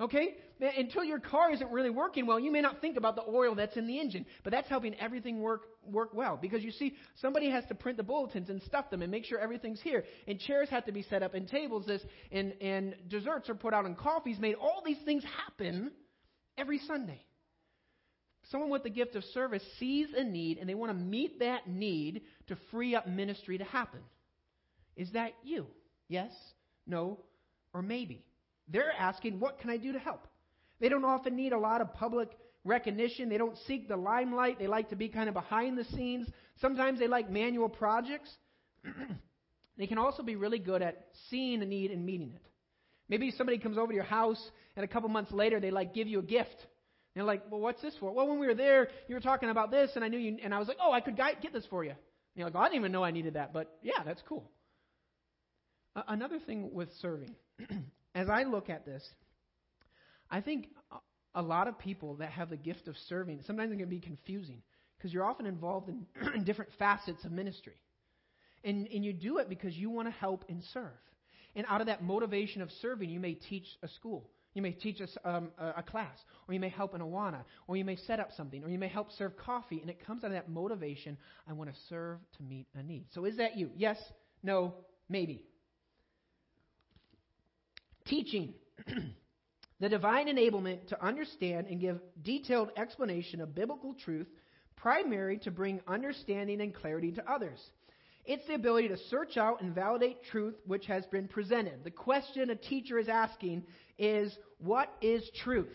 Okay? 0.00 0.34
Until 0.60 1.04
your 1.04 1.18
car 1.18 1.52
isn't 1.52 1.70
really 1.70 1.90
working 1.90 2.26
well, 2.26 2.38
you 2.38 2.50
may 2.50 2.60
not 2.60 2.80
think 2.80 2.96
about 2.96 3.14
the 3.14 3.22
oil 3.28 3.54
that's 3.54 3.76
in 3.76 3.86
the 3.86 4.00
engine, 4.00 4.24
but 4.42 4.50
that's 4.50 4.68
helping 4.68 4.94
everything 4.98 5.40
work 5.40 5.62
work 5.84 6.14
well. 6.14 6.38
Because 6.40 6.62
you 6.62 6.70
see, 6.70 6.94
somebody 7.20 7.50
has 7.50 7.64
to 7.66 7.74
print 7.74 7.96
the 7.96 8.02
bulletins 8.02 8.48
and 8.48 8.62
stuff 8.62 8.90
them 8.90 9.02
and 9.02 9.10
make 9.10 9.24
sure 9.24 9.38
everything's 9.38 9.80
here. 9.80 10.04
And 10.26 10.38
chairs 10.38 10.68
have 10.70 10.86
to 10.86 10.92
be 10.92 11.02
set 11.02 11.22
up 11.22 11.34
and 11.34 11.48
tables 11.48 11.86
this 11.86 12.02
and, 12.30 12.52
and 12.60 12.94
desserts 13.08 13.50
are 13.50 13.54
put 13.54 13.74
out 13.74 13.84
and 13.84 13.96
coffee's 13.96 14.38
made. 14.38 14.54
All 14.54 14.82
these 14.84 15.00
things 15.04 15.24
happen 15.46 15.90
every 16.56 16.78
Sunday. 16.86 17.24
Someone 18.50 18.70
with 18.70 18.82
the 18.82 18.90
gift 18.90 19.14
of 19.16 19.24
service 19.24 19.62
sees 19.78 20.08
a 20.16 20.24
need 20.24 20.58
and 20.58 20.68
they 20.68 20.74
want 20.74 20.90
to 20.90 20.98
meet 20.98 21.38
that 21.40 21.68
need 21.68 22.22
to 22.48 22.56
free 22.70 22.94
up 22.94 23.06
ministry 23.06 23.58
to 23.58 23.64
happen. 23.64 24.00
Is 24.96 25.10
that 25.12 25.32
you? 25.42 25.66
Yes, 26.08 26.30
no, 26.86 27.20
or 27.72 27.82
maybe? 27.82 28.24
They're 28.68 28.92
asking, 28.92 29.40
what 29.40 29.58
can 29.58 29.70
I 29.70 29.76
do 29.76 29.92
to 29.92 29.98
help? 29.98 30.26
They 30.80 30.88
don't 30.88 31.04
often 31.04 31.36
need 31.36 31.52
a 31.52 31.58
lot 31.58 31.80
of 31.80 31.92
public 31.94 32.30
recognition. 32.64 33.28
They 33.28 33.38
don't 33.38 33.56
seek 33.66 33.88
the 33.88 33.96
limelight. 33.96 34.58
They 34.58 34.66
like 34.66 34.90
to 34.90 34.96
be 34.96 35.08
kind 35.08 35.28
of 35.28 35.34
behind 35.34 35.78
the 35.78 35.84
scenes. 35.84 36.28
Sometimes 36.60 36.98
they 36.98 37.08
like 37.08 37.30
manual 37.30 37.68
projects. 37.68 38.30
they 39.78 39.86
can 39.86 39.98
also 39.98 40.22
be 40.22 40.36
really 40.36 40.58
good 40.58 40.82
at 40.82 41.06
seeing 41.28 41.62
a 41.62 41.66
need 41.66 41.90
and 41.90 42.04
meeting 42.04 42.32
it. 42.34 42.42
Maybe 43.08 43.30
somebody 43.30 43.58
comes 43.58 43.78
over 43.78 43.88
to 43.88 43.94
your 43.94 44.04
house 44.04 44.42
and 44.76 44.84
a 44.84 44.88
couple 44.88 45.08
months 45.08 45.32
later 45.32 45.60
they 45.60 45.70
like 45.70 45.94
give 45.94 46.08
you 46.08 46.18
a 46.18 46.22
gift. 46.22 46.66
You're 47.14 47.24
like, 47.24 47.42
well, 47.50 47.60
what's 47.60 47.82
this 47.82 47.94
for? 48.00 48.10
Well, 48.10 48.26
when 48.26 48.38
we 48.38 48.46
were 48.46 48.54
there, 48.54 48.88
you 49.06 49.14
were 49.14 49.20
talking 49.20 49.50
about 49.50 49.70
this, 49.70 49.90
and 49.96 50.04
I 50.04 50.08
knew 50.08 50.18
you, 50.18 50.38
and 50.42 50.54
I 50.54 50.58
was 50.58 50.66
like, 50.66 50.78
oh, 50.80 50.92
I 50.92 51.00
could 51.00 51.16
get 51.16 51.52
this 51.52 51.66
for 51.66 51.84
you. 51.84 51.90
And 51.90 51.98
you're 52.36 52.46
like, 52.46 52.54
well, 52.54 52.62
I 52.62 52.66
didn't 52.66 52.80
even 52.80 52.92
know 52.92 53.04
I 53.04 53.10
needed 53.10 53.34
that, 53.34 53.52
but 53.52 53.76
yeah, 53.82 54.02
that's 54.04 54.22
cool. 54.26 54.50
Uh, 55.94 56.02
another 56.08 56.38
thing 56.38 56.72
with 56.72 56.88
serving, 57.02 57.34
as 58.14 58.28
I 58.28 58.44
look 58.44 58.70
at 58.70 58.84
this, 58.84 59.02
I 60.30 60.40
think 60.40 60.68
a 61.34 61.42
lot 61.42 61.68
of 61.68 61.78
people 61.78 62.16
that 62.16 62.30
have 62.30 62.50
the 62.50 62.56
gift 62.56 62.88
of 62.88 62.96
serving, 63.08 63.42
sometimes 63.46 63.72
it 63.72 63.78
can 63.78 63.88
be 63.88 64.00
confusing 64.00 64.62
because 64.96 65.12
you're 65.12 65.24
often 65.24 65.46
involved 65.46 65.90
in, 66.34 66.44
different 66.44 66.70
facets 66.78 67.24
of 67.24 67.32
ministry. 67.32 67.76
And, 68.64 68.86
and 68.88 69.04
you 69.04 69.12
do 69.12 69.38
it 69.38 69.48
because 69.48 69.74
you 69.74 69.90
want 69.90 70.08
to 70.08 70.12
help 70.12 70.44
and 70.48 70.62
serve. 70.72 70.90
And 71.56 71.66
out 71.68 71.80
of 71.80 71.88
that 71.88 72.02
motivation 72.02 72.62
of 72.62 72.70
serving, 72.80 73.10
you 73.10 73.20
may 73.20 73.34
teach 73.34 73.66
a 73.82 73.88
school. 73.88 74.30
You 74.54 74.62
may 74.62 74.72
teach 74.72 75.00
a, 75.00 75.28
um, 75.28 75.50
a 75.58 75.82
class, 75.82 76.18
or 76.46 76.52
you 76.52 76.60
may 76.60 76.68
help 76.68 76.92
an 76.92 77.00
Awana, 77.00 77.42
or 77.66 77.76
you 77.76 77.86
may 77.86 77.96
set 77.96 78.20
up 78.20 78.28
something, 78.36 78.62
or 78.62 78.68
you 78.68 78.78
may 78.78 78.88
help 78.88 79.10
serve 79.12 79.34
coffee, 79.36 79.80
and 79.80 79.88
it 79.88 80.04
comes 80.06 80.24
out 80.24 80.26
of 80.26 80.34
that 80.34 80.50
motivation 80.50 81.16
I 81.48 81.54
want 81.54 81.70
to 81.70 81.76
serve 81.88 82.18
to 82.36 82.42
meet 82.42 82.66
a 82.74 82.82
need. 82.82 83.06
So 83.14 83.24
is 83.24 83.38
that 83.38 83.56
you? 83.56 83.70
Yes, 83.76 83.96
no, 84.42 84.74
maybe. 85.08 85.46
Teaching. 88.06 88.54
the 89.80 89.88
divine 89.88 90.28
enablement 90.28 90.86
to 90.88 91.04
understand 91.04 91.66
and 91.66 91.80
give 91.80 92.00
detailed 92.22 92.70
explanation 92.76 93.40
of 93.40 93.54
biblical 93.54 93.94
truth, 93.94 94.28
primary 94.76 95.38
to 95.38 95.50
bring 95.50 95.80
understanding 95.86 96.60
and 96.60 96.74
clarity 96.74 97.12
to 97.12 97.30
others. 97.30 97.58
It's 98.24 98.46
the 98.46 98.54
ability 98.54 98.88
to 98.88 98.96
search 99.10 99.36
out 99.36 99.60
and 99.60 99.74
validate 99.74 100.22
truth 100.30 100.54
which 100.66 100.86
has 100.86 101.04
been 101.06 101.26
presented. 101.26 101.82
The 101.82 101.90
question 101.90 102.50
a 102.50 102.54
teacher 102.54 102.98
is 102.98 103.08
asking 103.08 103.64
is, 103.98 104.36
What 104.58 104.92
is 105.00 105.28
truth? 105.42 105.68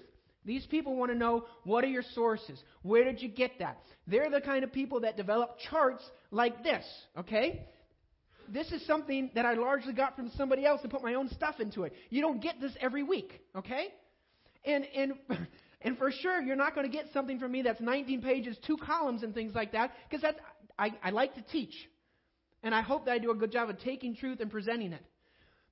These 0.45 0.65
people 0.67 0.95
want 0.95 1.11
to 1.11 1.17
know 1.17 1.45
what 1.65 1.83
are 1.83 1.89
your 1.89 2.05
sources? 2.15 2.63
Where 2.81 3.03
did 3.03 3.21
you 3.21 3.27
get 3.27 3.59
that? 3.59 3.79
They're 4.07 4.31
the 4.31 4.39
kind 4.39 4.63
of 4.63 4.71
people 4.71 5.01
that 5.01 5.17
develop 5.17 5.57
charts 5.69 6.03
like 6.31 6.63
this, 6.63 6.85
okay? 7.19 7.67
This 8.53 8.71
is 8.71 8.85
something 8.85 9.31
that 9.35 9.45
I 9.45 9.53
largely 9.53 9.93
got 9.93 10.15
from 10.15 10.31
somebody 10.37 10.65
else 10.65 10.81
and 10.83 10.91
put 10.91 11.03
my 11.03 11.15
own 11.15 11.29
stuff 11.29 11.59
into 11.59 11.83
it. 11.83 11.93
You 12.09 12.21
don't 12.21 12.41
get 12.41 12.59
this 12.59 12.73
every 12.79 13.03
week, 13.03 13.41
okay? 13.55 13.87
And, 14.65 14.85
and, 14.95 15.13
and 15.81 15.97
for 15.97 16.11
sure, 16.11 16.41
you're 16.41 16.55
not 16.55 16.75
going 16.75 16.89
to 16.89 16.95
get 16.95 17.07
something 17.13 17.39
from 17.39 17.51
me 17.51 17.61
that's 17.61 17.81
19 17.81 18.21
pages, 18.21 18.57
two 18.65 18.77
columns, 18.77 19.23
and 19.23 19.33
things 19.33 19.53
like 19.55 19.71
that, 19.73 19.91
because 20.09 20.21
that's, 20.21 20.39
I, 20.77 20.91
I 21.03 21.09
like 21.11 21.35
to 21.35 21.41
teach. 21.41 21.73
And 22.63 22.73
I 22.73 22.81
hope 22.81 23.05
that 23.05 23.11
I 23.11 23.17
do 23.19 23.31
a 23.31 23.35
good 23.35 23.51
job 23.51 23.69
of 23.69 23.79
taking 23.79 24.15
truth 24.15 24.39
and 24.39 24.51
presenting 24.51 24.93
it. 24.93 25.05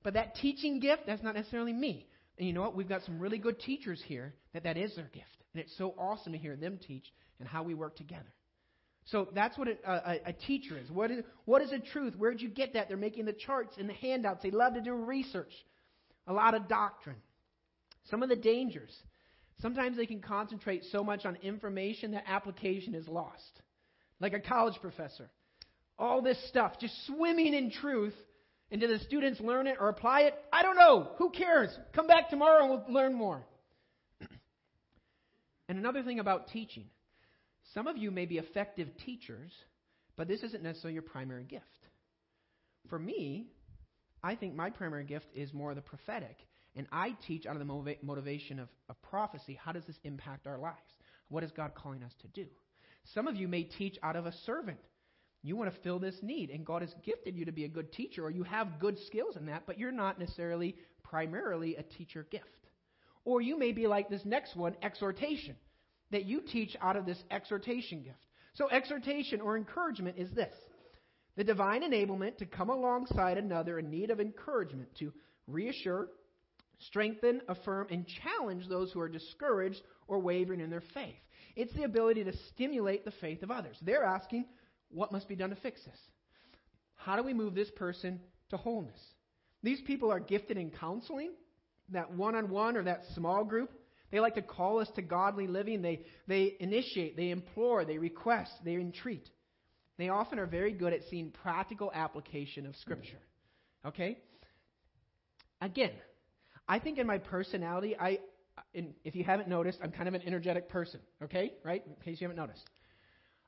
But 0.02 0.14
that 0.14 0.36
teaching 0.36 0.78
gift, 0.78 1.02
that's 1.06 1.22
not 1.22 1.34
necessarily 1.34 1.72
me. 1.72 2.06
And 2.38 2.46
you 2.46 2.52
know 2.52 2.62
what? 2.62 2.76
We've 2.76 2.88
got 2.88 3.02
some 3.04 3.18
really 3.18 3.38
good 3.38 3.58
teachers 3.58 4.02
here 4.06 4.34
that 4.52 4.64
that 4.64 4.76
is 4.76 4.94
their 4.94 5.10
gift. 5.12 5.26
And 5.52 5.62
it's 5.62 5.76
so 5.78 5.94
awesome 5.98 6.32
to 6.32 6.38
hear 6.38 6.54
them 6.54 6.78
teach 6.86 7.04
and 7.40 7.48
how 7.48 7.62
we 7.62 7.74
work 7.74 7.96
together. 7.96 8.32
So 9.06 9.28
that's 9.34 9.56
what 9.56 9.68
a, 9.68 9.76
a, 9.86 10.20
a 10.26 10.32
teacher 10.32 10.76
is. 10.78 10.90
What 10.90 11.10
is. 11.10 11.24
What 11.44 11.62
is 11.62 11.70
a 11.70 11.78
truth? 11.78 12.14
Where'd 12.16 12.40
you 12.40 12.48
get 12.48 12.74
that? 12.74 12.88
They're 12.88 12.96
making 12.96 13.24
the 13.24 13.32
charts 13.32 13.76
and 13.78 13.88
the 13.88 13.94
handouts. 13.94 14.42
They 14.42 14.50
love 14.50 14.74
to 14.74 14.80
do 14.80 14.94
research, 14.94 15.52
a 16.26 16.32
lot 16.32 16.54
of 16.54 16.68
doctrine. 16.68 17.16
Some 18.10 18.22
of 18.22 18.28
the 18.28 18.36
dangers. 18.36 18.90
Sometimes 19.62 19.96
they 19.96 20.06
can 20.06 20.20
concentrate 20.20 20.84
so 20.90 21.02
much 21.02 21.24
on 21.24 21.36
information 21.36 22.10
that 22.12 22.24
application 22.26 22.94
is 22.94 23.08
lost. 23.08 23.62
Like 24.20 24.32
a 24.32 24.40
college 24.40 24.74
professor. 24.80 25.30
All 25.98 26.20
this 26.20 26.36
stuff, 26.48 26.78
just 26.78 26.94
swimming 27.06 27.54
in 27.54 27.70
truth. 27.70 28.14
And 28.72 28.80
do 28.80 28.88
the 28.88 28.98
students 28.98 29.40
learn 29.40 29.68
it 29.68 29.76
or 29.78 29.88
apply 29.88 30.22
it? 30.22 30.34
I 30.52 30.62
don't 30.62 30.76
know. 30.76 31.12
Who 31.18 31.30
cares? 31.30 31.70
Come 31.94 32.08
back 32.08 32.28
tomorrow 32.28 32.64
and 32.64 32.70
we'll 32.70 32.84
learn 32.92 33.14
more. 33.14 33.46
and 35.68 35.78
another 35.78 36.02
thing 36.02 36.18
about 36.18 36.48
teaching 36.48 36.86
some 37.76 37.88
of 37.88 37.98
you 37.98 38.10
may 38.10 38.24
be 38.24 38.38
effective 38.38 38.88
teachers, 39.04 39.52
but 40.16 40.26
this 40.26 40.42
isn't 40.42 40.62
necessarily 40.62 40.94
your 40.94 41.02
primary 41.02 41.44
gift. 41.44 41.64
For 42.88 42.98
me, 42.98 43.48
I 44.22 44.34
think 44.34 44.54
my 44.54 44.70
primary 44.70 45.04
gift 45.04 45.26
is 45.34 45.52
more 45.52 45.74
the 45.74 45.82
prophetic, 45.82 46.38
and 46.74 46.86
I 46.90 47.14
teach 47.26 47.44
out 47.44 47.54
of 47.54 47.58
the 47.58 47.70
motiva- 47.70 48.02
motivation 48.02 48.60
of, 48.60 48.68
of 48.88 49.00
prophecy. 49.02 49.60
How 49.62 49.72
does 49.72 49.84
this 49.86 49.98
impact 50.04 50.46
our 50.46 50.56
lives? 50.56 50.78
What 51.28 51.44
is 51.44 51.50
God 51.50 51.74
calling 51.74 52.02
us 52.02 52.14
to 52.22 52.28
do? 52.28 52.46
Some 53.12 53.26
of 53.26 53.36
you 53.36 53.46
may 53.46 53.64
teach 53.64 53.98
out 54.02 54.16
of 54.16 54.24
a 54.24 54.32
servant. 54.46 54.78
You 55.42 55.54
want 55.54 55.70
to 55.70 55.80
fill 55.82 55.98
this 55.98 56.16
need, 56.22 56.48
and 56.48 56.64
God 56.64 56.80
has 56.80 56.94
gifted 57.04 57.36
you 57.36 57.44
to 57.44 57.52
be 57.52 57.66
a 57.66 57.68
good 57.68 57.92
teacher, 57.92 58.24
or 58.24 58.30
you 58.30 58.44
have 58.44 58.80
good 58.80 58.96
skills 59.06 59.36
in 59.36 59.44
that, 59.46 59.64
but 59.66 59.78
you're 59.78 59.92
not 59.92 60.18
necessarily 60.18 60.76
primarily 61.02 61.76
a 61.76 61.82
teacher 61.82 62.26
gift. 62.30 62.46
Or 63.26 63.42
you 63.42 63.58
may 63.58 63.72
be 63.72 63.86
like 63.86 64.08
this 64.08 64.24
next 64.24 64.56
one, 64.56 64.76
exhortation 64.82 65.56
that 66.10 66.24
you 66.24 66.40
teach 66.40 66.76
out 66.80 66.96
of 66.96 67.06
this 67.06 67.22
exhortation 67.30 68.02
gift. 68.02 68.18
So, 68.54 68.68
exhortation 68.70 69.40
or 69.40 69.56
encouragement 69.56 70.16
is 70.18 70.30
this 70.32 70.54
the 71.36 71.44
divine 71.44 71.82
enablement 71.82 72.38
to 72.38 72.46
come 72.46 72.70
alongside 72.70 73.36
another 73.36 73.78
in 73.78 73.90
need 73.90 74.10
of 74.10 74.20
encouragement, 74.20 74.88
to 74.98 75.12
reassure, 75.46 76.08
strengthen, 76.78 77.42
affirm, 77.48 77.88
and 77.90 78.06
challenge 78.22 78.68
those 78.68 78.90
who 78.92 79.00
are 79.00 79.08
discouraged 79.08 79.82
or 80.08 80.18
wavering 80.18 80.60
in 80.60 80.70
their 80.70 80.82
faith. 80.94 81.14
It's 81.54 81.74
the 81.74 81.84
ability 81.84 82.24
to 82.24 82.36
stimulate 82.48 83.04
the 83.04 83.12
faith 83.12 83.42
of 83.42 83.50
others. 83.50 83.76
They're 83.82 84.04
asking, 84.04 84.46
what 84.90 85.12
must 85.12 85.28
be 85.28 85.36
done 85.36 85.50
to 85.50 85.56
fix 85.56 85.84
this? 85.84 85.98
How 86.94 87.16
do 87.16 87.22
we 87.22 87.34
move 87.34 87.54
this 87.54 87.70
person 87.76 88.20
to 88.50 88.56
wholeness? 88.56 88.98
These 89.62 89.80
people 89.86 90.10
are 90.10 90.20
gifted 90.20 90.56
in 90.56 90.70
counseling, 90.70 91.32
that 91.90 92.12
one 92.12 92.34
on 92.34 92.50
one 92.50 92.76
or 92.76 92.82
that 92.84 93.04
small 93.14 93.44
group. 93.44 93.70
They 94.10 94.20
like 94.20 94.34
to 94.36 94.42
call 94.42 94.78
us 94.80 94.88
to 94.96 95.02
godly 95.02 95.46
living. 95.46 95.82
They, 95.82 96.02
they 96.28 96.56
initiate, 96.60 97.16
they 97.16 97.30
implore, 97.30 97.84
they 97.84 97.98
request, 97.98 98.52
they 98.64 98.74
entreat. 98.74 99.28
They 99.98 100.08
often 100.10 100.38
are 100.38 100.46
very 100.46 100.72
good 100.72 100.92
at 100.92 101.00
seeing 101.10 101.30
practical 101.30 101.90
application 101.94 102.66
of 102.66 102.76
Scripture. 102.76 103.18
Okay? 103.84 104.18
Again, 105.60 105.92
I 106.68 106.78
think 106.78 106.98
in 106.98 107.06
my 107.06 107.18
personality, 107.18 107.96
I, 107.98 108.18
in, 108.74 108.94
if 109.04 109.14
you 109.14 109.24
haven't 109.24 109.48
noticed, 109.48 109.78
I'm 109.82 109.90
kind 109.90 110.08
of 110.08 110.14
an 110.14 110.22
energetic 110.26 110.68
person. 110.68 111.00
Okay? 111.24 111.52
Right? 111.64 111.82
In 111.86 111.94
case 112.04 112.20
you 112.20 112.26
haven't 112.26 112.40
noticed. 112.40 112.62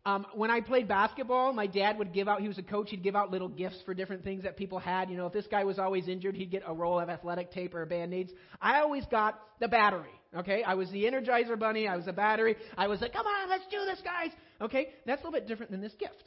Um, 0.07 0.25
when 0.33 0.51
I 0.51 0.61
played 0.61 0.89
basketball, 0.89 1.53
my 1.53 1.67
dad 1.67 1.99
would 1.99 2.15
give 2.15 2.29
out, 2.29 2.41
he 2.41 2.49
was 2.49 2.57
a 2.57 2.63
coach, 2.63 2.89
he'd 2.91 3.03
give 3.03 3.15
out 3.15 3.31
little 3.31 3.49
gifts 3.49 3.83
for 3.85 3.93
different 3.93 4.25
things 4.25 4.45
that 4.45 4.57
people 4.57 4.79
had. 4.79 5.11
You 5.11 5.19
know, 5.19 5.27
if 5.27 5.35
this 5.35 5.47
guy 5.51 5.65
was 5.65 5.79
always 5.79 6.09
injured, 6.09 6.35
he'd 6.35 6.51
get 6.51 6.63
a 6.67 6.73
roll 6.73 6.99
of 6.99 7.11
athletic 7.11 7.53
tape 7.53 7.75
or 7.75 7.85
band 7.85 8.15
aids. 8.15 8.33
I 8.61 8.81
always 8.81 9.05
got 9.11 9.39
the 9.61 9.69
battery. 9.69 10.09
Okay? 10.37 10.63
I 10.63 10.75
was 10.75 10.91
the 10.91 11.05
Energizer 11.05 11.59
Bunny. 11.59 11.89
I 11.89 11.97
was 11.97 12.05
the 12.05 12.13
battery. 12.13 12.57
I 12.77 12.87
was 12.87 13.01
like, 13.01 13.13
come 13.13 13.27
on, 13.27 13.49
let's 13.49 13.65
do 13.71 13.85
this, 13.87 14.01
guys. 14.05 14.31
Okay? 14.61 14.89
That's 15.07 15.23
a 15.23 15.25
little 15.25 15.39
bit 15.39 15.49
different 15.49 15.73
than 15.73 15.81
this 15.81 15.95
gift. 15.99 16.25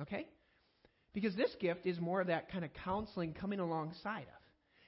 Okay? 0.00 0.26
Because 1.12 1.34
this 1.34 1.54
gift 1.60 1.86
is 1.86 2.00
more 2.00 2.20
of 2.20 2.28
that 2.28 2.50
kind 2.50 2.64
of 2.64 2.70
counseling 2.84 3.34
coming 3.34 3.60
alongside 3.60 4.22
of 4.22 4.42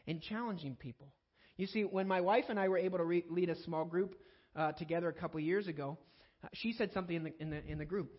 and 0.06 0.20
challenging 0.20 0.76
people. 0.76 1.08
You 1.56 1.66
see, 1.66 1.82
when 1.82 2.08
my 2.08 2.20
wife 2.20 2.44
and 2.48 2.58
I 2.58 2.68
were 2.68 2.78
able 2.78 2.98
to 2.98 3.04
re- 3.04 3.24
lead 3.28 3.48
a 3.48 3.62
small 3.62 3.84
group 3.84 4.16
uh, 4.56 4.72
together 4.72 5.08
a 5.08 5.12
couple 5.12 5.38
years 5.40 5.66
ago, 5.66 5.98
uh, 6.42 6.48
she 6.54 6.72
said 6.72 6.90
something 6.92 7.16
in 7.16 7.24
the, 7.24 7.32
in 7.40 7.50
the, 7.50 7.64
in 7.66 7.78
the 7.78 7.84
group. 7.84 8.12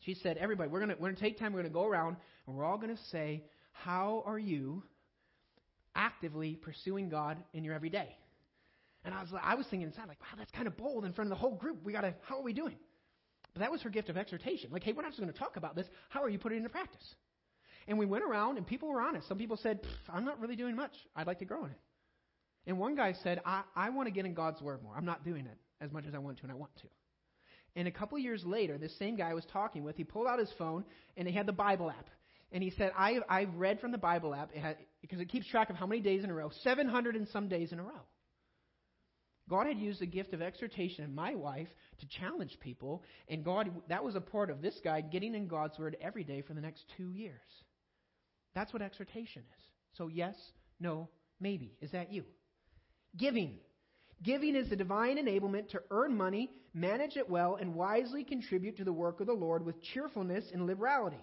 She 0.00 0.14
said, 0.14 0.36
Everybody, 0.36 0.68
we're 0.68 0.80
going 0.80 0.94
we're 0.98 1.08
gonna 1.08 1.20
take 1.20 1.38
time, 1.38 1.52
we're 1.52 1.60
going 1.60 1.72
to 1.72 1.74
go 1.74 1.86
around, 1.86 2.16
and 2.46 2.56
we're 2.56 2.64
all 2.64 2.76
going 2.76 2.94
to 2.94 3.02
say, 3.10 3.44
How 3.72 4.22
are 4.26 4.38
you 4.38 4.82
actively 5.94 6.56
pursuing 6.56 7.08
God 7.08 7.38
in 7.54 7.64
your 7.64 7.74
everyday? 7.74 8.14
And 9.04 9.14
I 9.14 9.20
was, 9.20 9.30
I 9.42 9.54
was 9.54 9.66
thinking 9.66 9.88
inside, 9.88 10.08
like, 10.08 10.20
wow, 10.20 10.38
that's 10.38 10.50
kind 10.52 10.66
of 10.66 10.76
bold 10.76 11.04
in 11.04 11.12
front 11.12 11.30
of 11.30 11.36
the 11.36 11.40
whole 11.40 11.56
group. 11.56 11.84
We 11.84 11.92
got 11.92 12.02
to, 12.02 12.14
how 12.26 12.38
are 12.38 12.42
we 12.42 12.54
doing? 12.54 12.76
But 13.52 13.60
that 13.60 13.70
was 13.70 13.82
her 13.82 13.90
gift 13.90 14.08
of 14.08 14.16
exhortation. 14.16 14.70
Like, 14.72 14.82
hey, 14.82 14.92
we're 14.92 15.02
not 15.02 15.10
just 15.10 15.20
going 15.20 15.32
to 15.32 15.38
talk 15.38 15.56
about 15.56 15.76
this. 15.76 15.86
How 16.08 16.22
are 16.22 16.28
you 16.28 16.38
putting 16.38 16.56
it 16.56 16.60
into 16.60 16.70
practice? 16.70 17.14
And 17.86 17.98
we 17.98 18.06
went 18.06 18.24
around, 18.24 18.56
and 18.56 18.66
people 18.66 18.88
were 18.88 19.00
honest. 19.00 19.28
Some 19.28 19.38
people 19.38 19.58
said, 19.58 19.80
I'm 20.08 20.24
not 20.24 20.40
really 20.40 20.56
doing 20.56 20.74
much. 20.74 20.92
I'd 21.14 21.26
like 21.26 21.38
to 21.40 21.44
grow 21.44 21.64
in 21.64 21.70
it. 21.70 21.80
And 22.66 22.78
one 22.78 22.96
guy 22.96 23.14
said, 23.22 23.40
I, 23.44 23.62
I 23.76 23.90
want 23.90 24.08
to 24.08 24.10
get 24.10 24.24
in 24.24 24.32
God's 24.32 24.62
Word 24.62 24.82
more. 24.82 24.94
I'm 24.96 25.04
not 25.04 25.24
doing 25.24 25.46
it 25.46 25.58
as 25.82 25.92
much 25.92 26.06
as 26.08 26.14
I 26.14 26.18
want 26.18 26.38
to, 26.38 26.44
and 26.44 26.52
I 26.52 26.54
want 26.54 26.74
to. 26.76 26.88
And 27.76 27.86
a 27.86 27.90
couple 27.90 28.18
years 28.18 28.42
later, 28.44 28.78
this 28.78 28.96
same 28.98 29.16
guy 29.16 29.30
I 29.30 29.34
was 29.34 29.44
talking 29.52 29.84
with, 29.84 29.96
he 29.96 30.04
pulled 30.04 30.26
out 30.26 30.38
his 30.38 30.50
phone, 30.56 30.84
and 31.16 31.28
he 31.28 31.34
had 31.34 31.46
the 31.46 31.52
Bible 31.52 31.90
app. 31.90 32.08
And 32.52 32.62
he 32.62 32.70
said, 32.70 32.92
I, 32.96 33.18
I've 33.28 33.54
read 33.56 33.80
from 33.80 33.92
the 33.92 33.98
Bible 33.98 34.34
app, 34.34 34.50
it 34.54 34.60
had, 34.60 34.76
because 35.02 35.20
it 35.20 35.28
keeps 35.28 35.46
track 35.46 35.70
of 35.70 35.76
how 35.76 35.86
many 35.86 36.00
days 36.00 36.24
in 36.24 36.30
a 36.30 36.34
row, 36.34 36.50
700 36.62 37.16
and 37.16 37.28
some 37.28 37.48
days 37.48 37.72
in 37.72 37.78
a 37.78 37.82
row. 37.82 38.00
God 39.48 39.66
had 39.66 39.78
used 39.78 40.00
the 40.00 40.06
gift 40.06 40.32
of 40.32 40.40
exhortation 40.40 41.04
in 41.04 41.14
my 41.14 41.34
wife 41.34 41.68
to 42.00 42.06
challenge 42.06 42.58
people, 42.60 43.02
and 43.28 43.44
God 43.44 43.70
that 43.88 44.04
was 44.04 44.14
a 44.14 44.20
part 44.20 44.50
of 44.50 44.62
this 44.62 44.80
guy 44.82 45.00
getting 45.00 45.34
in 45.34 45.48
God's 45.48 45.78
word 45.78 45.96
every 46.00 46.24
day 46.24 46.40
for 46.40 46.54
the 46.54 46.60
next 46.60 46.84
two 46.96 47.10
years. 47.10 47.40
That's 48.54 48.72
what 48.72 48.82
exhortation 48.82 49.42
is. 49.42 49.64
So 49.96 50.08
yes, 50.08 50.34
no, 50.80 51.08
maybe. 51.40 51.76
Is 51.80 51.92
that 51.92 52.12
you? 52.12 52.24
Giving. 53.16 53.58
Giving 54.22 54.56
is 54.56 54.70
the 54.70 54.76
divine 54.76 55.18
enablement 55.18 55.68
to 55.70 55.82
earn 55.90 56.16
money, 56.16 56.50
manage 56.72 57.16
it 57.16 57.28
well, 57.28 57.56
and 57.60 57.74
wisely 57.74 58.24
contribute 58.24 58.76
to 58.78 58.84
the 58.84 58.92
work 58.92 59.20
of 59.20 59.26
the 59.26 59.32
Lord 59.32 59.64
with 59.64 59.82
cheerfulness 59.82 60.44
and 60.52 60.66
liberality. 60.66 61.20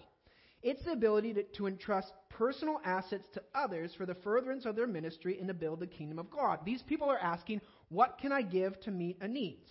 It's 0.62 0.84
the 0.84 0.92
ability 0.92 1.34
to, 1.34 1.42
to, 1.56 1.66
entrust 1.66 2.12
personal 2.28 2.80
assets 2.84 3.26
to 3.34 3.42
others 3.52 3.92
for 3.96 4.06
the 4.06 4.14
furtherance 4.14 4.64
of 4.64 4.76
their 4.76 4.86
ministry 4.86 5.36
and 5.38 5.48
to 5.48 5.54
build 5.54 5.80
the 5.80 5.88
kingdom 5.88 6.20
of 6.20 6.30
God. 6.30 6.60
These 6.64 6.82
people 6.82 7.10
are 7.10 7.18
asking, 7.18 7.60
what 7.92 8.18
can 8.18 8.32
I 8.32 8.42
give 8.42 8.80
to 8.82 8.90
meet 8.90 9.18
a 9.20 9.28
need? 9.28 9.62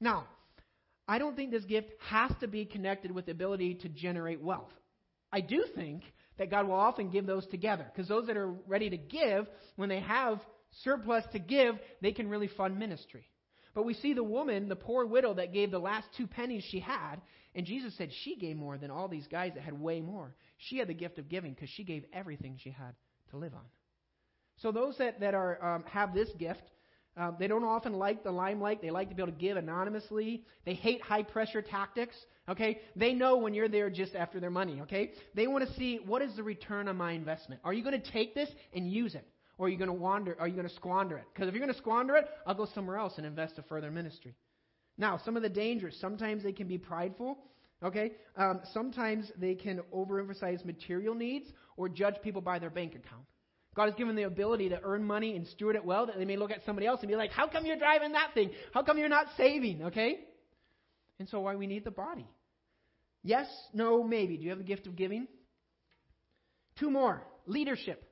Now, 0.00 0.26
I 1.06 1.18
don't 1.18 1.36
think 1.36 1.50
this 1.50 1.64
gift 1.64 1.90
has 2.08 2.30
to 2.40 2.48
be 2.48 2.64
connected 2.64 3.10
with 3.10 3.26
the 3.26 3.32
ability 3.32 3.76
to 3.76 3.88
generate 3.88 4.40
wealth. 4.40 4.72
I 5.32 5.40
do 5.40 5.64
think 5.74 6.02
that 6.38 6.50
God 6.50 6.66
will 6.66 6.74
often 6.74 7.10
give 7.10 7.26
those 7.26 7.46
together 7.46 7.86
because 7.92 8.08
those 8.08 8.26
that 8.26 8.36
are 8.36 8.52
ready 8.66 8.90
to 8.90 8.96
give, 8.96 9.46
when 9.76 9.88
they 9.88 10.00
have 10.00 10.40
surplus 10.82 11.24
to 11.32 11.38
give, 11.38 11.76
they 12.00 12.12
can 12.12 12.28
really 12.28 12.48
fund 12.48 12.78
ministry. 12.78 13.24
But 13.74 13.84
we 13.84 13.94
see 13.94 14.12
the 14.12 14.24
woman, 14.24 14.68
the 14.68 14.76
poor 14.76 15.06
widow 15.06 15.34
that 15.34 15.52
gave 15.52 15.70
the 15.70 15.78
last 15.78 16.06
two 16.16 16.26
pennies 16.26 16.64
she 16.68 16.80
had, 16.80 17.16
and 17.54 17.66
Jesus 17.66 17.96
said 17.96 18.10
she 18.22 18.36
gave 18.36 18.56
more 18.56 18.76
than 18.76 18.90
all 18.90 19.08
these 19.08 19.26
guys 19.26 19.52
that 19.54 19.62
had 19.62 19.78
way 19.78 20.00
more. 20.00 20.34
She 20.58 20.78
had 20.78 20.88
the 20.88 20.94
gift 20.94 21.18
of 21.18 21.28
giving 21.28 21.52
because 21.54 21.70
she 21.70 21.84
gave 21.84 22.04
everything 22.12 22.58
she 22.62 22.70
had 22.70 22.94
to 23.30 23.36
live 23.38 23.54
on. 23.54 23.64
So 24.58 24.72
those 24.72 24.96
that, 24.98 25.20
that 25.20 25.34
are, 25.34 25.74
um, 25.76 25.84
have 25.84 26.14
this 26.14 26.28
gift, 26.38 26.62
um, 27.16 27.36
they 27.38 27.46
don't 27.46 27.64
often 27.64 27.94
like 27.94 28.24
the 28.24 28.30
limelight. 28.30 28.80
They 28.80 28.90
like 28.90 29.10
to 29.10 29.14
be 29.14 29.22
able 29.22 29.32
to 29.32 29.38
give 29.38 29.56
anonymously. 29.56 30.44
They 30.64 30.74
hate 30.74 31.02
high 31.02 31.22
pressure 31.22 31.60
tactics. 31.60 32.16
Okay? 32.48 32.80
They 32.96 33.12
know 33.12 33.36
when 33.36 33.52
you're 33.52 33.68
there 33.68 33.90
just 33.90 34.14
after 34.14 34.40
their 34.40 34.50
money. 34.50 34.80
Okay? 34.82 35.12
They 35.34 35.46
want 35.46 35.68
to 35.68 35.74
see 35.74 36.00
what 36.04 36.22
is 36.22 36.34
the 36.36 36.42
return 36.42 36.88
on 36.88 36.96
my 36.96 37.12
investment. 37.12 37.60
Are 37.64 37.74
you 37.74 37.84
going 37.84 38.00
to 38.00 38.10
take 38.12 38.34
this 38.34 38.48
and 38.72 38.90
use 38.90 39.14
it? 39.14 39.26
Or 39.58 39.66
are 39.66 39.68
you 39.68 39.76
going 39.76 39.88
to 39.88 39.94
wander? 39.94 40.36
Are 40.40 40.48
you 40.48 40.54
going 40.54 40.68
to 40.68 40.74
squander 40.74 41.18
it? 41.18 41.24
Because 41.32 41.48
if 41.48 41.54
you're 41.54 41.62
going 41.62 41.74
to 41.74 41.78
squander 41.78 42.16
it, 42.16 42.26
I'll 42.46 42.54
go 42.54 42.66
somewhere 42.74 42.96
else 42.96 43.14
and 43.18 43.26
invest 43.26 43.56
to 43.56 43.62
further 43.62 43.90
ministry. 43.90 44.34
Now, 44.96 45.20
some 45.22 45.36
of 45.36 45.42
the 45.42 45.50
dangers. 45.50 45.96
Sometimes 46.00 46.42
they 46.42 46.52
can 46.52 46.66
be 46.66 46.78
prideful. 46.78 47.38
Okay? 47.82 48.12
Um, 48.36 48.60
sometimes 48.72 49.30
they 49.38 49.54
can 49.54 49.80
overemphasize 49.94 50.64
material 50.64 51.14
needs 51.14 51.50
or 51.76 51.90
judge 51.90 52.14
people 52.22 52.40
by 52.40 52.58
their 52.58 52.70
bank 52.70 52.94
account. 52.94 53.24
God 53.74 53.86
has 53.86 53.94
given 53.94 54.16
the 54.16 54.24
ability 54.24 54.68
to 54.68 54.80
earn 54.82 55.02
money 55.02 55.34
and 55.34 55.46
steward 55.46 55.76
it 55.76 55.84
well 55.84 56.06
that 56.06 56.18
they 56.18 56.26
may 56.26 56.36
look 56.36 56.50
at 56.50 56.64
somebody 56.66 56.86
else 56.86 57.00
and 57.00 57.08
be 57.08 57.16
like, 57.16 57.30
how 57.30 57.48
come 57.48 57.64
you're 57.64 57.78
driving 57.78 58.12
that 58.12 58.34
thing? 58.34 58.50
How 58.74 58.82
come 58.82 58.98
you're 58.98 59.08
not 59.08 59.26
saving? 59.36 59.84
Okay? 59.84 60.18
And 61.18 61.28
so 61.28 61.40
why 61.40 61.56
we 61.56 61.66
need 61.66 61.84
the 61.84 61.90
body. 61.90 62.28
Yes, 63.22 63.46
no, 63.72 64.02
maybe. 64.02 64.36
Do 64.36 64.44
you 64.44 64.50
have 64.50 64.58
the 64.58 64.64
gift 64.64 64.86
of 64.86 64.96
giving? 64.96 65.26
Two 66.78 66.90
more. 66.90 67.22
Leadership. 67.46 68.02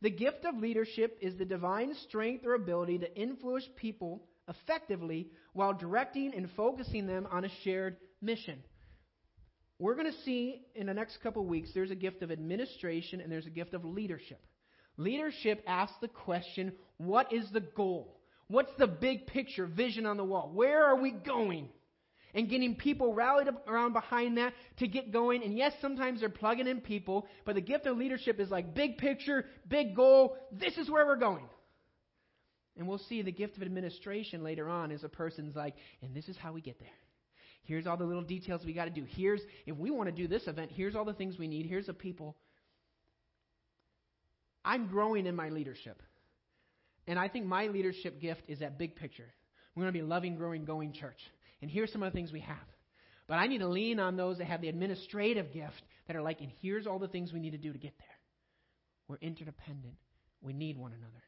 The 0.00 0.10
gift 0.10 0.44
of 0.44 0.56
leadership 0.56 1.18
is 1.20 1.36
the 1.36 1.44
divine 1.44 1.94
strength 2.08 2.46
or 2.46 2.54
ability 2.54 2.98
to 2.98 3.16
influence 3.16 3.68
people 3.76 4.22
effectively 4.48 5.28
while 5.52 5.72
directing 5.72 6.34
and 6.34 6.48
focusing 6.56 7.06
them 7.06 7.26
on 7.30 7.44
a 7.44 7.50
shared 7.62 7.96
mission. 8.20 8.62
We're 9.78 9.94
going 9.94 10.10
to 10.10 10.22
see 10.24 10.62
in 10.74 10.86
the 10.86 10.94
next 10.94 11.18
couple 11.22 11.42
of 11.42 11.48
weeks 11.48 11.70
there's 11.74 11.90
a 11.90 11.96
gift 11.96 12.22
of 12.22 12.30
administration 12.30 13.20
and 13.20 13.30
there's 13.30 13.46
a 13.46 13.50
gift 13.50 13.74
of 13.74 13.84
leadership. 13.84 14.40
Leadership 14.96 15.62
asks 15.66 15.96
the 16.00 16.08
question 16.08 16.72
what 16.98 17.32
is 17.32 17.50
the 17.52 17.60
goal? 17.60 18.20
What's 18.48 18.72
the 18.78 18.86
big 18.86 19.26
picture, 19.26 19.66
vision 19.66 20.06
on 20.06 20.16
the 20.16 20.24
wall? 20.24 20.50
Where 20.52 20.84
are 20.84 21.00
we 21.00 21.10
going? 21.10 21.68
And 22.34 22.48
getting 22.48 22.74
people 22.74 23.14
rallied 23.14 23.48
around 23.66 23.92
behind 23.92 24.38
that 24.38 24.52
to 24.78 24.88
get 24.88 25.12
going. 25.12 25.42
And 25.44 25.56
yes, 25.56 25.72
sometimes 25.80 26.20
they're 26.20 26.28
plugging 26.28 26.66
in 26.66 26.80
people, 26.80 27.26
but 27.44 27.54
the 27.54 27.60
gift 27.60 27.86
of 27.86 27.96
leadership 27.96 28.40
is 28.40 28.50
like 28.50 28.74
big 28.74 28.98
picture, 28.98 29.44
big 29.68 29.94
goal. 29.94 30.36
This 30.50 30.76
is 30.76 30.90
where 30.90 31.06
we're 31.06 31.16
going. 31.16 31.44
And 32.76 32.88
we'll 32.88 32.98
see 32.98 33.22
the 33.22 33.30
gift 33.30 33.56
of 33.56 33.62
administration 33.62 34.42
later 34.42 34.68
on 34.68 34.90
is 34.90 35.04
a 35.04 35.08
person's 35.08 35.54
like, 35.54 35.74
and 36.02 36.14
this 36.14 36.28
is 36.28 36.36
how 36.36 36.52
we 36.52 36.60
get 36.60 36.78
there. 36.80 36.88
Here's 37.62 37.86
all 37.86 37.96
the 37.96 38.04
little 38.04 38.22
details 38.22 38.62
we 38.64 38.74
got 38.74 38.86
to 38.86 38.90
do. 38.90 39.04
Here's, 39.08 39.40
if 39.64 39.76
we 39.76 39.90
want 39.90 40.08
to 40.08 40.14
do 40.14 40.28
this 40.28 40.46
event, 40.48 40.70
here's 40.74 40.96
all 40.96 41.04
the 41.04 41.14
things 41.14 41.38
we 41.38 41.48
need. 41.48 41.66
Here's 41.66 41.86
the 41.86 41.94
people. 41.94 42.36
I'm 44.64 44.86
growing 44.88 45.26
in 45.26 45.36
my 45.36 45.50
leadership. 45.50 46.02
And 47.06 47.18
I 47.18 47.28
think 47.28 47.46
my 47.46 47.66
leadership 47.66 48.20
gift 48.20 48.42
is 48.48 48.60
that 48.60 48.78
big 48.78 48.96
picture. 48.96 49.26
We're 49.74 49.82
going 49.82 49.92
to 49.92 49.98
be 49.98 50.04
loving, 50.04 50.36
growing, 50.36 50.64
going 50.64 50.92
church. 50.92 51.18
And 51.60 51.70
here's 51.70 51.92
some 51.92 52.02
of 52.02 52.12
the 52.12 52.16
things 52.16 52.32
we 52.32 52.40
have. 52.40 52.56
But 53.26 53.34
I 53.34 53.46
need 53.46 53.58
to 53.58 53.68
lean 53.68 54.00
on 54.00 54.16
those 54.16 54.38
that 54.38 54.46
have 54.46 54.60
the 54.60 54.68
administrative 54.68 55.52
gift 55.52 55.82
that 56.06 56.16
are 56.16 56.22
like, 56.22 56.40
and 56.40 56.50
here's 56.60 56.86
all 56.86 56.98
the 56.98 57.08
things 57.08 57.32
we 57.32 57.40
need 57.40 57.52
to 57.52 57.58
do 57.58 57.72
to 57.72 57.78
get 57.78 57.94
there. 57.98 58.06
We're 59.08 59.18
interdependent. 59.20 59.94
We 60.42 60.52
need 60.52 60.78
one 60.78 60.92
another. 60.92 61.22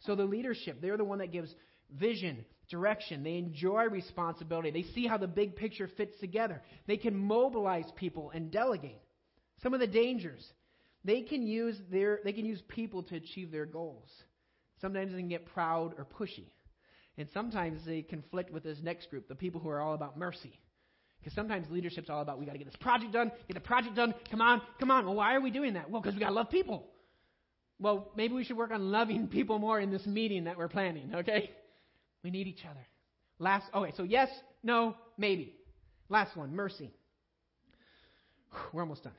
So 0.00 0.14
the 0.14 0.24
leadership, 0.24 0.80
they're 0.80 0.96
the 0.96 1.04
one 1.04 1.18
that 1.18 1.32
gives 1.32 1.54
vision, 1.98 2.44
direction. 2.70 3.22
They 3.22 3.36
enjoy 3.36 3.84
responsibility. 3.84 4.70
They 4.70 4.88
see 4.94 5.06
how 5.06 5.18
the 5.18 5.26
big 5.26 5.56
picture 5.56 5.88
fits 5.96 6.18
together. 6.20 6.62
They 6.86 6.96
can 6.96 7.16
mobilize 7.16 7.86
people 7.96 8.30
and 8.34 8.50
delegate. 8.50 9.00
Some 9.62 9.74
of 9.74 9.80
the 9.80 9.86
dangers. 9.86 10.44
They 11.04 11.22
can 11.22 11.46
use 11.46 11.76
their 11.90 12.20
they 12.24 12.32
can 12.32 12.44
use 12.44 12.62
people 12.68 13.02
to 13.04 13.16
achieve 13.16 13.50
their 13.50 13.66
goals. 13.66 14.08
Sometimes 14.80 15.12
they 15.12 15.18
can 15.18 15.28
get 15.28 15.46
proud 15.46 15.94
or 15.98 16.04
pushy. 16.04 16.46
And 17.18 17.28
sometimes 17.34 17.84
they 17.84 18.02
conflict 18.02 18.52
with 18.52 18.62
this 18.62 18.78
next 18.82 19.10
group, 19.10 19.28
the 19.28 19.34
people 19.34 19.60
who 19.60 19.68
are 19.68 19.80
all 19.80 19.94
about 19.94 20.18
mercy. 20.18 20.58
Because 21.20 21.34
sometimes 21.34 21.66
leadership's 21.70 22.10
all 22.10 22.20
about 22.20 22.38
we 22.38 22.46
got 22.46 22.52
to 22.52 22.58
get 22.58 22.66
this 22.66 22.76
project 22.76 23.12
done, 23.12 23.30
get 23.46 23.54
the 23.54 23.60
project 23.60 23.94
done. 23.94 24.14
Come 24.30 24.40
on, 24.40 24.60
come 24.80 24.90
on. 24.90 25.04
Well, 25.04 25.14
why 25.14 25.34
are 25.34 25.40
we 25.40 25.50
doing 25.50 25.74
that? 25.74 25.88
Well, 25.90 26.00
because 26.00 26.14
we 26.14 26.20
got 26.20 26.28
to 26.28 26.34
love 26.34 26.50
people. 26.50 26.88
Well, 27.78 28.10
maybe 28.16 28.34
we 28.34 28.44
should 28.44 28.56
work 28.56 28.70
on 28.70 28.90
loving 28.90 29.28
people 29.28 29.58
more 29.58 29.78
in 29.78 29.90
this 29.90 30.06
meeting 30.06 30.44
that 30.44 30.56
we're 30.56 30.68
planning, 30.68 31.12
okay? 31.14 31.50
We 32.24 32.30
need 32.30 32.46
each 32.46 32.64
other. 32.68 32.86
Last, 33.38 33.66
okay, 33.74 33.92
so 33.96 34.04
yes, 34.04 34.28
no, 34.62 34.96
maybe. 35.18 35.54
Last 36.08 36.36
one, 36.36 36.54
mercy. 36.54 36.90
We're 38.72 38.82
almost 38.82 39.04
done. 39.04 39.12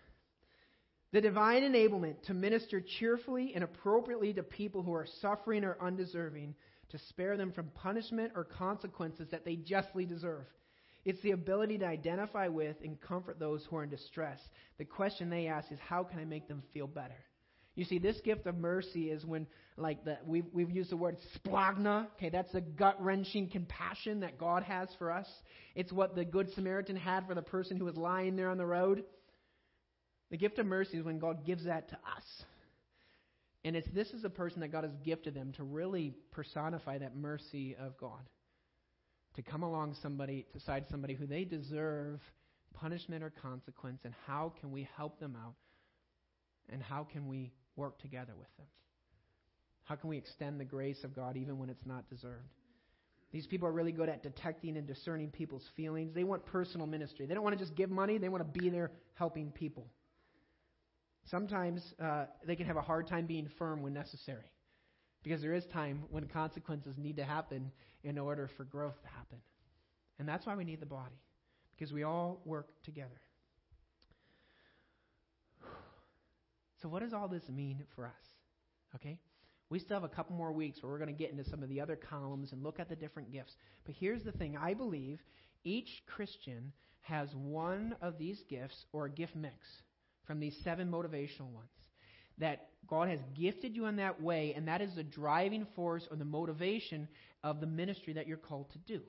The 1.13 1.21
divine 1.21 1.61
enablement 1.61 2.23
to 2.23 2.33
minister 2.33 2.81
cheerfully 2.99 3.53
and 3.53 3.63
appropriately 3.63 4.33
to 4.33 4.43
people 4.43 4.81
who 4.81 4.93
are 4.93 5.07
suffering 5.21 5.63
or 5.63 5.77
undeserving, 5.79 6.55
to 6.89 6.97
spare 7.09 7.37
them 7.37 7.51
from 7.51 7.69
punishment 7.75 8.33
or 8.35 8.43
consequences 8.43 9.27
that 9.31 9.45
they 9.45 9.55
justly 9.55 10.05
deserve. 10.05 10.45
It's 11.05 11.21
the 11.21 11.31
ability 11.31 11.77
to 11.79 11.85
identify 11.85 12.47
with 12.47 12.77
and 12.83 12.99
comfort 12.99 13.39
those 13.39 13.65
who 13.69 13.77
are 13.77 13.83
in 13.83 13.89
distress. 13.89 14.39
The 14.77 14.85
question 14.85 15.29
they 15.29 15.47
ask 15.47 15.71
is, 15.71 15.79
how 15.87 16.03
can 16.03 16.19
I 16.19 16.25
make 16.25 16.47
them 16.47 16.63
feel 16.73 16.87
better? 16.87 17.17
You 17.75 17.85
see, 17.85 17.99
this 17.99 18.19
gift 18.21 18.45
of 18.45 18.57
mercy 18.57 19.09
is 19.09 19.25
when, 19.25 19.47
like, 19.77 20.05
the, 20.05 20.17
we've, 20.25 20.45
we've 20.53 20.69
used 20.69 20.91
the 20.91 20.97
word 20.97 21.17
splanchna. 21.35 22.07
Okay, 22.17 22.29
that's 22.29 22.51
the 22.53 22.61
gut 22.61 23.03
wrenching 23.03 23.49
compassion 23.49 24.19
that 24.19 24.37
God 24.37 24.63
has 24.63 24.89
for 24.97 25.11
us. 25.11 25.27
It's 25.75 25.91
what 25.91 26.15
the 26.15 26.25
Good 26.25 26.53
Samaritan 26.53 26.95
had 26.95 27.27
for 27.27 27.33
the 27.33 27.41
person 27.41 27.77
who 27.77 27.85
was 27.85 27.97
lying 27.97 28.35
there 28.35 28.49
on 28.49 28.57
the 28.57 28.65
road. 28.65 29.03
The 30.33 30.37
gift 30.37 30.57
of 30.57 30.65
mercy 30.65 30.97
is 30.97 31.05
when 31.05 31.19
God 31.19 31.45
gives 31.45 31.65
that 31.65 31.89
to 31.89 31.95
us. 31.95 32.23
And 33.63 33.75
it's 33.75 33.87
this 33.93 34.09
is 34.13 34.23
a 34.23 34.31
person 34.31 34.61
that 34.61 34.69
God 34.69 34.83
has 34.83 34.93
gifted 35.05 35.35
them 35.35 35.53
to 35.57 35.63
really 35.63 36.15
personify 36.31 36.97
that 36.97 37.15
mercy 37.15 37.75
of 37.79 37.95
God. 37.99 38.27
To 39.35 39.43
come 39.43 39.61
along 39.61 39.95
somebody, 40.01 40.47
to 40.53 40.59
side 40.59 40.85
somebody 40.89 41.13
who 41.13 41.27
they 41.27 41.43
deserve 41.43 42.19
punishment 42.73 43.23
or 43.23 43.29
consequence, 43.29 43.99
and 44.05 44.13
how 44.25 44.53
can 44.59 44.71
we 44.71 44.89
help 44.97 45.19
them 45.19 45.37
out? 45.39 45.53
And 46.67 46.81
how 46.81 47.03
can 47.03 47.27
we 47.27 47.51
work 47.75 47.99
together 47.99 48.33
with 48.35 48.49
them? 48.57 48.65
How 49.83 49.93
can 49.93 50.09
we 50.09 50.17
extend 50.17 50.59
the 50.59 50.65
grace 50.65 51.03
of 51.03 51.15
God 51.15 51.37
even 51.37 51.59
when 51.59 51.69
it's 51.69 51.85
not 51.85 52.09
deserved? 52.09 52.49
These 53.31 53.45
people 53.45 53.67
are 53.67 53.71
really 53.71 53.91
good 53.91 54.09
at 54.09 54.23
detecting 54.23 54.77
and 54.77 54.87
discerning 54.87 55.29
people's 55.29 55.69
feelings. 55.75 56.15
They 56.15 56.23
want 56.23 56.43
personal 56.47 56.87
ministry. 56.87 57.27
They 57.27 57.35
don't 57.35 57.43
want 57.43 57.55
to 57.55 57.63
just 57.63 57.75
give 57.75 57.91
money, 57.91 58.17
they 58.17 58.29
want 58.29 58.43
to 58.51 58.59
be 58.59 58.71
there 58.71 58.89
helping 59.13 59.51
people. 59.51 59.85
Sometimes 61.25 61.93
uh, 62.01 62.25
they 62.45 62.55
can 62.55 62.65
have 62.65 62.77
a 62.77 62.81
hard 62.81 63.07
time 63.07 63.25
being 63.25 63.47
firm 63.57 63.81
when 63.81 63.93
necessary 63.93 64.51
because 65.23 65.41
there 65.41 65.53
is 65.53 65.65
time 65.67 66.03
when 66.09 66.27
consequences 66.27 66.95
need 66.97 67.15
to 67.17 67.23
happen 67.23 67.71
in 68.03 68.17
order 68.17 68.49
for 68.57 68.65
growth 68.65 69.01
to 69.01 69.07
happen. 69.07 69.37
And 70.19 70.27
that's 70.27 70.45
why 70.45 70.55
we 70.55 70.65
need 70.65 70.81
the 70.81 70.85
body 70.85 71.15
because 71.75 71.93
we 71.93 72.03
all 72.03 72.41
work 72.45 72.67
together. 72.83 73.21
So, 76.81 76.89
what 76.89 77.01
does 77.01 77.13
all 77.13 77.29
this 77.29 77.47
mean 77.47 77.85
for 77.95 78.05
us? 78.05 78.11
Okay? 78.93 79.17
We 79.69 79.79
still 79.79 79.95
have 79.95 80.03
a 80.03 80.13
couple 80.13 80.35
more 80.35 80.51
weeks 80.51 80.83
where 80.83 80.91
we're 80.91 80.97
going 80.97 81.15
to 81.15 81.17
get 81.17 81.31
into 81.31 81.49
some 81.49 81.63
of 81.63 81.69
the 81.69 81.79
other 81.79 81.95
columns 81.95 82.51
and 82.51 82.61
look 82.61 82.77
at 82.77 82.89
the 82.89 82.95
different 82.97 83.31
gifts. 83.31 83.55
But 83.85 83.95
here's 83.97 84.21
the 84.21 84.33
thing 84.33 84.57
I 84.57 84.73
believe 84.73 85.21
each 85.63 86.03
Christian 86.07 86.73
has 87.03 87.29
one 87.33 87.95
of 88.01 88.17
these 88.17 88.43
gifts 88.49 88.85
or 88.91 89.05
a 89.05 89.09
gift 89.09 89.33
mix 89.33 89.55
from 90.25 90.39
these 90.39 90.55
seven 90.63 90.89
motivational 90.89 91.51
ones. 91.53 91.69
That 92.39 92.67
God 92.87 93.09
has 93.09 93.19
gifted 93.39 93.75
you 93.75 93.85
in 93.85 93.97
that 93.97 94.21
way, 94.21 94.53
and 94.55 94.67
that 94.67 94.81
is 94.81 94.95
the 94.95 95.03
driving 95.03 95.67
force 95.75 96.07
or 96.09 96.17
the 96.17 96.25
motivation 96.25 97.07
of 97.43 97.59
the 97.59 97.67
ministry 97.67 98.13
that 98.13 98.27
you're 98.27 98.37
called 98.37 98.71
to 98.71 98.79
do. 98.79 99.01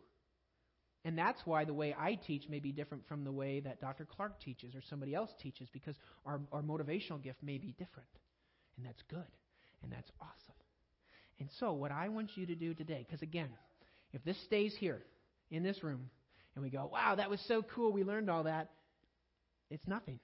And 1.05 1.19
that's 1.19 1.41
why 1.45 1.65
the 1.65 1.75
way 1.75 1.95
I 1.99 2.15
teach 2.15 2.49
may 2.49 2.61
be 2.61 2.73
different 2.73 3.07
from 3.07 3.25
the 3.25 3.33
way 3.33 3.61
that 3.61 3.81
Dr. 3.81 4.07
Clark 4.07 4.41
teaches 4.41 4.75
or 4.75 4.81
somebody 4.89 5.15
else 5.15 5.31
teaches, 5.43 5.69
because 5.73 5.97
our, 6.25 6.41
our 6.53 6.63
motivational 6.63 7.23
gift 7.23 7.43
may 7.43 7.59
be 7.59 7.75
different. 7.79 8.09
And 8.77 8.87
that's 8.87 9.03
good. 9.11 9.27
And 9.83 9.93
that's 9.93 10.11
awesome. 10.21 10.55
And 11.41 11.49
so, 11.59 11.73
what 11.73 11.93
I 11.93 12.09
want 12.09 12.31
you 12.37 12.47
to 12.47 12.55
do 12.55 12.75
today, 12.75 13.05
because 13.07 13.23
again, 13.23 13.51
if 14.13 14.25
this 14.25 14.41
stays 14.45 14.75
here 14.79 15.03
in 15.51 15.63
this 15.63 15.83
room, 15.83 16.09
and 16.55 16.63
we 16.63 16.71
go, 16.71 16.89
wow, 16.91 17.17
that 17.17 17.29
was 17.29 17.41
so 17.49 17.63
cool, 17.75 17.93
we 17.93 18.05
learned 18.05 18.31
all 18.31 18.45
that, 18.45 18.71
it's 19.71 19.87
nothing. 19.87 20.21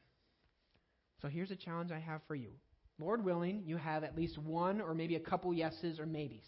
So, 1.23 1.29
here's 1.29 1.51
a 1.51 1.57
challenge 1.57 1.91
I 1.93 1.99
have 1.99 2.23
for 2.27 2.35
you. 2.35 2.51
Lord 2.99 3.25
willing, 3.25 3.63
you 3.65 3.77
have 3.77 4.05
at 4.05 4.17
least 4.17 4.39
one 4.39 4.81
or 4.81 4.95
maybe 4.95 5.17
a 5.17 5.21
couple 5.21 5.53
yeses 5.55 5.99
or 5.99 6.07
maybes. 6.07 6.45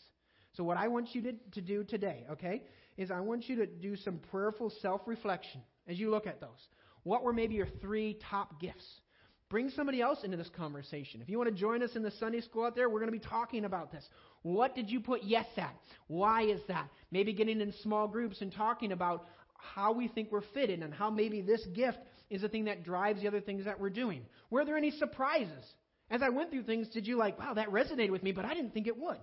So, 0.55 0.65
what 0.65 0.77
I 0.77 0.89
want 0.89 1.15
you 1.15 1.23
to, 1.23 1.33
to 1.53 1.61
do 1.61 1.85
today, 1.85 2.27
okay, 2.31 2.63
is 2.97 3.11
I 3.11 3.21
want 3.21 3.49
you 3.49 3.57
to 3.57 3.67
do 3.67 3.97
some 3.97 4.19
prayerful 4.31 4.71
self 4.81 5.03
reflection 5.07 5.63
as 5.89 5.99
you 5.99 6.11
look 6.11 6.27
at 6.27 6.41
those. 6.41 6.69
What 7.05 7.23
were 7.23 7.33
maybe 7.33 7.55
your 7.55 7.69
three 7.81 8.19
top 8.31 8.61
gifts? 8.61 8.87
Bring 9.49 9.69
somebody 9.71 10.01
else 10.01 10.21
into 10.25 10.39
this 10.39 10.49
conversation. 10.57 11.21
If 11.21 11.29
you 11.29 11.37
want 11.37 11.51
to 11.51 11.55
join 11.55 11.83
us 11.83 11.91
in 11.95 12.03
the 12.03 12.11
Sunday 12.13 12.41
school 12.41 12.65
out 12.65 12.75
there, 12.75 12.89
we're 12.89 13.01
going 13.01 13.13
to 13.13 13.19
be 13.19 13.25
talking 13.27 13.67
about 13.67 13.93
this. 13.93 14.09
What 14.43 14.75
did 14.75 14.89
you 14.89 15.01
put 15.01 15.25
yes 15.25 15.47
at? 15.59 15.75
Why 16.07 16.45
is 16.45 16.61
that? 16.69 16.89
Maybe 17.11 17.35
getting 17.35 17.61
in 17.61 17.73
small 17.83 18.09
groups 18.09 18.41
and 18.41 18.51
talking 18.51 18.93
about 18.93 19.27
how 19.55 19.93
we 19.93 20.09
think 20.09 20.33
we're 20.33 20.43
fitted 20.55 20.83
and 20.83 20.93
how 20.95 21.11
maybe 21.11 21.43
this 21.43 21.65
gift 21.75 21.99
is 22.33 22.43
the 22.43 22.49
thing 22.49 22.65
that 22.65 22.85
drives 22.85 23.21
the 23.21 23.29
other 23.29 23.41
things 23.41 23.65
that 23.67 23.79
we're 23.79 23.91
doing. 23.91 24.23
Were 24.51 24.65
there 24.65 24.77
any 24.77 24.91
surprises? 24.91 25.65
As 26.11 26.23
I 26.23 26.31
went 26.31 26.51
through 26.51 26.65
things, 26.65 26.89
did 26.89 27.07
you 27.07 27.17
like, 27.17 27.39
wow, 27.39 27.55
that 27.55 27.71
resonated 27.71 28.11
with 28.11 28.23
me, 28.23 28.33
but 28.33 28.45
I 28.45 28.55
didn't 28.55 28.75
think 28.75 28.87
it 28.87 28.99
would? 28.99 29.21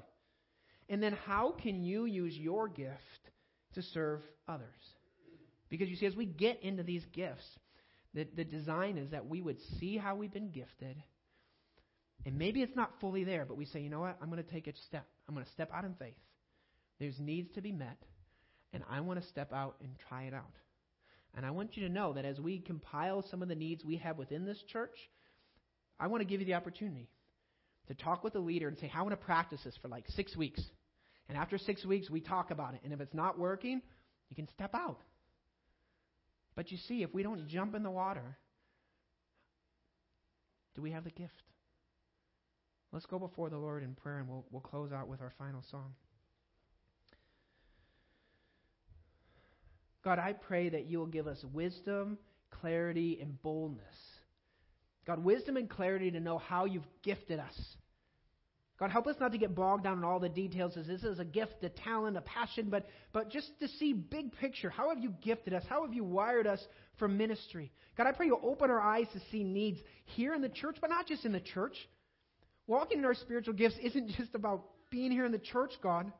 And 0.87 1.03
then 1.03 1.17
how 1.25 1.51
can 1.51 1.83
you 1.83 2.05
use 2.05 2.35
your 2.35 2.67
gift 2.67 3.29
to 3.75 3.81
serve 3.81 4.21
others. 4.47 4.67
Because 5.69 5.89
you 5.89 5.95
see, 5.95 6.05
as 6.05 6.15
we 6.15 6.25
get 6.25 6.63
into 6.63 6.83
these 6.83 7.03
gifts, 7.13 7.45
the, 8.13 8.27
the 8.35 8.43
design 8.43 8.97
is 8.97 9.11
that 9.11 9.27
we 9.27 9.41
would 9.41 9.57
see 9.79 9.97
how 9.97 10.15
we've 10.15 10.33
been 10.33 10.49
gifted. 10.49 11.01
And 12.25 12.37
maybe 12.37 12.61
it's 12.61 12.75
not 12.75 12.91
fully 12.99 13.23
there, 13.23 13.45
but 13.45 13.55
we 13.55 13.65
say, 13.65 13.81
you 13.81 13.89
know 13.89 14.01
what? 14.01 14.17
I'm 14.21 14.29
going 14.29 14.43
to 14.43 14.51
take 14.51 14.67
a 14.67 14.73
step. 14.87 15.05
I'm 15.27 15.35
going 15.35 15.45
to 15.45 15.51
step 15.51 15.69
out 15.73 15.85
in 15.85 15.93
faith. 15.95 16.17
There's 16.99 17.19
needs 17.19 17.49
to 17.53 17.61
be 17.61 17.71
met, 17.71 17.97
and 18.73 18.83
I 18.89 18.99
want 19.01 19.21
to 19.21 19.27
step 19.27 19.53
out 19.53 19.75
and 19.81 19.91
try 20.09 20.23
it 20.23 20.33
out. 20.33 20.51
And 21.35 21.45
I 21.45 21.51
want 21.51 21.77
you 21.77 21.87
to 21.87 21.93
know 21.93 22.13
that 22.13 22.25
as 22.25 22.39
we 22.39 22.59
compile 22.59 23.23
some 23.29 23.41
of 23.41 23.47
the 23.47 23.55
needs 23.55 23.85
we 23.85 23.97
have 23.97 24.17
within 24.17 24.45
this 24.45 24.61
church, 24.71 24.95
I 25.99 26.07
want 26.07 26.21
to 26.21 26.25
give 26.25 26.39
you 26.39 26.45
the 26.45 26.55
opportunity 26.55 27.07
to 27.87 27.93
talk 27.93 28.23
with 28.23 28.33
the 28.33 28.39
leader 28.39 28.67
and 28.67 28.77
say, 28.77 28.91
I 28.93 29.01
want 29.01 29.11
to 29.11 29.25
practice 29.25 29.61
this 29.63 29.75
for 29.81 29.87
like 29.87 30.05
six 30.09 30.35
weeks. 30.35 30.61
And 31.27 31.37
after 31.37 31.57
six 31.57 31.85
weeks, 31.85 32.09
we 32.09 32.21
talk 32.21 32.51
about 32.51 32.73
it. 32.73 32.81
And 32.83 32.93
if 32.93 33.01
it's 33.01 33.13
not 33.13 33.37
working, 33.37 33.81
you 34.29 34.35
can 34.35 34.47
step 34.49 34.73
out. 34.73 34.99
But 36.55 36.71
you 36.71 36.77
see, 36.87 37.03
if 37.03 37.13
we 37.13 37.23
don't 37.23 37.47
jump 37.47 37.75
in 37.75 37.83
the 37.83 37.91
water, 37.91 38.37
do 40.75 40.81
we 40.81 40.91
have 40.91 41.03
the 41.03 41.11
gift? 41.11 41.33
Let's 42.91 43.05
go 43.05 43.19
before 43.19 43.49
the 43.49 43.57
Lord 43.57 43.83
in 43.83 43.93
prayer 43.93 44.17
and 44.17 44.27
we'll, 44.27 44.45
we'll 44.51 44.61
close 44.61 44.91
out 44.91 45.07
with 45.07 45.21
our 45.21 45.31
final 45.37 45.63
song. 45.69 45.93
God, 50.09 50.17
I 50.17 50.33
pray 50.33 50.69
that 50.69 50.87
you 50.87 50.97
will 50.97 51.05
give 51.05 51.27
us 51.27 51.37
wisdom, 51.53 52.17
clarity, 52.49 53.19
and 53.21 53.39
boldness. 53.43 53.83
God, 55.05 55.23
wisdom 55.23 55.55
and 55.55 55.69
clarity 55.69 56.09
to 56.09 56.19
know 56.19 56.39
how 56.39 56.65
you've 56.65 56.87
gifted 57.03 57.37
us. 57.37 57.53
God, 58.79 58.89
help 58.89 59.05
us 59.05 59.17
not 59.19 59.33
to 59.33 59.37
get 59.37 59.53
bogged 59.53 59.83
down 59.83 59.99
in 59.99 60.03
all 60.03 60.19
the 60.19 60.27
details 60.27 60.77
as 60.77 60.87
this 60.87 61.03
is 61.03 61.19
a 61.19 61.25
gift, 61.25 61.63
a 61.63 61.69
talent, 61.69 62.17
a 62.17 62.21
passion, 62.21 62.71
but, 62.71 62.87
but 63.13 63.29
just 63.29 63.51
to 63.59 63.67
see 63.67 63.93
big 63.93 64.31
picture. 64.31 64.71
How 64.71 64.89
have 64.89 64.97
you 64.97 65.13
gifted 65.21 65.53
us? 65.53 65.61
How 65.69 65.85
have 65.85 65.93
you 65.93 66.03
wired 66.03 66.47
us 66.47 66.65
for 66.97 67.07
ministry? 67.07 67.71
God, 67.95 68.07
I 68.07 68.11
pray 68.11 68.25
you'll 68.25 68.41
open 68.41 68.71
our 68.71 68.81
eyes 68.81 69.05
to 69.13 69.19
see 69.31 69.43
needs 69.43 69.77
here 70.05 70.33
in 70.33 70.41
the 70.41 70.49
church, 70.49 70.77
but 70.81 70.89
not 70.89 71.05
just 71.05 71.23
in 71.23 71.33
the 71.33 71.39
church. 71.39 71.75
Walking 72.65 72.97
in 72.97 73.05
our 73.05 73.13
spiritual 73.13 73.53
gifts 73.53 73.75
isn't 73.79 74.09
just 74.17 74.33
about 74.33 74.63
being 74.89 75.11
here 75.11 75.25
in 75.25 75.31
the 75.31 75.37
church, 75.37 75.73
God. 75.83 76.11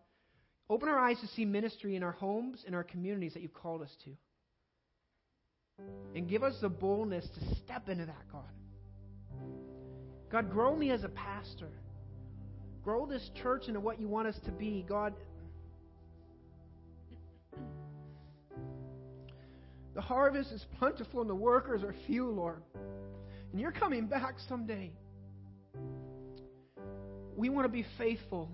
Open 0.69 0.87
our 0.87 0.99
eyes 0.99 1.19
to 1.21 1.27
see 1.27 1.45
ministry 1.45 1.95
in 1.95 2.03
our 2.03 2.11
homes, 2.11 2.63
in 2.67 2.75
our 2.75 2.83
communities 2.83 3.33
that 3.33 3.41
you've 3.41 3.53
called 3.53 3.81
us 3.81 3.95
to. 4.05 4.11
And 6.15 6.27
give 6.29 6.43
us 6.43 6.55
the 6.61 6.69
boldness 6.69 7.27
to 7.27 7.55
step 7.55 7.89
into 7.89 8.05
that, 8.05 8.31
God. 8.31 8.43
God, 10.31 10.51
grow 10.51 10.75
me 10.75 10.91
as 10.91 11.03
a 11.03 11.09
pastor. 11.09 11.69
Grow 12.83 13.05
this 13.05 13.29
church 13.41 13.67
into 13.67 13.79
what 13.79 13.99
you 13.99 14.07
want 14.07 14.27
us 14.27 14.37
to 14.45 14.51
be. 14.51 14.85
God, 14.87 15.13
the 19.95 20.01
harvest 20.01 20.51
is 20.51 20.63
plentiful 20.77 21.21
and 21.21 21.29
the 21.29 21.35
workers 21.35 21.81
are 21.83 21.95
few, 22.05 22.29
Lord. 22.29 22.61
And 23.51 23.59
you're 23.59 23.71
coming 23.71 24.05
back 24.05 24.35
someday. 24.47 24.91
We 27.35 27.49
want 27.49 27.65
to 27.65 27.69
be 27.69 27.85
faithful 27.97 28.49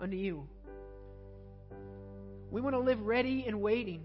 unto 0.00 0.16
you. 0.16 0.48
We 2.50 2.60
want 2.60 2.74
to 2.74 2.80
live 2.80 3.00
ready 3.00 3.44
and 3.46 3.60
waiting. 3.60 4.02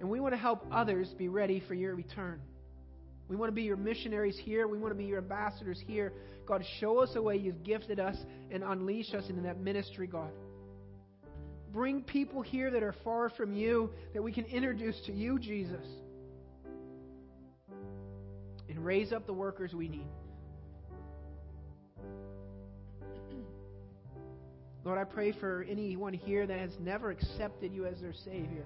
And 0.00 0.10
we 0.10 0.20
want 0.20 0.34
to 0.34 0.38
help 0.38 0.66
others 0.70 1.12
be 1.16 1.28
ready 1.28 1.62
for 1.66 1.74
your 1.74 1.94
return. 1.94 2.40
We 3.28 3.34
want 3.34 3.48
to 3.48 3.54
be 3.54 3.62
your 3.62 3.76
missionaries 3.76 4.38
here. 4.40 4.68
We 4.68 4.78
want 4.78 4.92
to 4.92 4.96
be 4.96 5.04
your 5.04 5.18
ambassadors 5.18 5.82
here. 5.84 6.12
God, 6.46 6.64
show 6.78 6.98
us 6.98 7.10
a 7.16 7.22
way 7.22 7.36
you've 7.36 7.64
gifted 7.64 7.98
us 7.98 8.16
and 8.52 8.62
unleash 8.62 9.14
us 9.14 9.28
into 9.28 9.42
that 9.42 9.58
ministry, 9.58 10.06
God. 10.06 10.30
Bring 11.72 12.02
people 12.02 12.42
here 12.42 12.70
that 12.70 12.82
are 12.82 12.94
far 13.02 13.30
from 13.30 13.52
you 13.52 13.90
that 14.14 14.22
we 14.22 14.32
can 14.32 14.44
introduce 14.44 14.96
to 15.06 15.12
you, 15.12 15.38
Jesus. 15.38 15.84
And 18.68 18.84
raise 18.84 19.12
up 19.12 19.26
the 19.26 19.32
workers 19.32 19.74
we 19.74 19.88
need. 19.88 20.08
Lord, 24.86 24.98
I 24.98 25.04
pray 25.04 25.32
for 25.32 25.66
anyone 25.68 26.12
here 26.12 26.46
that 26.46 26.60
has 26.60 26.70
never 26.78 27.10
accepted 27.10 27.72
you 27.72 27.86
as 27.86 28.00
their 28.00 28.12
Savior. 28.24 28.64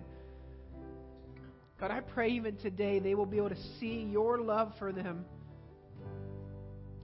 God, 1.80 1.90
I 1.90 2.00
pray 2.00 2.32
even 2.32 2.58
today 2.58 2.98
they 2.98 3.14
will 3.14 3.24
be 3.24 3.38
able 3.38 3.48
to 3.48 3.62
see 3.78 4.06
your 4.12 4.38
love 4.38 4.74
for 4.78 4.92
them 4.92 5.24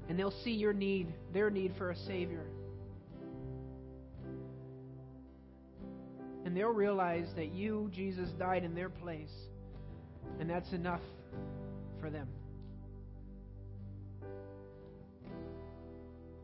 and 0.07 0.19
they'll 0.19 0.39
see 0.45 0.51
your 0.51 0.75
need, 0.75 1.15
their 1.33 1.49
need 1.49 1.73
for 1.79 1.93
a 1.93 1.97
Savior. 1.97 2.45
And 6.45 6.55
they'll 6.55 6.69
realize 6.69 7.27
that 7.37 7.53
you, 7.53 7.91
Jesus, 7.95 8.29
died 8.39 8.65
in 8.65 8.75
their 8.75 8.91
place, 8.91 9.33
and 10.39 10.51
that's 10.51 10.71
enough 10.75 11.01
for 12.01 12.11
them. 12.11 12.29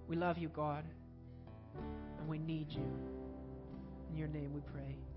We 0.08 0.16
love 0.16 0.38
you, 0.38 0.48
God, 0.48 0.84
and 2.22 2.30
we 2.30 2.38
need 2.38 2.70
you. 2.70 2.86
In 4.10 4.16
your 4.16 4.28
name 4.28 4.52
we 4.54 4.60
pray. 4.72 5.11